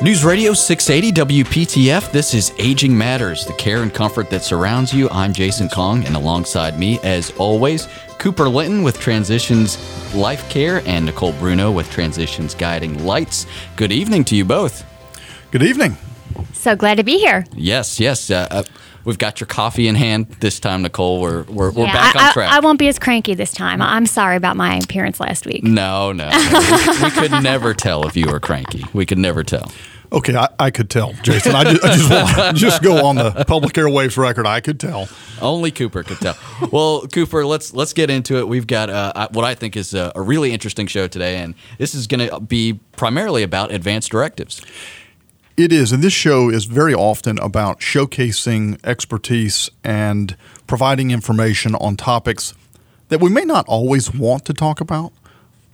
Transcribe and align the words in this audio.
News 0.00 0.24
Radio 0.24 0.52
680 0.52 1.42
WPTF. 1.42 2.12
This 2.12 2.32
is 2.32 2.52
Aging 2.58 2.96
Matters, 2.96 3.44
the 3.44 3.52
care 3.54 3.82
and 3.82 3.92
comfort 3.92 4.30
that 4.30 4.44
surrounds 4.44 4.94
you. 4.94 5.08
I'm 5.10 5.32
Jason 5.32 5.68
Kong, 5.68 6.04
and 6.04 6.14
alongside 6.14 6.78
me, 6.78 7.00
as 7.02 7.32
always, 7.32 7.88
Cooper 8.18 8.48
Linton 8.48 8.84
with 8.84 9.00
Transitions 9.00 9.76
Life 10.14 10.48
Care 10.48 10.82
and 10.86 11.04
Nicole 11.04 11.32
Bruno 11.32 11.72
with 11.72 11.90
Transitions 11.90 12.54
Guiding 12.54 13.04
Lights. 13.04 13.44
Good 13.74 13.90
evening 13.90 14.22
to 14.26 14.36
you 14.36 14.44
both. 14.44 14.84
Good 15.50 15.64
evening. 15.64 15.96
So 16.52 16.76
glad 16.76 16.98
to 16.98 17.02
be 17.02 17.18
here. 17.18 17.44
Yes, 17.52 17.98
yes. 17.98 18.30
Uh, 18.30 18.46
uh, 18.52 18.62
we've 19.04 19.18
got 19.18 19.40
your 19.40 19.46
coffee 19.46 19.88
in 19.88 19.94
hand 19.94 20.28
this 20.40 20.60
time, 20.60 20.82
Nicole. 20.82 21.20
We're, 21.20 21.42
we're, 21.44 21.70
we're 21.70 21.84
Yeah, 21.86 21.92
back 21.92 22.16
I, 22.16 22.26
on 22.26 22.32
track. 22.32 22.52
I, 22.52 22.56
I 22.56 22.60
won't 22.60 22.78
be 22.78 22.88
as 22.88 22.98
cranky 22.98 23.34
this 23.34 23.52
time. 23.52 23.80
I'm 23.82 24.06
sorry 24.06 24.36
about 24.36 24.56
my 24.56 24.76
appearance 24.76 25.20
last 25.20 25.46
week. 25.46 25.64
no, 25.64 26.12
no. 26.12 26.28
no. 26.28 26.60
we, 26.90 27.04
we 27.04 27.10
could 27.10 27.42
never 27.42 27.74
tell 27.74 28.06
if 28.06 28.16
you 28.16 28.26
were 28.30 28.40
cranky. 28.40 28.84
We 28.92 29.06
could 29.06 29.18
never 29.18 29.42
tell. 29.44 29.70
Okay, 30.10 30.34
I, 30.34 30.48
I 30.58 30.70
could 30.70 30.88
tell, 30.88 31.12
Jason. 31.22 31.54
I 31.54 31.64
just, 31.64 31.84
I 31.84 31.94
just 31.94 32.10
want 32.10 32.36
to 32.36 32.52
just 32.54 32.82
go 32.82 33.04
on 33.04 33.16
the 33.16 33.44
public 33.46 33.74
airwaves 33.74 34.16
record. 34.16 34.46
I 34.46 34.60
could 34.60 34.80
tell. 34.80 35.06
Only 35.40 35.70
Cooper 35.70 36.02
could 36.02 36.16
tell. 36.18 36.34
Well, 36.72 37.06
Cooper, 37.08 37.44
let's 37.44 37.74
let's 37.74 37.92
get 37.92 38.08
into 38.08 38.38
it. 38.38 38.48
We've 38.48 38.66
got 38.66 38.88
uh, 38.88 39.28
what 39.32 39.44
I 39.44 39.54
think 39.54 39.76
is 39.76 39.92
a, 39.92 40.10
a 40.16 40.22
really 40.22 40.52
interesting 40.52 40.86
show 40.86 41.08
today, 41.08 41.36
and 41.36 41.54
this 41.76 41.94
is 41.94 42.06
going 42.06 42.26
to 42.26 42.40
be 42.40 42.80
primarily 42.96 43.42
about 43.42 43.70
advanced 43.70 44.10
directives. 44.10 44.62
It 45.58 45.72
is, 45.72 45.90
and 45.90 46.04
this 46.04 46.12
show 46.12 46.50
is 46.50 46.66
very 46.66 46.94
often 46.94 47.36
about 47.40 47.80
showcasing 47.80 48.78
expertise 48.84 49.68
and 49.82 50.36
providing 50.68 51.10
information 51.10 51.74
on 51.74 51.96
topics 51.96 52.54
that 53.08 53.20
we 53.20 53.28
may 53.28 53.42
not 53.42 53.66
always 53.66 54.14
want 54.14 54.44
to 54.44 54.54
talk 54.54 54.80
about, 54.80 55.12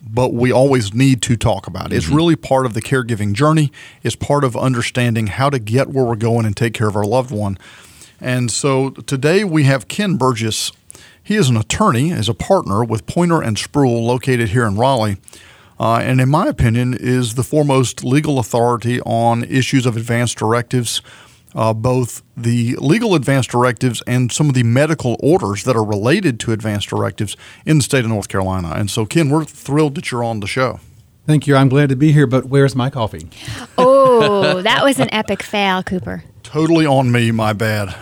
but 0.03 0.33
we 0.33 0.51
always 0.51 0.95
need 0.95 1.21
to 1.21 1.37
talk 1.37 1.67
about. 1.67 1.93
It's 1.93 2.07
mm-hmm. 2.07 2.15
really 2.15 2.35
part 2.35 2.65
of 2.65 2.73
the 2.73 2.81
caregiving 2.81 3.35
journey. 3.35 3.71
It's 4.03 4.17
part 4.17 4.43
of 4.43 4.57
understanding 4.57 5.27
how 5.27 5.51
to 5.51 5.59
get 5.59 5.89
where 5.89 6.07
we're 6.07 6.17
going 6.17 6.47
and 6.47 6.57
take 6.57 6.73
care 6.73 6.89
of 6.89 6.97
our 6.97 7.05
loved 7.05 7.31
one. 7.31 7.59
And 8.23 8.51
so 8.51 8.89
today 8.89 9.45
we 9.45 9.65
have 9.65 9.87
Ken 9.87 10.17
Burgess. 10.17 10.73
He 11.23 11.37
is 11.37 11.51
an 11.51 11.59
attorney, 11.59 12.09
is 12.09 12.31
a 12.31 12.35
partner 12.35 12.83
with 12.83 13.05
Poyner 13.05 13.47
and 13.47 13.59
Spruill, 13.59 14.03
located 14.07 14.49
here 14.49 14.65
in 14.65 14.79
Raleigh 14.79 15.19
uh, 15.85 15.99
and 15.99 16.19
in 16.19 16.31
my 16.31 16.47
opinion, 16.47 16.95
is 16.95 17.35
the 17.35 17.43
foremost 17.43 18.03
legal 18.03 18.39
authority 18.39 19.03
on 19.03 19.45
issues 19.45 19.85
of 19.85 19.99
advanced 19.99 20.39
directives, 20.39 21.03
uh, 21.55 21.75
both 21.75 22.23
the 22.35 22.75
legal 22.77 23.15
advanced 23.15 23.51
directives 23.51 24.03
and 24.07 24.33
some 24.33 24.49
of 24.49 24.55
the 24.55 24.63
medical 24.63 25.17
orders 25.21 25.65
that 25.65 25.77
are 25.77 25.85
related 25.85 26.41
to 26.41 26.53
advanced 26.53 26.89
directives 26.89 27.37
in 27.67 27.77
the 27.77 27.83
state 27.83 28.03
of 28.03 28.09
North 28.11 28.29
Carolina. 28.29 28.73
And 28.75 28.91
so, 28.91 29.05
Ken, 29.05 29.29
we're 29.29 29.45
thrilled 29.45 29.97
that 29.97 30.11
you're 30.11 30.25
on 30.25 30.41
the 30.41 30.47
show. 30.47 30.81
Thank 31.27 31.47
you. 31.47 31.55
I'm 31.55 31.69
glad 31.69 31.91
to 31.91 31.97
be 31.97 32.13
here, 32.13 32.27
but 32.27 32.47
where's 32.47 32.75
my 32.75 32.89
coffee? 32.89 33.29
Oh, 33.77 34.63
that 34.63 34.83
was 34.85 34.99
an 34.99 35.13
epic 35.13 35.43
fail, 35.43 35.83
Cooper. 35.83 36.25
Totally 36.43 36.87
on 36.87 37.13
me, 37.13 37.31
my 37.31 37.53
bad. 37.53 37.95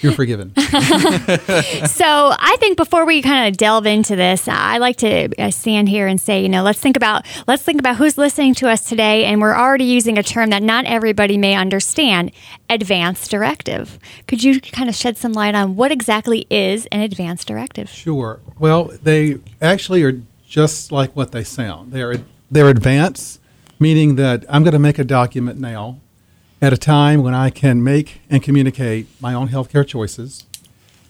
You're 0.00 0.12
forgiven. 0.12 0.52
So 1.88 2.34
I 2.38 2.56
think 2.60 2.76
before 2.76 3.04
we 3.04 3.22
kind 3.22 3.48
of 3.48 3.56
delve 3.56 3.86
into 3.86 4.14
this, 4.14 4.46
I 4.48 4.78
like 4.78 4.96
to 4.98 5.28
uh, 5.38 5.50
stand 5.50 5.88
here 5.88 6.06
and 6.06 6.20
say, 6.20 6.42
you 6.42 6.48
know, 6.48 6.62
let's 6.62 6.78
think 6.78 6.96
about 6.96 7.26
let's 7.46 7.62
think 7.62 7.80
about 7.80 7.96
who's 7.96 8.16
listening 8.16 8.54
to 8.54 8.68
us 8.68 8.84
today, 8.84 9.24
and 9.24 9.40
we're 9.40 9.54
already 9.56 9.84
using 9.84 10.18
a 10.18 10.22
term 10.22 10.50
that 10.50 10.62
not 10.62 10.84
everybody 10.84 11.36
may 11.36 11.54
understand: 11.54 12.32
advanced 12.70 13.30
directive. 13.30 13.98
Could 14.26 14.42
you 14.42 14.60
kind 14.60 14.88
of 14.88 14.94
shed 14.94 15.16
some 15.16 15.32
light 15.32 15.54
on 15.54 15.76
what 15.76 15.90
exactly 15.90 16.46
is 16.50 16.86
an 16.86 17.00
advanced 17.00 17.48
directive? 17.48 17.88
Sure. 17.88 18.40
Well, 18.58 18.90
they 19.02 19.38
actually 19.60 20.02
are 20.04 20.20
just 20.46 20.92
like 20.92 21.14
what 21.16 21.32
they 21.32 21.44
sound. 21.44 21.92
They're 21.92 22.22
they're 22.50 22.68
advanced, 22.68 23.40
meaning 23.78 24.16
that 24.16 24.44
I'm 24.48 24.62
going 24.62 24.72
to 24.72 24.78
make 24.78 24.98
a 24.98 25.04
document 25.04 25.58
now 25.58 25.98
at 26.60 26.72
a 26.72 26.76
time 26.76 27.22
when 27.22 27.34
I 27.34 27.50
can 27.50 27.82
make 27.84 28.20
and 28.28 28.42
communicate 28.42 29.06
my 29.20 29.34
own 29.34 29.48
healthcare 29.48 29.86
choices 29.86 30.44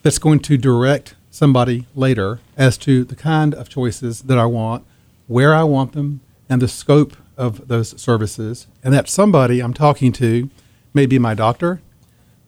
that's 0.03 0.19
going 0.19 0.41
to 0.41 0.57
direct 0.57 1.15
somebody 1.31 1.87
later 1.95 2.41
as 2.57 2.77
to 2.79 3.05
the 3.05 3.17
kind 3.17 3.55
of 3.55 3.69
choices 3.69 4.23
that 4.23 4.39
I 4.39 4.47
want, 4.47 4.85
where 5.27 5.55
I 5.55 5.63
want 5.63 5.93
them, 5.93 6.21
and 6.49 6.61
the 6.61 6.69
scope 6.69 7.17
of 7.37 7.69
those 7.69 8.01
services. 8.01 8.67
And 8.83 8.93
that 8.93 9.09
somebody 9.09 9.61
I'm 9.61 9.75
talking 9.75 10.13
to 10.13 10.51
may 10.93 11.07
be 11.07 11.19
my 11.19 11.35
doctor, 11.35 11.81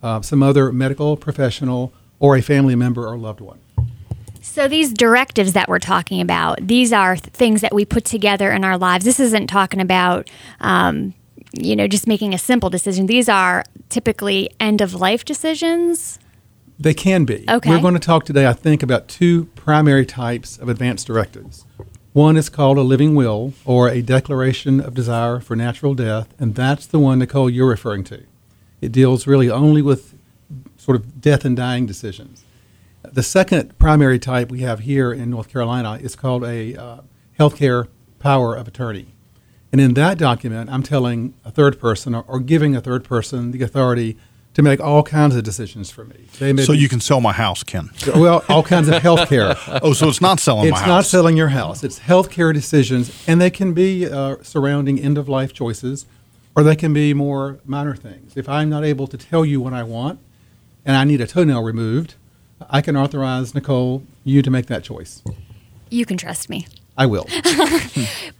uh, 0.02 0.20
some 0.22 0.42
other 0.42 0.72
medical 0.72 1.16
professional, 1.16 1.92
or 2.18 2.36
a 2.36 2.42
family 2.42 2.74
member 2.74 3.06
or 3.06 3.16
loved 3.16 3.40
one. 3.40 3.60
So 4.42 4.68
these 4.68 4.92
directives 4.92 5.52
that 5.52 5.68
we're 5.68 5.78
talking 5.78 6.20
about, 6.20 6.66
these 6.66 6.92
are 6.92 7.16
th- 7.16 7.32
things 7.32 7.60
that 7.60 7.74
we 7.74 7.84
put 7.84 8.04
together 8.04 8.50
in 8.50 8.64
our 8.64 8.76
lives. 8.76 9.04
This 9.04 9.20
isn't 9.20 9.46
talking 9.46 9.80
about, 9.80 10.28
um, 10.60 11.14
you 11.52 11.74
know, 11.74 11.86
just 11.86 12.06
making 12.06 12.34
a 12.34 12.38
simple 12.38 12.70
decision. 12.70 13.06
These 13.06 13.28
are 13.28 13.64
typically 13.88 14.50
end 14.60 14.80
of 14.80 14.94
life 14.94 15.24
decisions. 15.24 16.18
They 16.78 16.94
can 16.94 17.24
be. 17.24 17.44
Okay. 17.48 17.70
We're 17.70 17.80
going 17.80 17.94
to 17.94 18.00
talk 18.00 18.24
today, 18.24 18.46
I 18.46 18.54
think, 18.54 18.82
about 18.82 19.08
two 19.08 19.46
primary 19.54 20.06
types 20.06 20.56
of 20.56 20.68
advanced 20.68 21.06
directives. 21.06 21.66
One 22.12 22.36
is 22.36 22.48
called 22.48 22.78
a 22.78 22.82
living 22.82 23.14
will 23.14 23.52
or 23.64 23.88
a 23.88 24.02
declaration 24.02 24.80
of 24.80 24.94
desire 24.94 25.40
for 25.40 25.54
natural 25.54 25.94
death, 25.94 26.34
and 26.38 26.54
that's 26.54 26.86
the 26.86 26.98
one, 26.98 27.18
Nicole, 27.18 27.50
you're 27.50 27.68
referring 27.68 28.02
to. 28.04 28.24
It 28.80 28.92
deals 28.92 29.26
really 29.26 29.50
only 29.50 29.82
with 29.82 30.14
sort 30.76 30.96
of 30.96 31.20
death 31.20 31.44
and 31.44 31.56
dying 31.56 31.86
decisions. 31.86 32.44
The 33.02 33.22
second 33.22 33.78
primary 33.78 34.18
type 34.18 34.50
we 34.50 34.60
have 34.60 34.80
here 34.80 35.12
in 35.12 35.30
North 35.30 35.48
Carolina 35.48 35.98
is 36.00 36.16
called 36.16 36.44
a 36.44 36.74
uh, 36.76 37.00
healthcare 37.38 37.88
power 38.18 38.54
of 38.54 38.66
attorney. 38.66 39.14
And 39.72 39.80
in 39.80 39.94
that 39.94 40.18
document, 40.18 40.68
I'm 40.70 40.82
telling 40.82 41.34
a 41.44 41.50
third 41.50 41.78
person 41.78 42.14
or, 42.14 42.24
or 42.26 42.40
giving 42.40 42.74
a 42.74 42.80
third 42.80 43.04
person 43.04 43.52
the 43.52 43.62
authority 43.62 44.16
to 44.54 44.62
make 44.62 44.80
all 44.80 45.04
kinds 45.04 45.36
of 45.36 45.44
decisions 45.44 45.92
for 45.92 46.04
me. 46.04 46.26
They 46.40 46.52
may 46.52 46.62
So 46.64 46.72
be- 46.72 46.80
you 46.80 46.88
can 46.88 46.98
sell 47.00 47.20
my 47.20 47.32
house, 47.32 47.62
Ken. 47.62 47.90
well, 48.16 48.44
all 48.48 48.64
kinds 48.64 48.88
of 48.88 49.00
health 49.00 49.28
care. 49.28 49.54
Oh, 49.82 49.92
so 49.92 50.08
it's 50.08 50.20
not 50.20 50.40
selling 50.40 50.68
my 50.70 50.76
it's 50.76 50.86
not 50.86 51.04
selling 51.04 51.36
your 51.36 51.48
house. 51.48 51.84
It's 51.84 52.00
healthcare 52.00 52.52
decisions, 52.52 53.12
and 53.28 53.40
they 53.40 53.50
can 53.50 53.72
be 53.72 54.06
uh, 54.10 54.36
surrounding 54.42 54.98
end 54.98 55.16
of 55.18 55.28
life 55.28 55.52
choices, 55.52 56.04
or 56.56 56.64
they 56.64 56.74
can 56.74 56.92
be 56.92 57.14
more 57.14 57.60
minor 57.64 57.94
things. 57.94 58.36
If 58.36 58.48
I'm 58.48 58.68
not 58.68 58.84
able 58.84 59.06
to 59.06 59.16
tell 59.16 59.44
you 59.44 59.60
what 59.60 59.72
I 59.72 59.84
want, 59.84 60.18
and 60.84 60.96
I 60.96 61.04
need 61.04 61.20
a 61.20 61.26
toenail 61.28 61.62
removed, 61.62 62.14
I 62.68 62.80
can 62.80 62.96
authorize 62.96 63.54
Nicole 63.54 64.02
you 64.24 64.42
to 64.42 64.50
make 64.50 64.66
that 64.66 64.82
choice. 64.82 65.22
You 65.90 66.04
can 66.04 66.16
trust 66.16 66.50
me. 66.50 66.66
I 66.96 67.06
will. 67.06 67.26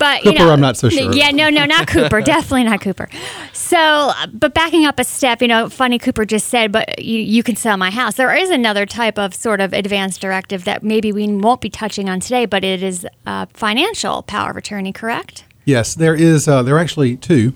But 0.01 0.25
you 0.25 0.33
Cooper, 0.33 0.45
know, 0.45 0.53
I'm 0.53 0.63
not 0.63 0.79
so 0.79 0.89
sure. 0.89 1.13
Yeah, 1.13 1.31
no, 1.31 1.51
no, 1.51 1.67
not 1.67 1.87
Cooper. 1.87 2.21
Definitely 2.23 2.65
not 2.65 2.81
Cooper. 2.81 3.11
So, 3.53 4.13
but 4.33 4.55
backing 4.55 4.87
up 4.87 4.99
a 4.99 5.05
step, 5.05 5.43
you 5.43 5.49
know, 5.49 5.69
funny 5.69 5.99
Cooper 5.99 6.25
just 6.25 6.49
said, 6.49 6.73
but 6.73 6.99
you, 7.05 7.21
you 7.21 7.43
can 7.43 7.55
sell 7.55 7.77
my 7.77 7.91
house. 7.91 8.15
There 8.15 8.35
is 8.35 8.49
another 8.49 8.87
type 8.87 9.19
of 9.19 9.35
sort 9.35 9.61
of 9.61 9.75
advanced 9.75 10.23
directive 10.23 10.65
that 10.65 10.83
maybe 10.83 11.13
we 11.13 11.29
won't 11.29 11.61
be 11.61 11.69
touching 11.69 12.09
on 12.09 12.19
today, 12.19 12.47
but 12.47 12.65
it 12.65 12.83
is 12.83 13.07
uh, 13.27 13.45
financial 13.53 14.23
power 14.23 14.53
of 14.53 14.57
attorney, 14.57 14.91
correct? 14.91 15.45
Yes, 15.67 15.95
there 15.95 16.15
is. 16.15 16.49
Uh, 16.49 16.63
there 16.63 16.77
are 16.77 16.81
actually 16.81 17.19
two. 17.19 17.53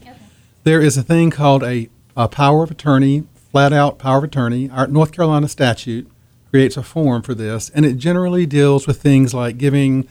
There 0.64 0.82
is 0.82 0.98
a 0.98 1.02
thing 1.02 1.30
called 1.30 1.62
a, 1.62 1.88
a 2.14 2.28
power 2.28 2.62
of 2.62 2.70
attorney, 2.70 3.24
flat 3.50 3.72
out 3.72 3.98
power 3.98 4.18
of 4.18 4.24
attorney. 4.24 4.68
Our 4.68 4.86
North 4.86 5.12
Carolina 5.12 5.48
statute 5.48 6.10
creates 6.50 6.76
a 6.76 6.82
form 6.82 7.22
for 7.22 7.34
this, 7.34 7.70
and 7.70 7.86
it 7.86 7.96
generally 7.96 8.44
deals 8.44 8.86
with 8.86 9.00
things 9.00 9.32
like 9.32 9.56
giving 9.56 10.06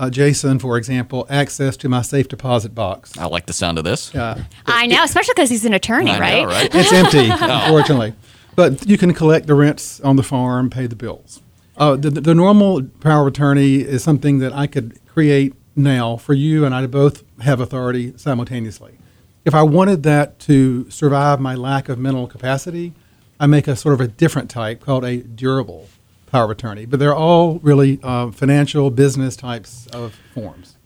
uh, 0.00 0.08
Jason, 0.08 0.58
for 0.58 0.78
example, 0.78 1.26
access 1.28 1.76
to 1.76 1.88
my 1.88 2.00
safe 2.00 2.26
deposit 2.26 2.74
box. 2.74 3.16
I 3.18 3.26
like 3.26 3.44
the 3.44 3.52
sound 3.52 3.76
of 3.76 3.84
this. 3.84 4.14
Uh, 4.14 4.42
I 4.64 4.86
know, 4.86 5.04
especially 5.04 5.34
because 5.34 5.50
he's 5.50 5.66
an 5.66 5.74
attorney, 5.74 6.10
I 6.10 6.14
know, 6.14 6.20
right? 6.20 6.46
right? 6.46 6.74
it's 6.74 6.90
empty, 6.90 7.28
unfortunately. 7.30 8.14
But 8.56 8.88
you 8.88 8.96
can 8.96 9.12
collect 9.12 9.46
the 9.46 9.54
rents 9.54 10.00
on 10.00 10.16
the 10.16 10.22
farm, 10.22 10.70
pay 10.70 10.86
the 10.86 10.96
bills. 10.96 11.42
Uh, 11.76 11.96
the, 11.96 12.08
the 12.10 12.34
normal 12.34 12.82
power 13.00 13.22
of 13.22 13.34
attorney 13.34 13.76
is 13.76 14.02
something 14.02 14.38
that 14.38 14.54
I 14.54 14.66
could 14.66 14.98
create 15.06 15.52
now 15.76 16.16
for 16.16 16.32
you, 16.32 16.64
and 16.64 16.74
I 16.74 16.86
both 16.86 17.22
have 17.42 17.60
authority 17.60 18.16
simultaneously. 18.16 18.96
If 19.44 19.54
I 19.54 19.62
wanted 19.62 20.02
that 20.04 20.38
to 20.40 20.90
survive 20.90 21.40
my 21.40 21.54
lack 21.54 21.90
of 21.90 21.98
mental 21.98 22.26
capacity, 22.26 22.94
I 23.38 23.46
make 23.46 23.68
a 23.68 23.76
sort 23.76 23.92
of 23.92 24.00
a 24.00 24.08
different 24.08 24.48
type 24.48 24.80
called 24.80 25.04
a 25.04 25.18
durable 25.18 25.88
power 26.30 26.44
of 26.44 26.50
attorney. 26.50 26.86
But 26.86 27.00
they're 27.00 27.14
all 27.14 27.58
really 27.60 27.98
uh, 28.02 28.30
financial, 28.30 28.90
business 28.90 29.36
types 29.36 29.86
of 29.88 30.14
forms. 30.34 30.76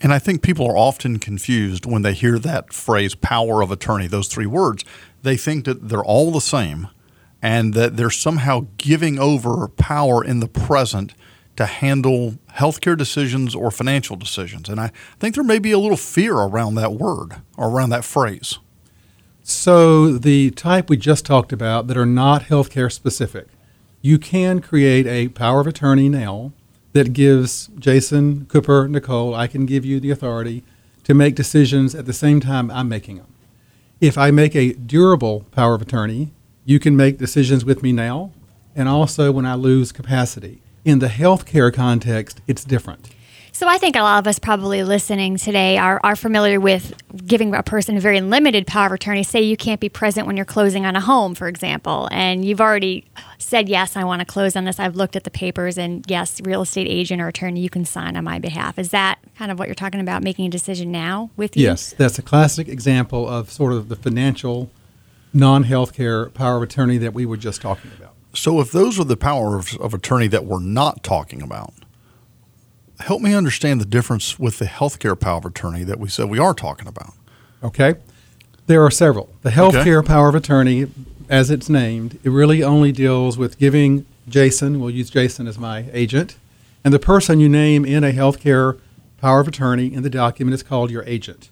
And 0.00 0.12
I 0.12 0.18
think 0.18 0.42
people 0.42 0.66
are 0.66 0.76
often 0.76 1.18
confused 1.18 1.86
when 1.86 2.02
they 2.02 2.12
hear 2.12 2.38
that 2.40 2.72
phrase 2.72 3.14
power 3.14 3.62
of 3.62 3.70
attorney, 3.70 4.08
those 4.08 4.28
three 4.28 4.46
words. 4.46 4.84
They 5.22 5.36
think 5.36 5.64
that 5.64 5.88
they're 5.88 6.04
all 6.04 6.32
the 6.32 6.40
same 6.40 6.88
and 7.40 7.74
that 7.74 7.96
they're 7.96 8.10
somehow 8.10 8.66
giving 8.76 9.18
over 9.18 9.68
power 9.68 10.24
in 10.24 10.40
the 10.40 10.48
present 10.48 11.14
to 11.56 11.66
handle 11.66 12.38
healthcare 12.54 12.96
decisions 12.96 13.54
or 13.54 13.70
financial 13.70 14.16
decisions. 14.16 14.68
And 14.68 14.80
I 14.80 14.90
think 15.20 15.34
there 15.34 15.44
may 15.44 15.58
be 15.58 15.72
a 15.72 15.78
little 15.78 15.96
fear 15.96 16.34
around 16.34 16.76
that 16.76 16.94
word 16.94 17.36
or 17.56 17.68
around 17.68 17.90
that 17.90 18.04
phrase. 18.04 18.58
So, 19.44 20.16
the 20.18 20.50
type 20.52 20.88
we 20.88 20.96
just 20.96 21.26
talked 21.26 21.52
about 21.52 21.88
that 21.88 21.96
are 21.96 22.06
not 22.06 22.44
healthcare 22.44 22.90
specific, 22.90 23.48
you 24.02 24.18
can 24.18 24.60
create 24.60 25.06
a 25.06 25.28
power 25.28 25.60
of 25.60 25.66
attorney 25.68 26.08
now 26.08 26.52
that 26.92 27.12
gives 27.12 27.68
Jason, 27.78 28.46
Cooper, 28.46 28.88
Nicole, 28.88 29.34
I 29.34 29.46
can 29.46 29.64
give 29.64 29.84
you 29.84 30.00
the 30.00 30.10
authority 30.10 30.64
to 31.04 31.14
make 31.14 31.36
decisions 31.36 31.94
at 31.94 32.04
the 32.04 32.12
same 32.12 32.40
time 32.40 32.70
I'm 32.70 32.88
making 32.88 33.16
them. 33.16 33.32
If 34.00 34.18
I 34.18 34.32
make 34.32 34.56
a 34.56 34.72
durable 34.72 35.46
power 35.52 35.74
of 35.76 35.82
attorney, 35.82 36.32
you 36.64 36.80
can 36.80 36.96
make 36.96 37.18
decisions 37.18 37.64
with 37.64 37.82
me 37.82 37.92
now 37.92 38.32
and 38.74 38.88
also 38.88 39.30
when 39.30 39.46
I 39.46 39.54
lose 39.54 39.92
capacity. 39.92 40.60
In 40.84 40.98
the 40.98 41.06
healthcare 41.06 41.72
context, 41.72 42.40
it's 42.48 42.64
different. 42.64 43.10
So 43.54 43.68
I 43.68 43.76
think 43.76 43.96
a 43.96 44.00
lot 44.00 44.18
of 44.18 44.26
us 44.26 44.38
probably 44.38 44.82
listening 44.82 45.36
today 45.36 45.76
are, 45.76 46.00
are 46.02 46.16
familiar 46.16 46.58
with 46.58 46.94
giving 47.26 47.54
a 47.54 47.62
person 47.62 47.98
a 47.98 48.00
very 48.00 48.22
limited 48.22 48.66
power 48.66 48.86
of 48.86 48.92
attorney. 48.92 49.22
Say 49.22 49.42
you 49.42 49.58
can't 49.58 49.78
be 49.78 49.90
present 49.90 50.26
when 50.26 50.38
you're 50.38 50.46
closing 50.46 50.86
on 50.86 50.96
a 50.96 51.02
home, 51.02 51.34
for 51.34 51.48
example, 51.48 52.08
and 52.10 52.46
you've 52.46 52.62
already 52.62 53.04
said, 53.36 53.68
yes, 53.68 53.94
I 53.94 54.04
want 54.04 54.20
to 54.20 54.24
close 54.24 54.56
on 54.56 54.64
this. 54.64 54.80
I've 54.80 54.96
looked 54.96 55.16
at 55.16 55.24
the 55.24 55.30
papers 55.30 55.76
and 55.76 56.02
yes, 56.08 56.40
real 56.42 56.62
estate 56.62 56.86
agent 56.88 57.20
or 57.20 57.28
attorney, 57.28 57.60
you 57.60 57.68
can 57.68 57.84
sign 57.84 58.16
on 58.16 58.24
my 58.24 58.38
behalf. 58.38 58.78
Is 58.78 58.90
that 58.90 59.18
kind 59.36 59.52
of 59.52 59.58
what 59.58 59.68
you're 59.68 59.74
talking 59.74 60.00
about, 60.00 60.22
making 60.22 60.46
a 60.46 60.50
decision 60.50 60.90
now 60.90 61.30
with 61.36 61.54
you? 61.54 61.64
Yes, 61.64 61.92
that's 61.92 62.18
a 62.18 62.22
classic 62.22 62.68
example 62.68 63.28
of 63.28 63.50
sort 63.50 63.74
of 63.74 63.90
the 63.90 63.96
financial 63.96 64.70
non-healthcare 65.34 66.32
power 66.32 66.56
of 66.56 66.62
attorney 66.62 66.96
that 66.96 67.12
we 67.12 67.26
were 67.26 67.36
just 67.36 67.60
talking 67.60 67.90
about. 67.98 68.14
So 68.32 68.60
if 68.60 68.72
those 68.72 68.98
are 68.98 69.04
the 69.04 69.16
power 69.18 69.58
of, 69.58 69.76
of 69.76 69.92
attorney 69.92 70.28
that 70.28 70.46
we're 70.46 70.58
not 70.58 71.04
talking 71.04 71.42
about, 71.42 71.74
help 73.02 73.20
me 73.20 73.34
understand 73.34 73.80
the 73.80 73.84
difference 73.84 74.38
with 74.38 74.58
the 74.58 74.64
healthcare 74.64 75.18
power 75.18 75.38
of 75.38 75.44
attorney 75.44 75.84
that 75.84 75.98
we 75.98 76.08
said 76.08 76.28
we 76.28 76.38
are 76.38 76.54
talking 76.54 76.88
about. 76.88 77.14
Okay. 77.62 77.96
There 78.66 78.84
are 78.84 78.90
several. 78.90 79.28
The 79.42 79.50
healthcare 79.50 79.98
okay. 79.98 80.06
power 80.06 80.28
of 80.28 80.34
attorney, 80.34 80.86
as 81.28 81.50
it's 81.50 81.68
named, 81.68 82.18
it 82.22 82.30
really 82.30 82.62
only 82.62 82.92
deals 82.92 83.36
with 83.36 83.58
giving 83.58 84.06
Jason, 84.28 84.80
we'll 84.80 84.90
use 84.90 85.10
Jason 85.10 85.46
as 85.46 85.58
my 85.58 85.86
agent, 85.92 86.36
and 86.84 86.94
the 86.94 86.98
person 86.98 87.40
you 87.40 87.48
name 87.48 87.84
in 87.84 88.04
a 88.04 88.12
healthcare 88.12 88.78
power 89.18 89.40
of 89.40 89.48
attorney 89.48 89.92
in 89.92 90.02
the 90.02 90.10
document 90.10 90.54
is 90.54 90.62
called 90.62 90.90
your 90.90 91.04
agent. 91.04 91.50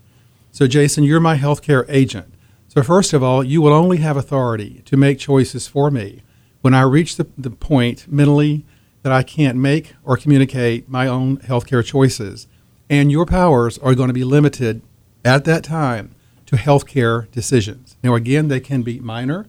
So, 0.52 0.66
Jason, 0.66 1.04
you're 1.04 1.20
my 1.20 1.36
healthcare 1.36 1.84
agent. 1.88 2.32
So, 2.68 2.82
first 2.82 3.12
of 3.12 3.22
all, 3.22 3.42
you 3.42 3.60
will 3.60 3.72
only 3.72 3.98
have 3.98 4.16
authority 4.16 4.82
to 4.86 4.96
make 4.96 5.18
choices 5.18 5.66
for 5.66 5.90
me 5.90 6.22
when 6.60 6.74
I 6.74 6.82
reach 6.82 7.16
the, 7.16 7.26
the 7.36 7.50
point 7.50 8.06
mentally 8.08 8.64
that 9.02 9.12
I 9.12 9.22
can't 9.22 9.56
make 9.56 9.94
or 10.04 10.16
communicate 10.16 10.88
my 10.88 11.06
own 11.06 11.38
healthcare 11.38 11.84
choices. 11.84 12.46
And 12.88 13.10
your 13.10 13.26
powers 13.26 13.78
are 13.78 13.94
going 13.94 14.08
to 14.08 14.14
be 14.14 14.24
limited 14.24 14.82
at 15.24 15.44
that 15.44 15.64
time 15.64 16.14
to 16.46 16.56
healthcare 16.56 17.30
decisions. 17.30 17.96
Now, 18.02 18.14
again, 18.14 18.48
they 18.48 18.60
can 18.60 18.82
be 18.82 18.98
minor. 18.98 19.46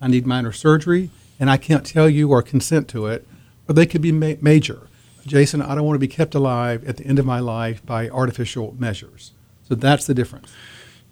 I 0.00 0.08
need 0.08 0.26
minor 0.26 0.52
surgery, 0.52 1.10
and 1.38 1.50
I 1.50 1.56
can't 1.56 1.86
tell 1.86 2.08
you 2.08 2.30
or 2.30 2.42
consent 2.42 2.88
to 2.88 3.06
it, 3.06 3.26
or 3.68 3.74
they 3.74 3.86
could 3.86 4.02
be 4.02 4.12
ma- 4.12 4.34
major. 4.40 4.88
Jason, 5.26 5.62
I 5.62 5.74
don't 5.74 5.84
want 5.84 5.94
to 5.94 6.00
be 6.00 6.08
kept 6.08 6.34
alive 6.34 6.86
at 6.88 6.96
the 6.96 7.06
end 7.06 7.18
of 7.18 7.26
my 7.26 7.38
life 7.38 7.84
by 7.84 8.08
artificial 8.08 8.74
measures. 8.78 9.32
So 9.68 9.74
that's 9.74 10.06
the 10.06 10.14
difference. 10.14 10.52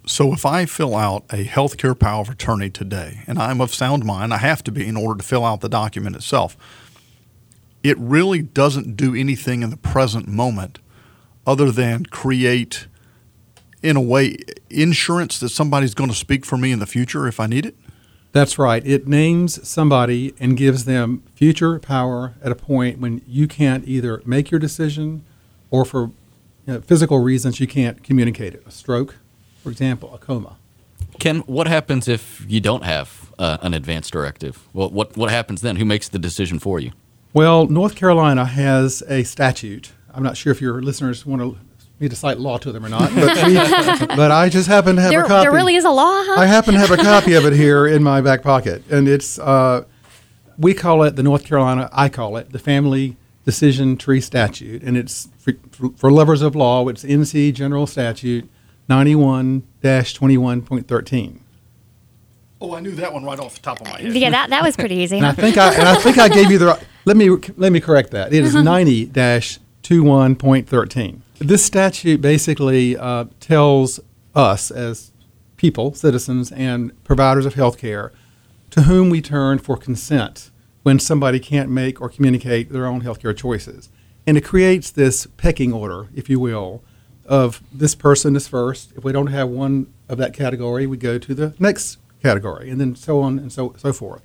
So 0.06 0.32
if 0.32 0.46
I 0.46 0.64
fill 0.64 0.96
out 0.96 1.24
a 1.30 1.44
healthcare 1.44 1.96
power 1.96 2.22
of 2.22 2.30
attorney 2.30 2.70
today, 2.70 3.20
and 3.26 3.38
I'm 3.38 3.60
of 3.60 3.74
sound 3.74 4.04
mind, 4.04 4.32
I 4.32 4.38
have 4.38 4.64
to 4.64 4.72
be 4.72 4.86
in 4.86 4.96
order 4.96 5.18
to 5.18 5.24
fill 5.24 5.44
out 5.44 5.60
the 5.60 5.68
document 5.68 6.16
itself 6.16 6.56
it 7.82 7.98
really 7.98 8.42
doesn't 8.42 8.96
do 8.96 9.14
anything 9.14 9.62
in 9.62 9.70
the 9.70 9.76
present 9.76 10.28
moment 10.28 10.78
other 11.46 11.70
than 11.70 12.04
create, 12.06 12.86
in 13.82 13.96
a 13.96 14.00
way, 14.00 14.36
insurance 14.68 15.38
that 15.40 15.48
somebody's 15.48 15.94
going 15.94 16.10
to 16.10 16.16
speak 16.16 16.44
for 16.44 16.56
me 16.56 16.72
in 16.72 16.78
the 16.78 16.86
future 16.86 17.26
if 17.26 17.40
I 17.40 17.46
need 17.46 17.64
it? 17.64 17.76
That's 18.32 18.58
right. 18.58 18.86
It 18.86 19.08
names 19.08 19.66
somebody 19.66 20.34
and 20.38 20.56
gives 20.56 20.84
them 20.84 21.22
future 21.34 21.78
power 21.78 22.34
at 22.42 22.52
a 22.52 22.54
point 22.54 22.98
when 22.98 23.22
you 23.26 23.48
can't 23.48 23.88
either 23.88 24.22
make 24.26 24.50
your 24.50 24.60
decision 24.60 25.24
or 25.70 25.84
for 25.84 26.10
you 26.66 26.74
know, 26.74 26.80
physical 26.82 27.20
reasons 27.20 27.60
you 27.60 27.66
can't 27.66 28.02
communicate 28.04 28.54
it. 28.54 28.62
A 28.66 28.70
stroke, 28.70 29.16
for 29.62 29.70
example, 29.70 30.14
a 30.14 30.18
coma. 30.18 30.56
Ken, 31.18 31.38
what 31.40 31.66
happens 31.66 32.06
if 32.06 32.44
you 32.46 32.60
don't 32.60 32.84
have 32.84 33.32
uh, 33.38 33.56
an 33.62 33.72
advance 33.72 34.10
directive? 34.10 34.68
Well, 34.72 34.90
what, 34.90 35.16
what 35.16 35.30
happens 35.30 35.62
then? 35.62 35.76
Who 35.76 35.84
makes 35.84 36.08
the 36.08 36.18
decision 36.18 36.58
for 36.58 36.78
you? 36.78 36.92
Well, 37.32 37.66
North 37.66 37.94
Carolina 37.94 38.44
has 38.44 39.02
a 39.08 39.22
statute. 39.24 39.92
I'm 40.12 40.22
not 40.22 40.36
sure 40.36 40.50
if 40.50 40.60
your 40.60 40.82
listeners 40.82 41.26
want 41.26 41.42
to 41.42 41.58
me 42.00 42.08
to 42.08 42.16
cite 42.16 42.38
law 42.38 42.56
to 42.58 42.70
them 42.70 42.86
or 42.86 42.88
not, 42.88 43.12
but, 43.14 43.46
we, 43.46 43.54
but 44.16 44.30
I 44.30 44.48
just 44.48 44.68
happen 44.68 44.94
to 44.96 45.02
have 45.02 45.10
there, 45.10 45.24
a 45.24 45.26
copy. 45.26 45.44
There 45.44 45.52
really 45.52 45.74
is 45.74 45.84
a 45.84 45.90
law, 45.90 46.22
huh? 46.24 46.40
I 46.40 46.46
happen 46.46 46.74
to 46.74 46.80
have 46.80 46.92
a 46.92 46.96
copy 47.02 47.34
of 47.34 47.44
it 47.44 47.54
here 47.54 47.84
in 47.86 48.04
my 48.04 48.20
back 48.20 48.42
pocket, 48.42 48.84
and 48.90 49.08
it's 49.08 49.38
uh, 49.38 49.84
we 50.56 50.74
call 50.74 51.02
it 51.02 51.16
the 51.16 51.22
North 51.22 51.44
Carolina. 51.44 51.90
I 51.92 52.08
call 52.08 52.36
it 52.36 52.52
the 52.52 52.60
Family 52.60 53.16
Decision 53.44 53.96
Tree 53.96 54.20
Statute, 54.20 54.82
and 54.82 54.96
it's 54.96 55.28
for, 55.38 55.54
for 55.96 56.12
lovers 56.12 56.42
of 56.42 56.54
law. 56.54 56.86
It's 56.88 57.02
NC 57.02 57.54
General 57.54 57.86
Statute 57.86 58.46
91-21.13. 58.88 61.40
Oh, 62.60 62.74
I 62.74 62.80
knew 62.80 62.90
that 62.92 63.12
one 63.12 63.24
right 63.24 63.38
off 63.38 63.54
the 63.54 63.60
top 63.60 63.80
of 63.80 63.86
my 63.86 64.00
head. 64.00 64.14
Yeah, 64.14 64.30
that, 64.30 64.50
that 64.50 64.64
was 64.64 64.74
pretty 64.76 64.96
easy. 64.96 65.18
and 65.18 65.26
I 65.26 65.32
think 65.32 65.56
I 65.56 65.74
and 65.74 65.88
I 65.88 65.94
think 65.94 66.18
I 66.18 66.28
gave 66.28 66.50
you 66.50 66.58
the 66.58 66.84
let 67.08 67.16
me 67.16 67.30
let 67.56 67.72
me 67.72 67.80
correct 67.80 68.10
that. 68.10 68.34
It 68.34 68.44
is 68.44 68.54
uh-huh. 68.54 68.68
90-21.13. 68.68 71.20
This 71.38 71.64
statute 71.64 72.20
basically 72.20 72.94
uh, 72.96 73.24
tells 73.40 73.98
us 74.34 74.70
as 74.70 75.10
people, 75.56 75.94
citizens, 75.94 76.52
and 76.52 77.02
providers 77.04 77.46
of 77.46 77.54
health 77.54 77.78
care 77.78 78.12
to 78.70 78.82
whom 78.82 79.08
we 79.08 79.22
turn 79.22 79.58
for 79.58 79.78
consent 79.78 80.50
when 80.82 80.98
somebody 80.98 81.40
can't 81.40 81.70
make 81.70 81.98
or 82.00 82.10
communicate 82.10 82.70
their 82.70 82.86
own 82.86 83.00
healthcare 83.00 83.34
choices. 83.34 83.88
And 84.26 84.36
it 84.36 84.44
creates 84.44 84.90
this 84.90 85.26
pecking 85.38 85.72
order, 85.72 86.08
if 86.14 86.28
you 86.28 86.38
will, 86.38 86.82
of 87.24 87.62
this 87.72 87.94
person 87.94 88.36
is 88.36 88.46
first. 88.46 88.92
If 88.94 89.02
we 89.02 89.12
don't 89.12 89.28
have 89.28 89.48
one 89.48 89.90
of 90.10 90.18
that 90.18 90.34
category, 90.34 90.86
we 90.86 90.98
go 90.98 91.16
to 91.18 91.34
the 91.34 91.54
next 91.58 91.96
category, 92.22 92.68
and 92.68 92.78
then 92.78 92.94
so 92.94 93.22
on 93.22 93.38
and 93.38 93.50
so 93.50 93.74
so 93.78 93.94
forth. 93.94 94.20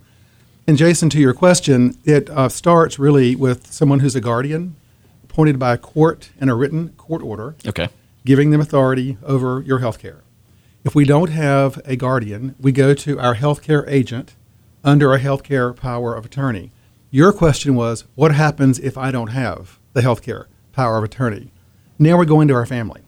And 0.65 0.77
Jason, 0.77 1.09
to 1.09 1.19
your 1.19 1.33
question, 1.33 1.97
it 2.05 2.29
uh, 2.29 2.47
starts 2.47 2.97
really 2.97 3.35
with 3.35 3.71
someone 3.71 3.99
who's 3.99 4.15
a 4.15 4.21
guardian, 4.21 4.75
appointed 5.23 5.59
by 5.59 5.73
a 5.73 5.77
court 5.77 6.29
in 6.39 6.47
a 6.47 6.55
written 6.55 6.89
court 6.89 7.21
order, 7.21 7.55
okay, 7.67 7.89
giving 8.25 8.51
them 8.51 8.61
authority 8.61 9.17
over 9.23 9.61
your 9.61 9.79
health 9.79 9.99
care. 9.99 10.21
If 10.85 10.95
we 10.95 11.05
don't 11.05 11.29
have 11.29 11.81
a 11.85 11.95
guardian, 11.95 12.55
we 12.59 12.71
go 12.71 12.93
to 12.93 13.19
our 13.19 13.35
healthcare 13.35 13.83
agent 13.87 14.35
under 14.83 15.13
a 15.13 15.19
healthcare 15.19 15.75
power 15.75 16.15
of 16.15 16.25
attorney. 16.25 16.71
Your 17.09 17.33
question 17.33 17.75
was, 17.75 18.05
what 18.15 18.33
happens 18.33 18.79
if 18.79 18.97
I 18.97 19.11
don't 19.11 19.29
have 19.29 19.79
the 19.93 20.01
healthcare 20.01 20.45
power 20.71 20.97
of 20.97 21.03
attorney? 21.03 21.51
Now 21.99 22.17
we're 22.17 22.25
going 22.25 22.47
to 22.47 22.53
our 22.53 22.65
family. 22.65 23.01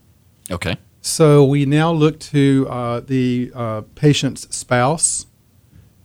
Okay. 0.51 0.77
So 1.01 1.43
we 1.43 1.65
now 1.65 1.91
look 1.91 2.19
to 2.19 2.67
uh, 2.69 3.00
the 3.00 3.51
uh, 3.53 3.81
patient's 3.95 4.53
spouse, 4.55 5.25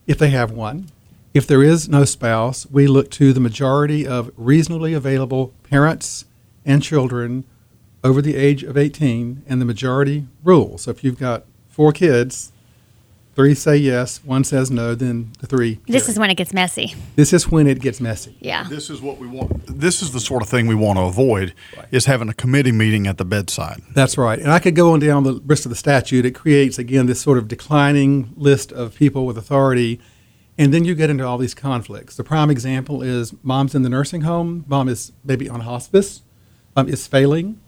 if 0.06 0.18
they 0.18 0.30
have 0.30 0.50
one. 0.50 0.90
If 1.32 1.46
there 1.46 1.62
is 1.62 1.88
no 1.88 2.04
spouse, 2.04 2.66
we 2.70 2.88
look 2.88 3.10
to 3.12 3.32
the 3.32 3.40
majority 3.40 4.06
of 4.06 4.32
reasonably 4.36 4.94
available 4.94 5.52
parents 5.62 6.24
and 6.64 6.82
children 6.82 7.44
over 8.02 8.22
the 8.22 8.36
age 8.36 8.62
of 8.62 8.76
18, 8.76 9.42
and 9.46 9.60
the 9.60 9.64
majority 9.64 10.26
rule. 10.42 10.78
So 10.78 10.90
if 10.90 11.04
you've 11.04 11.18
got 11.18 11.44
four 11.68 11.92
kids, 11.92 12.50
three 13.34 13.54
say 13.54 13.76
yes, 13.76 14.24
one 14.24 14.42
says 14.42 14.70
no, 14.70 14.94
then 14.94 15.32
the 15.38 15.46
three. 15.46 15.80
This 15.86 16.04
carry. 16.04 16.12
is 16.12 16.18
when 16.18 16.30
it 16.30 16.36
gets 16.36 16.52
messy. 16.52 16.94
This 17.16 17.32
is 17.32 17.48
when 17.48 17.66
it 17.66 17.80
gets 17.80 18.00
messy. 18.00 18.36
Yeah. 18.40 18.64
This 18.64 18.90
is 18.90 19.00
what 19.00 19.18
we 19.18 19.26
want. 19.26 19.66
This 19.66 20.02
is 20.02 20.12
the 20.12 20.20
sort 20.20 20.42
of 20.42 20.48
thing 20.48 20.66
we 20.66 20.74
want 20.74 20.98
to 20.98 21.04
avoid 21.04 21.54
right. 21.76 21.86
is 21.90 22.06
having 22.06 22.28
a 22.28 22.34
committee 22.34 22.72
meeting 22.72 23.06
at 23.06 23.18
the 23.18 23.24
bedside. 23.24 23.82
That's 23.94 24.16
right. 24.16 24.38
And 24.38 24.50
I 24.50 24.58
could 24.58 24.74
go 24.74 24.92
on 24.92 25.00
down 25.00 25.24
the 25.24 25.32
list 25.32 25.66
of 25.66 25.70
the 25.70 25.76
statute. 25.76 26.24
It 26.24 26.32
creates 26.32 26.78
again 26.78 27.06
this 27.06 27.20
sort 27.20 27.38
of 27.38 27.48
declining 27.48 28.32
list 28.36 28.72
of 28.72 28.94
people 28.94 29.26
with 29.26 29.36
authority. 29.36 30.00
And 30.60 30.74
then 30.74 30.84
you 30.84 30.94
get 30.94 31.08
into 31.08 31.26
all 31.26 31.38
these 31.38 31.54
conflicts. 31.54 32.16
The 32.16 32.22
prime 32.22 32.50
example 32.50 33.02
is 33.02 33.32
mom's 33.42 33.74
in 33.74 33.80
the 33.80 33.88
nursing 33.88 34.20
home, 34.20 34.66
mom 34.68 34.90
is 34.90 35.10
maybe 35.24 35.48
on 35.48 35.60
hospice, 35.60 36.20
is 36.76 37.06
failing, 37.06 37.58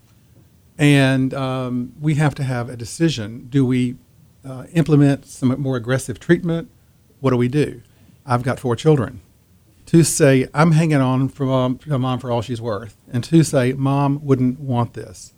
and 0.76 1.32
um, 1.32 1.94
we 1.98 2.16
have 2.16 2.34
to 2.34 2.44
have 2.44 2.68
a 2.68 2.76
decision. 2.76 3.46
Do 3.48 3.64
we 3.64 3.96
uh, 4.44 4.66
implement 4.74 5.24
some 5.24 5.58
more 5.58 5.76
aggressive 5.76 6.20
treatment, 6.20 6.68
what 7.20 7.30
do 7.30 7.38
we 7.38 7.48
do? 7.48 7.80
I've 8.26 8.42
got 8.42 8.60
four 8.60 8.76
children. 8.76 9.22
To 9.86 10.04
say, 10.04 10.48
I'm 10.52 10.72
hanging 10.72 11.00
on 11.00 11.30
for 11.30 11.46
mom, 11.46 11.78
for 11.78 11.98
mom 11.98 12.18
for 12.18 12.30
all 12.30 12.42
she's 12.42 12.60
worth, 12.60 12.98
and 13.10 13.24
to 13.24 13.42
say, 13.42 13.72
mom 13.72 14.22
wouldn't 14.22 14.60
want 14.60 14.92
this, 14.92 15.32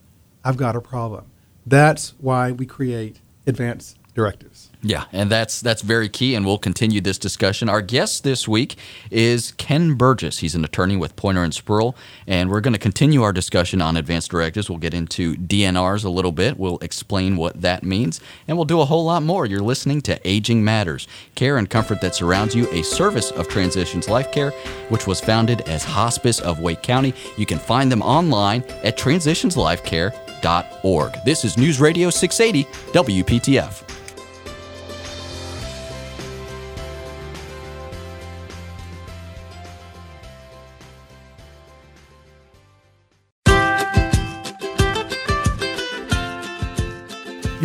I've 0.45 0.57
got 0.57 0.75
a 0.75 0.81
problem. 0.81 1.27
That's 1.65 2.15
why 2.19 2.51
we 2.51 2.67
create 2.67 3.21
advanced 3.47 3.97
directives. 4.13 4.71
Yeah, 4.87 5.07
and 5.13 5.31
that's 5.31 5.63
that's 5.63 5.81
very 5.81 6.11
key, 6.11 6.35
and 6.35 6.45
we'll 6.45 6.59
continue 6.59 7.01
this 7.01 7.17
discussion. 7.17 7.71
Our 7.71 7.81
guest 7.81 8.23
this 8.23 8.47
week 8.47 8.77
is 9.11 9.53
Ken 9.53 9.95
Burgess. 9.95 10.41
He's 10.41 10.55
an 10.55 10.63
attorney 10.63 10.95
with 10.95 11.17
Poyner 11.17 11.43
and 11.43 11.55
Spruill, 11.55 11.95
and 12.27 12.51
we're 12.51 12.61
going 12.61 12.75
to 12.75 12.79
continue 12.79 13.23
our 13.23 13.33
discussion 13.33 13.81
on 13.81 13.97
advanced 13.97 14.31
directives. 14.31 14.69
We'll 14.69 14.79
get 14.79 14.93
into 14.93 15.37
DNRs 15.37 16.05
a 16.05 16.11
little 16.11 16.33
bit. 16.33 16.59
We'll 16.59 16.77
explain 16.81 17.39
what 17.39 17.63
that 17.63 17.83
means, 17.83 18.21
and 18.47 18.59
we'll 18.59 18.67
do 18.67 18.83
a 18.83 18.85
whole 18.85 19.07
lot 19.07 19.23
more. 19.23 19.47
You're 19.47 19.61
listening 19.61 20.03
to 20.03 20.21
Aging 20.29 20.63
Matters, 20.63 21.09
care 21.35 21.57
and 21.57 21.71
comfort 21.71 22.03
that 22.03 22.15
surrounds 22.15 22.55
you, 22.55 22.71
a 22.71 22.83
service 22.83 23.31
of 23.31 23.49
Transitions 23.49 24.11
Life 24.11 24.33
Care, 24.33 24.51
which 24.91 25.07
was 25.07 25.19
founded 25.19 25.63
as 25.63 25.83
Hospice 25.83 26.41
of 26.41 26.61
Wake 26.61 26.83
County. 26.83 27.15
You 27.39 27.47
can 27.47 27.59
find 27.59 27.91
them 27.91 28.03
online 28.03 28.63
at 28.83 28.99
transitionslifecare.org. 28.99 31.13
This 31.25 31.47
is 31.47 31.57
News 31.57 31.81
Radio 31.81 32.11
680 32.11 32.65
WPTF. 32.93 34.04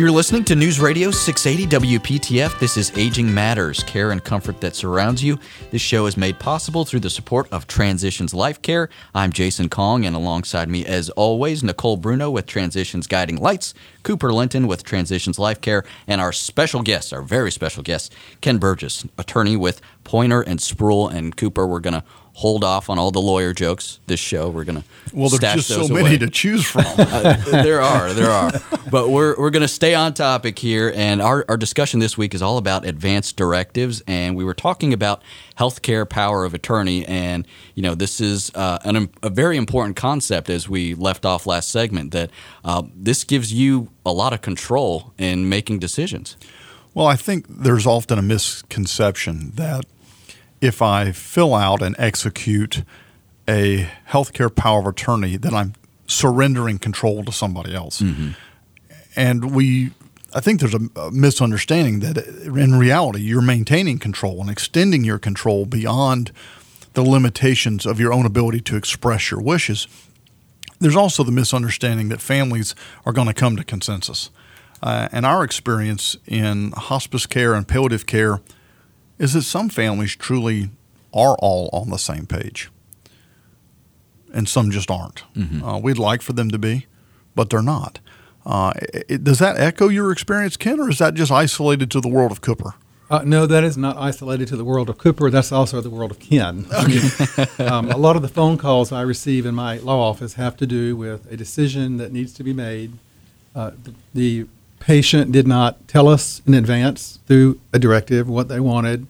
You're 0.00 0.10
listening 0.10 0.44
to 0.44 0.56
News 0.56 0.80
Radio 0.80 1.10
680 1.10 1.98
WPTF. 1.98 2.58
This 2.58 2.78
is 2.78 2.90
Aging 2.96 3.34
Matters, 3.34 3.82
care 3.82 4.12
and 4.12 4.24
comfort 4.24 4.58
that 4.62 4.74
surrounds 4.74 5.22
you. 5.22 5.38
This 5.70 5.82
show 5.82 6.06
is 6.06 6.16
made 6.16 6.38
possible 6.38 6.86
through 6.86 7.00
the 7.00 7.10
support 7.10 7.52
of 7.52 7.66
Transitions 7.66 8.32
Life 8.32 8.62
Care. 8.62 8.88
I'm 9.14 9.30
Jason 9.30 9.68
Kong, 9.68 10.06
and 10.06 10.16
alongside 10.16 10.70
me, 10.70 10.86
as 10.86 11.10
always, 11.10 11.62
Nicole 11.62 11.98
Bruno 11.98 12.30
with 12.30 12.46
Transitions 12.46 13.06
Guiding 13.06 13.36
Lights, 13.36 13.74
Cooper 14.02 14.32
Linton 14.32 14.66
with 14.66 14.84
Transitions 14.84 15.38
Life 15.38 15.60
Care, 15.60 15.84
and 16.06 16.18
our 16.18 16.32
special 16.32 16.80
guest, 16.80 17.12
our 17.12 17.20
very 17.20 17.52
special 17.52 17.82
guest, 17.82 18.14
Ken 18.40 18.56
Burgess, 18.56 19.04
attorney 19.18 19.54
with 19.54 19.82
Poyner 20.04 20.42
and 20.46 20.60
Spruill 20.60 21.12
and 21.12 21.36
Cooper. 21.36 21.66
We're 21.66 21.78
going 21.78 21.92
to 21.92 22.04
hold 22.40 22.64
off 22.64 22.88
on 22.88 22.98
all 22.98 23.10
the 23.10 23.20
lawyer 23.20 23.52
jokes 23.52 24.00
this 24.06 24.18
show. 24.18 24.48
We're 24.48 24.64
gonna 24.64 24.82
well, 25.12 25.28
there's 25.28 25.40
stash 25.40 25.56
just 25.56 25.68
so 25.68 25.76
those 25.80 25.90
many 25.90 26.08
away. 26.08 26.18
to 26.18 26.30
choose 26.30 26.66
from. 26.66 26.84
Uh, 27.10 27.34
there 27.62 27.80
are, 27.80 28.12
there 28.12 28.30
are, 28.30 28.50
but 28.90 29.10
we're 29.10 29.36
we're 29.38 29.50
gonna 29.50 29.68
stay 29.68 29.94
on 29.94 30.14
topic 30.14 30.58
here, 30.58 30.92
and 30.94 31.20
our 31.20 31.44
our 31.48 31.56
discussion 31.56 32.00
this 32.00 32.16
week 32.16 32.34
is 32.34 32.40
all 32.40 32.56
about 32.56 32.84
advanced 32.84 33.36
directives, 33.36 34.02
and 34.06 34.36
we 34.36 34.44
were 34.44 34.54
talking 34.54 34.92
about 34.92 35.22
healthcare 35.58 36.08
power 36.08 36.44
of 36.44 36.54
attorney, 36.54 37.04
and 37.06 37.46
you 37.74 37.82
know 37.82 37.94
this 37.94 38.20
is 38.20 38.50
uh, 38.54 38.78
an, 38.84 39.10
a 39.22 39.30
very 39.30 39.56
important 39.56 39.96
concept 39.96 40.48
as 40.48 40.68
we 40.68 40.94
left 40.94 41.26
off 41.26 41.46
last 41.46 41.70
segment 41.70 42.12
that 42.12 42.30
uh, 42.64 42.82
this 42.94 43.24
gives 43.24 43.52
you 43.52 43.88
a 44.06 44.12
lot 44.12 44.32
of 44.32 44.40
control 44.40 45.12
in 45.18 45.48
making 45.48 45.78
decisions. 45.78 46.36
Well, 46.94 47.06
I 47.06 47.16
think 47.16 47.46
there's 47.48 47.86
often 47.86 48.18
a 48.18 48.22
misconception 48.22 49.52
that 49.56 49.84
if 50.60 50.82
I 50.82 51.12
fill 51.12 51.54
out 51.54 51.82
and 51.82 51.96
execute 51.98 52.82
a 53.48 53.88
healthcare 54.08 54.54
power 54.54 54.80
of 54.80 54.86
attorney, 54.86 55.36
then 55.36 55.54
I'm 55.54 55.74
surrendering 56.06 56.78
control 56.78 57.24
to 57.24 57.32
somebody 57.32 57.74
else. 57.74 58.00
Mm-hmm. 58.00 58.30
And 59.16 59.54
we, 59.54 59.90
I 60.34 60.40
think 60.40 60.60
there's 60.60 60.74
a, 60.74 61.10
misunderstanding 61.10 62.00
that 62.00 62.18
in 62.18 62.78
reality, 62.78 63.20
you're 63.20 63.42
maintaining 63.42 63.98
control 63.98 64.40
and 64.40 64.50
extending 64.50 65.04
your 65.04 65.18
control 65.18 65.66
beyond 65.66 66.32
the 66.94 67.02
limitations 67.02 67.86
of 67.86 68.00
your 68.00 68.12
own 68.12 68.26
ability 68.26 68.60
to 68.60 68.76
express 68.76 69.30
your 69.30 69.40
wishes. 69.40 69.86
There's 70.78 70.96
also 70.96 71.22
the 71.22 71.32
misunderstanding 71.32 72.08
that 72.08 72.20
families 72.20 72.74
are 73.04 73.12
going 73.12 73.28
to 73.28 73.34
come 73.34 73.56
to 73.56 73.64
consensus. 73.64 74.30
Uh, 74.82 75.08
and 75.12 75.26
our 75.26 75.44
experience 75.44 76.16
in 76.26 76.72
hospice 76.72 77.26
care 77.26 77.54
and 77.54 77.68
palliative 77.68 78.06
care 78.06 78.40
is 79.20 79.34
that 79.34 79.42
some 79.42 79.68
families 79.68 80.16
truly 80.16 80.70
are 81.12 81.36
all 81.38 81.68
on 81.72 81.90
the 81.90 81.98
same 81.98 82.26
page, 82.26 82.70
and 84.32 84.48
some 84.48 84.70
just 84.70 84.90
aren't. 84.90 85.22
Mm-hmm. 85.36 85.62
Uh, 85.62 85.78
we'd 85.78 85.98
like 85.98 86.22
for 86.22 86.32
them 86.32 86.50
to 86.50 86.58
be, 86.58 86.86
but 87.34 87.50
they're 87.50 87.62
not. 87.62 88.00
Uh, 88.46 88.72
it, 89.08 89.22
does 89.22 89.38
that 89.38 89.60
echo 89.60 89.88
your 89.88 90.10
experience, 90.10 90.56
Ken, 90.56 90.80
or 90.80 90.88
is 90.88 90.98
that 90.98 91.12
just 91.14 91.30
isolated 91.30 91.90
to 91.90 92.00
the 92.00 92.08
world 92.08 92.32
of 92.32 92.40
Cooper? 92.40 92.74
Uh, 93.10 93.22
no, 93.24 93.44
that 93.44 93.62
is 93.62 93.76
not 93.76 93.96
isolated 93.98 94.48
to 94.48 94.56
the 94.56 94.64
world 94.64 94.88
of 94.88 94.96
Cooper. 94.96 95.28
That's 95.30 95.52
also 95.52 95.80
the 95.82 95.90
world 95.90 96.12
of 96.12 96.18
Ken. 96.18 96.64
um, 97.58 97.90
a 97.90 97.96
lot 97.96 98.16
of 98.16 98.22
the 98.22 98.28
phone 98.28 98.56
calls 98.56 98.90
I 98.90 99.02
receive 99.02 99.44
in 99.44 99.54
my 99.54 99.78
law 99.78 100.08
office 100.08 100.34
have 100.34 100.56
to 100.58 100.66
do 100.66 100.96
with 100.96 101.30
a 101.30 101.36
decision 101.36 101.98
that 101.98 102.12
needs 102.12 102.32
to 102.34 102.44
be 102.44 102.54
made. 102.54 102.92
Uh, 103.54 103.72
the, 103.82 103.94
the 104.14 104.46
patient 104.78 105.32
did 105.32 105.46
not 105.46 105.86
tell 105.88 106.08
us 106.08 106.40
in 106.46 106.54
advance 106.54 107.18
through 107.26 107.60
a 107.72 107.78
directive 107.78 108.28
what 108.28 108.48
they 108.48 108.60
wanted. 108.60 109.06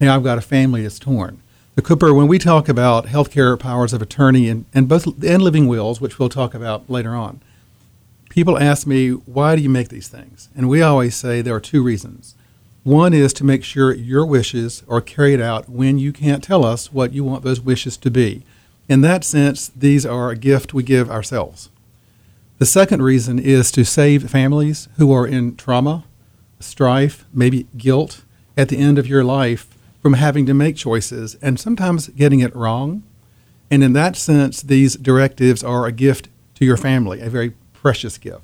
Now 0.00 0.16
I've 0.16 0.24
got 0.24 0.38
a 0.38 0.42
family 0.42 0.82
that's 0.82 0.98
torn. 0.98 1.42
The 1.74 1.82
Cooper, 1.82 2.14
when 2.14 2.26
we 2.26 2.38
talk 2.38 2.68
about 2.68 3.06
healthcare 3.06 3.58
powers 3.58 3.92
of 3.92 4.00
attorney 4.00 4.48
and, 4.48 4.64
and 4.72 4.88
both 4.88 5.06
and 5.22 5.42
living 5.42 5.68
wills, 5.68 6.00
which 6.00 6.18
we'll 6.18 6.30
talk 6.30 6.54
about 6.54 6.88
later 6.88 7.14
on, 7.14 7.40
people 8.30 8.58
ask 8.58 8.86
me, 8.86 9.10
why 9.10 9.56
do 9.56 9.62
you 9.62 9.68
make 9.68 9.90
these 9.90 10.08
things? 10.08 10.48
And 10.56 10.68
we 10.68 10.80
always 10.80 11.14
say 11.14 11.42
there 11.42 11.54
are 11.54 11.60
two 11.60 11.82
reasons. 11.82 12.34
One 12.82 13.12
is 13.12 13.34
to 13.34 13.44
make 13.44 13.62
sure 13.62 13.94
your 13.94 14.24
wishes 14.24 14.82
are 14.88 15.02
carried 15.02 15.40
out 15.40 15.68
when 15.68 15.98
you 15.98 16.12
can't 16.12 16.42
tell 16.42 16.64
us 16.64 16.92
what 16.92 17.12
you 17.12 17.22
want 17.22 17.44
those 17.44 17.60
wishes 17.60 17.98
to 17.98 18.10
be. 18.10 18.42
In 18.88 19.02
that 19.02 19.22
sense, 19.22 19.68
these 19.68 20.06
are 20.06 20.30
a 20.30 20.36
gift 20.36 20.72
we 20.72 20.82
give 20.82 21.10
ourselves. 21.10 21.68
The 22.58 22.66
second 22.66 23.02
reason 23.02 23.38
is 23.38 23.70
to 23.72 23.84
save 23.84 24.30
families 24.30 24.88
who 24.96 25.12
are 25.12 25.26
in 25.26 25.56
trauma, 25.56 26.04
strife, 26.58 27.26
maybe 27.32 27.66
guilt 27.76 28.22
at 28.56 28.70
the 28.70 28.78
end 28.78 28.98
of 28.98 29.06
your 29.06 29.24
life 29.24 29.68
from 30.00 30.14
having 30.14 30.46
to 30.46 30.54
make 30.54 30.76
choices 30.76 31.36
and 31.36 31.60
sometimes 31.60 32.08
getting 32.08 32.40
it 32.40 32.54
wrong. 32.54 33.02
And 33.70 33.84
in 33.84 33.92
that 33.92 34.16
sense, 34.16 34.62
these 34.62 34.96
directives 34.96 35.62
are 35.62 35.86
a 35.86 35.92
gift 35.92 36.28
to 36.54 36.64
your 36.64 36.76
family, 36.76 37.20
a 37.20 37.30
very 37.30 37.54
precious 37.72 38.18
gift. 38.18 38.42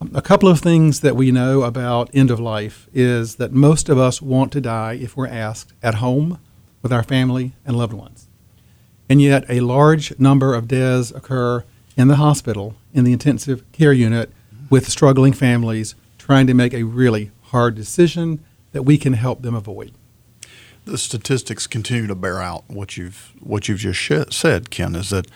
Um, 0.00 0.10
a 0.14 0.22
couple 0.22 0.48
of 0.48 0.60
things 0.60 1.00
that 1.00 1.16
we 1.16 1.30
know 1.30 1.62
about 1.62 2.10
end 2.12 2.30
of 2.30 2.40
life 2.40 2.88
is 2.92 3.36
that 3.36 3.52
most 3.52 3.88
of 3.88 3.98
us 3.98 4.20
want 4.20 4.52
to 4.52 4.60
die 4.60 4.94
if 4.94 5.16
we're 5.16 5.26
asked 5.26 5.72
at 5.82 5.96
home 5.96 6.38
with 6.82 6.92
our 6.92 7.02
family 7.02 7.52
and 7.64 7.76
loved 7.76 7.94
ones. 7.94 8.28
And 9.08 9.22
yet, 9.22 9.44
a 9.48 9.60
large 9.60 10.18
number 10.18 10.54
of 10.54 10.68
deaths 10.68 11.12
occur 11.12 11.64
in 11.96 12.08
the 12.08 12.16
hospital, 12.16 12.74
in 12.92 13.04
the 13.04 13.12
intensive 13.12 13.64
care 13.72 13.92
unit, 13.92 14.30
with 14.68 14.88
struggling 14.88 15.32
families 15.32 15.94
trying 16.18 16.46
to 16.48 16.54
make 16.54 16.74
a 16.74 16.82
really 16.82 17.30
hard 17.44 17.74
decision 17.74 18.44
that 18.72 18.82
we 18.82 18.98
can 18.98 19.12
help 19.12 19.42
them 19.42 19.54
avoid. 19.54 19.92
The 20.86 20.98
statistics 20.98 21.66
continue 21.66 22.06
to 22.06 22.14
bear 22.14 22.40
out 22.40 22.64
what 22.68 22.96
you've 22.96 23.32
what 23.40 23.68
you've 23.68 23.80
just 23.80 23.98
sh- 23.98 24.30
said, 24.30 24.70
Ken. 24.70 24.94
Is 24.94 25.10
that 25.10 25.26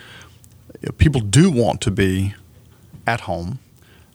people 0.96 1.20
do 1.20 1.50
want 1.50 1.80
to 1.82 1.90
be 1.90 2.34
at 3.06 3.22
home. 3.22 3.58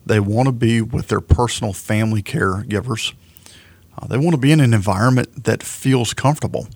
They 0.06 0.20
want 0.20 0.48
to 0.48 0.51
be 0.51 0.82
with 0.82 1.08
their 1.08 1.22
personal 1.22 1.74
family 1.74 2.22
caregivers. 2.22 3.13
Uh, 3.98 4.08
they 4.08 4.18
want 4.18 4.32
to 4.32 4.38
be 4.38 4.51
in 4.51 4.60
an 4.60 4.74
environment 4.74 5.46
that 5.46 5.63
feels 5.63 6.13
comfortable. 6.13 6.68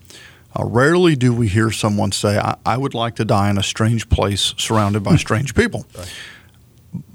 Uh, 0.57 0.65
rarely 0.65 1.15
do 1.15 1.33
we 1.33 1.47
hear 1.47 1.69
someone 1.69 2.11
say, 2.11 2.39
I-, 2.39 2.57
I, 2.65 2.77
would 2.77 2.93
like 2.93 3.15
to 3.17 3.25
die 3.25 3.49
in 3.49 3.57
a 3.57 3.63
strange 3.63 4.09
place 4.09 4.55
surrounded 4.57 5.03
by 5.03 5.15
strange 5.27 5.53
people. 5.53 5.85
Right. 5.95 6.13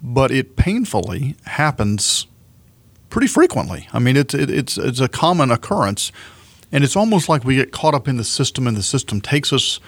But 0.03 0.31
it 0.31 0.57
painfully 0.57 1.37
happens 1.47 2.27
pretty 3.11 3.27
frequently. 3.27 3.89
I 3.93 3.99
mean, 3.99 4.17
it's, 4.17 4.35
it, 4.35 4.51
it's, 4.51 4.79
it's 4.79 5.01
a 5.01 5.09
common 5.09 5.51
occurrence. 5.51 6.13
And 6.75 6.83
it's 6.83 6.97
almost 6.97 7.28
like 7.28 7.45
we 7.45 7.54
get 7.54 7.71
caught 7.71 7.95
up 7.95 8.09
in 8.09 8.16
the 8.16 8.25
system, 8.25 8.66
and 8.66 8.76
the 8.76 8.83
system 8.83 9.21
takes 9.21 9.52
us 9.52 9.78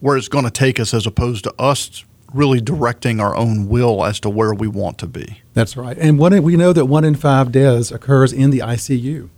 where 0.00 0.16
it's 0.16 0.28
going 0.28 0.46
to 0.46 0.50
take 0.50 0.80
us 0.80 0.94
as 0.94 1.06
opposed 1.06 1.44
to 1.44 1.54
us 1.58 2.06
really 2.32 2.58
directing 2.58 3.20
our 3.20 3.36
own 3.36 3.68
will 3.68 4.02
as 4.02 4.18
to 4.20 4.30
where 4.30 4.54
we 4.54 4.66
want 4.66 4.96
to 4.96 5.06
be. 5.06 5.42
That's 5.52 5.76
right. 5.76 5.94
And 5.98 6.18
one, 6.18 6.42
we 6.42 6.56
know 6.56 6.72
that 6.72 6.86
one 6.86 7.04
in 7.04 7.16
five 7.16 7.52
deaths 7.52 7.92
occurs 7.92 8.32
in 8.32 8.48
the 8.48 8.60
ICU. 8.60 9.28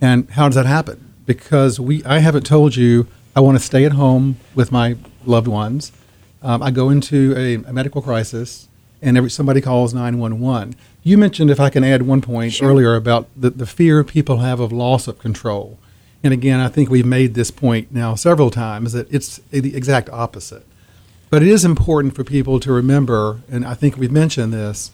And 0.00 0.30
how 0.30 0.48
does 0.48 0.54
that 0.54 0.64
happen? 0.64 1.12
Because 1.26 1.78
we, 1.78 2.02
I 2.04 2.20
haven't 2.20 2.46
told 2.46 2.76
you 2.76 3.08
I 3.36 3.40
want 3.40 3.58
to 3.58 3.62
stay 3.62 3.84
at 3.84 3.92
home 3.92 4.38
with 4.54 4.72
my 4.72 4.96
loved 5.26 5.48
ones. 5.48 5.92
Um, 6.42 6.62
I 6.62 6.70
go 6.70 6.88
into 6.88 7.34
a, 7.36 7.56
a, 7.56 7.72
medical 7.74 8.00
crisis, 8.00 8.68
and 9.02 9.18
every, 9.18 9.28
somebody 9.28 9.60
calls 9.60 9.92
911. 9.92 10.76
You 11.02 11.18
mentioned, 11.18 11.50
if 11.50 11.60
I 11.60 11.68
can 11.68 11.84
add 11.84 12.02
one 12.02 12.22
point 12.22 12.54
sure. 12.54 12.70
earlier, 12.70 12.94
about 12.94 13.28
the, 13.36 13.50
the 13.50 13.66
fear 13.66 14.02
people 14.02 14.38
have 14.38 14.60
of 14.60 14.72
loss 14.72 15.06
of 15.06 15.18
control. 15.18 15.78
And 16.22 16.32
again, 16.32 16.60
I 16.60 16.68
think 16.68 16.90
we've 16.90 17.06
made 17.06 17.34
this 17.34 17.50
point 17.50 17.92
now 17.92 18.14
several 18.14 18.50
times 18.50 18.92
that 18.92 19.12
it's 19.12 19.38
the 19.50 19.76
exact 19.76 20.08
opposite. 20.10 20.66
But 21.30 21.42
it 21.42 21.48
is 21.48 21.64
important 21.64 22.14
for 22.14 22.24
people 22.24 22.60
to 22.60 22.72
remember, 22.72 23.40
and 23.50 23.64
I 23.64 23.74
think 23.74 23.96
we've 23.96 24.12
mentioned 24.12 24.52
this, 24.52 24.92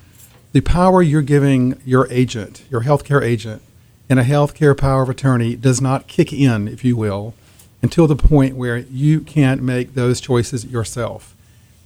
the 0.52 0.61
power 0.61 1.02
you're 1.02 1.23
giving 1.23 1.81
your 1.85 2.07
agent, 2.11 2.64
your 2.71 2.83
healthcare 2.83 3.23
agent, 3.23 3.62
in 4.09 4.19
a 4.19 4.23
healthcare 4.23 4.76
power 4.76 5.02
of 5.02 5.09
attorney 5.09 5.57
does 5.57 5.81
not 5.81 6.07
kick 6.07 6.33
in, 6.33 6.69
if 6.69 6.85
you 6.85 6.97
will, 6.97 7.35
until 7.81 8.07
the 8.07 8.17
point 8.17 8.57
where 8.57 8.79
you 8.79 9.21
can't 9.21 9.62
make 9.62 9.95
those 9.95 10.21
choices 10.21 10.67
yourself. 10.67 11.35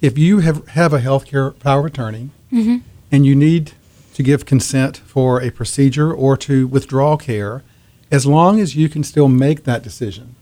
If 0.00 0.18
you 0.18 0.40
have, 0.40 0.66
have 0.68 0.92
a 0.92 1.00
healthcare 1.00 1.58
power 1.58 1.80
of 1.80 1.86
attorney 1.86 2.30
mm-hmm. 2.52 2.78
and 3.10 3.24
you 3.24 3.34
need 3.34 3.72
to 4.14 4.22
give 4.22 4.44
consent 4.46 4.96
for 4.98 5.40
a 5.40 5.50
procedure 5.50 6.12
or 6.12 6.36
to 6.38 6.66
withdraw 6.66 7.16
care, 7.16 7.62
as 8.10 8.26
long 8.26 8.60
as 8.60 8.76
you 8.76 8.88
can 8.88 9.02
still 9.02 9.28
make 9.28 9.64
that 9.64 9.82
decision 9.82 10.34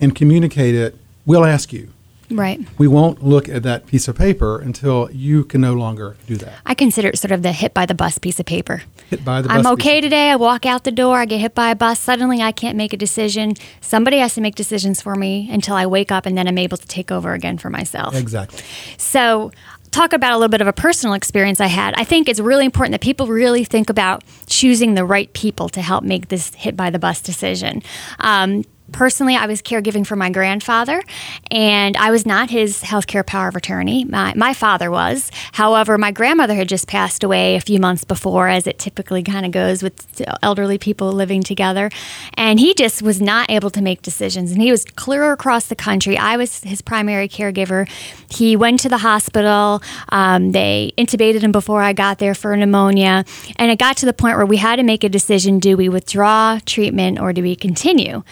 and 0.00 0.14
communicate 0.14 0.74
it, 0.74 0.96
we'll 1.26 1.44
ask 1.44 1.72
you 1.72 1.92
Right. 2.34 2.60
We 2.78 2.88
won't 2.88 3.22
look 3.22 3.48
at 3.48 3.62
that 3.64 3.86
piece 3.86 4.08
of 4.08 4.16
paper 4.16 4.58
until 4.58 5.10
you 5.12 5.44
can 5.44 5.60
no 5.60 5.74
longer 5.74 6.16
do 6.26 6.36
that. 6.36 6.54
I 6.64 6.74
consider 6.74 7.08
it 7.08 7.18
sort 7.18 7.32
of 7.32 7.42
the 7.42 7.52
hit 7.52 7.74
by 7.74 7.86
the 7.86 7.94
bus 7.94 8.18
piece 8.18 8.40
of 8.40 8.46
paper. 8.46 8.82
Hit 9.10 9.24
by 9.24 9.42
the 9.42 9.48
bus. 9.48 9.58
I'm 9.58 9.66
okay 9.74 10.00
today. 10.00 10.30
I 10.30 10.36
walk 10.36 10.66
out 10.66 10.84
the 10.84 10.92
door, 10.92 11.18
I 11.18 11.24
get 11.26 11.40
hit 11.40 11.54
by 11.54 11.70
a 11.70 11.76
bus. 11.76 12.00
Suddenly 12.00 12.40
I 12.40 12.52
can't 12.52 12.76
make 12.76 12.92
a 12.92 12.96
decision. 12.96 13.54
Somebody 13.80 14.18
has 14.18 14.34
to 14.34 14.40
make 14.40 14.54
decisions 14.54 15.00
for 15.02 15.14
me 15.14 15.48
until 15.50 15.74
I 15.74 15.86
wake 15.86 16.10
up 16.10 16.26
and 16.26 16.36
then 16.36 16.48
I'm 16.48 16.58
able 16.58 16.76
to 16.76 16.86
take 16.86 17.10
over 17.10 17.32
again 17.34 17.58
for 17.58 17.70
myself. 17.70 18.14
Exactly. 18.14 18.62
So, 18.96 19.52
talk 19.92 20.12
about 20.12 20.32
a 20.32 20.36
little 20.36 20.48
bit 20.48 20.60
of 20.60 20.66
a 20.66 20.72
personal 20.72 21.14
experience 21.14 21.60
I 21.60 21.66
had. 21.66 21.94
I 21.96 22.04
think 22.04 22.28
it's 22.28 22.40
really 22.40 22.64
important 22.64 22.92
that 22.92 23.02
people 23.02 23.28
really 23.28 23.62
think 23.64 23.88
about 23.88 24.24
choosing 24.46 24.94
the 24.94 25.04
right 25.04 25.32
people 25.34 25.68
to 25.68 25.82
help 25.82 26.02
make 26.02 26.28
this 26.28 26.52
hit 26.54 26.76
by 26.76 26.90
the 26.90 26.98
bus 26.98 27.20
decision. 27.20 27.82
Um, 28.18 28.64
personally, 28.92 29.36
I 29.36 29.46
was 29.46 29.62
caregiving 29.62 30.06
for 30.06 30.16
my 30.16 30.30
grandfather, 30.30 31.02
and 31.50 31.96
I 31.96 32.10
was 32.10 32.26
not 32.26 32.50
his 32.50 32.82
healthcare 32.82 33.26
power 33.26 33.48
of 33.48 33.56
attorney. 33.56 34.04
My, 34.04 34.32
my 34.36 34.54
father 34.54 34.90
was. 34.90 35.30
However, 35.52 35.98
my 35.98 36.10
grandmother 36.10 36.54
had 36.54 36.68
just 36.68 36.86
passed 36.86 37.24
away 37.24 37.56
a 37.56 37.60
few 37.60 37.80
months 37.80 38.04
before, 38.04 38.48
as 38.48 38.66
it 38.66 38.78
typically 38.78 39.22
kind 39.22 39.46
of 39.46 39.52
goes 39.52 39.82
with 39.82 40.22
elderly 40.42 40.78
people 40.78 41.12
living 41.12 41.42
together. 41.42 41.90
And 42.34 42.60
he 42.60 42.74
just 42.74 43.02
was 43.02 43.20
not 43.20 43.50
able 43.50 43.70
to 43.70 43.82
make 43.82 44.02
decisions. 44.02 44.52
And 44.52 44.60
he 44.60 44.70
was 44.70 44.84
clear 44.84 45.32
across 45.32 45.66
the 45.66 45.76
country. 45.76 46.16
I 46.16 46.36
was 46.36 46.60
his 46.60 46.82
primary 46.82 47.28
caregiver. 47.28 47.88
He 48.30 48.56
went 48.56 48.80
to 48.80 48.88
the 48.88 48.98
hospital. 48.98 49.82
Um, 50.10 50.52
they 50.52 50.92
intubated 50.98 51.42
him 51.42 51.52
before 51.52 51.82
I 51.82 51.92
got 51.92 52.18
there 52.18 52.34
for 52.34 52.56
pneumonia. 52.56 53.24
And 53.56 53.70
it 53.70 53.78
got 53.78 53.96
to 53.98 54.06
the 54.06 54.12
point 54.12 54.36
where 54.36 54.46
we 54.46 54.58
had 54.58 54.76
to 54.76 54.82
make 54.82 55.04
a 55.04 55.08
decision 55.08 55.58
do 55.58 55.76
we 55.76 55.88
withdraw 55.88 56.58
treatment 56.64 57.18
or 57.20 57.32
do 57.32 57.42
we 57.42 57.56
continue? 57.56 58.22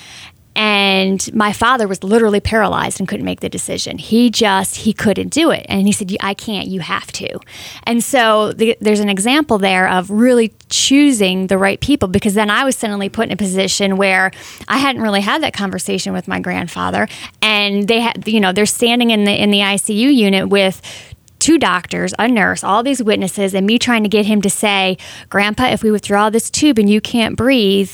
And 0.61 1.35
my 1.35 1.55
father 1.55 1.89
was 1.89 2.05
literally 2.05 2.39
paralyzed 2.39 3.01
and 3.01 3.09
couldn't 3.09 3.25
make 3.25 3.41
the 3.41 3.49
decision. 3.49 3.97
He 3.97 4.29
just 4.29 4.77
he 4.77 4.93
couldn't 4.93 5.31
do 5.31 5.51
it. 5.51 5.65
And 5.71 5.87
he 5.87 5.93
said 5.93 6.15
i 6.21 6.35
can't 6.35 6.69
you 6.69 6.81
have 6.81 7.11
to. 7.13 7.41
And 7.85 8.05
so 8.05 8.53
the, 8.53 8.77
there's 8.79 9.01
an 9.01 9.09
example 9.09 9.57
there 9.57 9.89
of 9.89 10.11
really 10.11 10.53
choosing 10.69 11.47
the 11.47 11.57
right 11.57 11.81
people 11.81 12.09
because 12.09 12.35
then 12.35 12.51
i 12.51 12.63
was 12.63 12.77
suddenly 12.77 13.09
put 13.09 13.29
in 13.29 13.33
a 13.33 13.39
position 13.39 13.97
where 13.97 14.33
i 14.69 14.77
hadn't 14.77 15.01
really 15.01 15.23
had 15.23 15.43
that 15.43 15.55
conversation 15.55 16.13
with 16.13 16.29
my 16.29 16.39
grandfather. 16.41 17.09
And 17.41 17.89
they 17.89 18.01
had 18.01 18.29
you 18.29 18.39
know 18.39 18.53
they're 18.53 18.67
standing 18.67 19.13
in 19.13 19.25
the 19.25 19.33
in 19.43 19.51
the 19.51 19.61
icu 19.61 20.15
unit 20.15 20.51
with 20.51 20.83
two 21.39 21.57
doctors, 21.57 22.13
a 22.19 22.29
nurse, 22.29 22.63
all 22.63 22.83
these 22.83 23.03
witnesses, 23.03 23.55
and 23.55 23.67
me 23.67 23.79
trying 23.79 24.03
to 24.03 24.11
get 24.11 24.27
him 24.27 24.43
to 24.43 24.51
say, 24.51 24.99
Grandpa, 25.31 25.69
if 25.69 25.83
we 25.83 25.91
withdraw 25.91 26.29
this 26.29 26.51
tube 26.51 26.79
and 26.79 26.91
you 26.91 27.01
can't 27.01 27.35
breathe, 27.35 27.91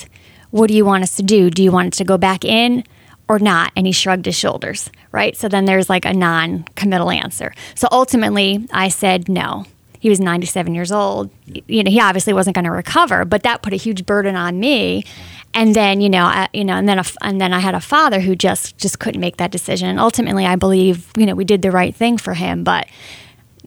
what 0.56 0.68
do 0.68 0.74
you 0.74 0.84
want 0.84 1.02
us 1.02 1.16
to 1.16 1.22
do? 1.22 1.50
Do 1.50 1.62
you 1.62 1.70
want 1.70 1.94
us 1.94 1.98
to 1.98 2.04
go 2.04 2.16
back 2.16 2.44
in 2.44 2.84
or 3.28 3.38
not? 3.38 3.72
And 3.76 3.86
he 3.86 3.92
shrugged 3.92 4.26
his 4.26 4.36
shoulders, 4.36 4.90
right? 5.12 5.36
So 5.36 5.48
then 5.48 5.66
there's 5.66 5.88
like 5.88 6.04
a 6.04 6.12
non 6.12 6.64
committal 6.74 7.10
answer. 7.10 7.54
So 7.74 7.88
ultimately, 7.92 8.66
I 8.72 8.88
said 8.88 9.28
no. 9.28 9.66
He 9.98 10.08
was 10.08 10.20
97 10.20 10.74
years 10.74 10.92
old. 10.92 11.30
You 11.46 11.82
know, 11.82 11.90
he 11.90 12.00
obviously 12.00 12.32
wasn't 12.32 12.54
going 12.54 12.64
to 12.64 12.70
recover, 12.70 13.24
but 13.24 13.42
that 13.42 13.62
put 13.62 13.72
a 13.72 13.76
huge 13.76 14.06
burden 14.06 14.36
on 14.36 14.60
me. 14.60 15.04
And 15.52 15.74
then, 15.74 16.00
you 16.00 16.10
know, 16.10 16.24
I, 16.24 16.48
you 16.52 16.64
know, 16.64 16.74
and 16.74 16.88
then, 16.88 16.98
a, 16.98 17.04
and 17.22 17.40
then 17.40 17.52
I 17.52 17.60
had 17.60 17.74
a 17.74 17.80
father 17.80 18.20
who 18.20 18.36
just 18.36 18.78
just 18.78 18.98
couldn't 18.98 19.20
make 19.20 19.38
that 19.38 19.50
decision. 19.50 19.88
And 19.88 19.98
ultimately, 19.98 20.46
I 20.46 20.56
believe, 20.56 21.10
you 21.16 21.26
know, 21.26 21.34
we 21.34 21.44
did 21.44 21.62
the 21.62 21.70
right 21.70 21.94
thing 21.94 22.18
for 22.18 22.34
him, 22.34 22.62
but 22.62 22.86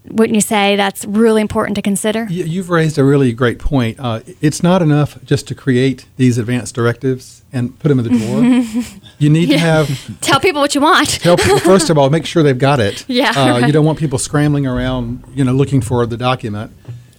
wouldn't 0.09 0.35
you 0.35 0.41
say 0.41 0.75
that's 0.75 1.05
really 1.05 1.41
important 1.41 1.75
to 1.75 1.81
consider? 1.81 2.25
You've 2.29 2.69
raised 2.69 2.97
a 2.97 3.03
really 3.03 3.31
great 3.33 3.59
point. 3.59 3.99
Uh, 3.99 4.21
it's 4.41 4.63
not 4.63 4.81
enough 4.81 5.21
just 5.23 5.47
to 5.47 5.55
create 5.55 6.05
these 6.17 6.37
advanced 6.37 6.75
directives 6.75 7.43
and 7.51 7.77
put 7.79 7.89
them 7.89 7.99
in 7.99 8.05
the 8.05 8.17
drawer. 8.17 9.01
you 9.19 9.29
need 9.29 9.49
yeah. 9.49 9.55
to 9.55 9.59
have 9.59 10.21
tell 10.21 10.39
people 10.39 10.61
what 10.61 10.75
you 10.75 10.81
want. 10.81 11.09
tell 11.09 11.37
people 11.37 11.59
first 11.59 11.89
of 11.89 11.97
all, 11.97 12.09
make 12.09 12.25
sure 12.25 12.43
they've 12.43 12.57
got 12.57 12.79
it. 12.79 13.05
Yeah, 13.07 13.31
uh, 13.35 13.49
right. 13.51 13.67
you 13.67 13.71
don't 13.71 13.85
want 13.85 13.99
people 13.99 14.19
scrambling 14.19 14.67
around, 14.67 15.23
you 15.33 15.43
know, 15.43 15.53
looking 15.53 15.81
for 15.81 16.05
the 16.05 16.17
document, 16.17 16.71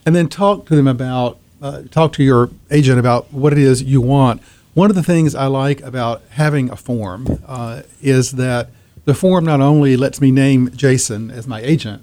and 0.06 0.14
then 0.14 0.28
talk 0.28 0.66
to 0.66 0.76
them 0.76 0.86
about 0.86 1.38
uh, 1.62 1.82
talk 1.90 2.12
to 2.14 2.22
your 2.22 2.50
agent 2.70 2.98
about 2.98 3.32
what 3.32 3.52
it 3.52 3.58
is 3.58 3.82
you 3.82 4.00
want. 4.00 4.42
One 4.74 4.88
of 4.88 4.96
the 4.96 5.02
things 5.02 5.34
I 5.34 5.46
like 5.46 5.80
about 5.82 6.22
having 6.30 6.70
a 6.70 6.76
form 6.76 7.42
uh, 7.46 7.82
is 8.00 8.32
that 8.32 8.70
the 9.04 9.14
form 9.14 9.44
not 9.44 9.60
only 9.60 9.96
lets 9.96 10.20
me 10.20 10.30
name 10.30 10.70
Jason 10.74 11.30
as 11.30 11.46
my 11.46 11.60
agent 11.60 12.02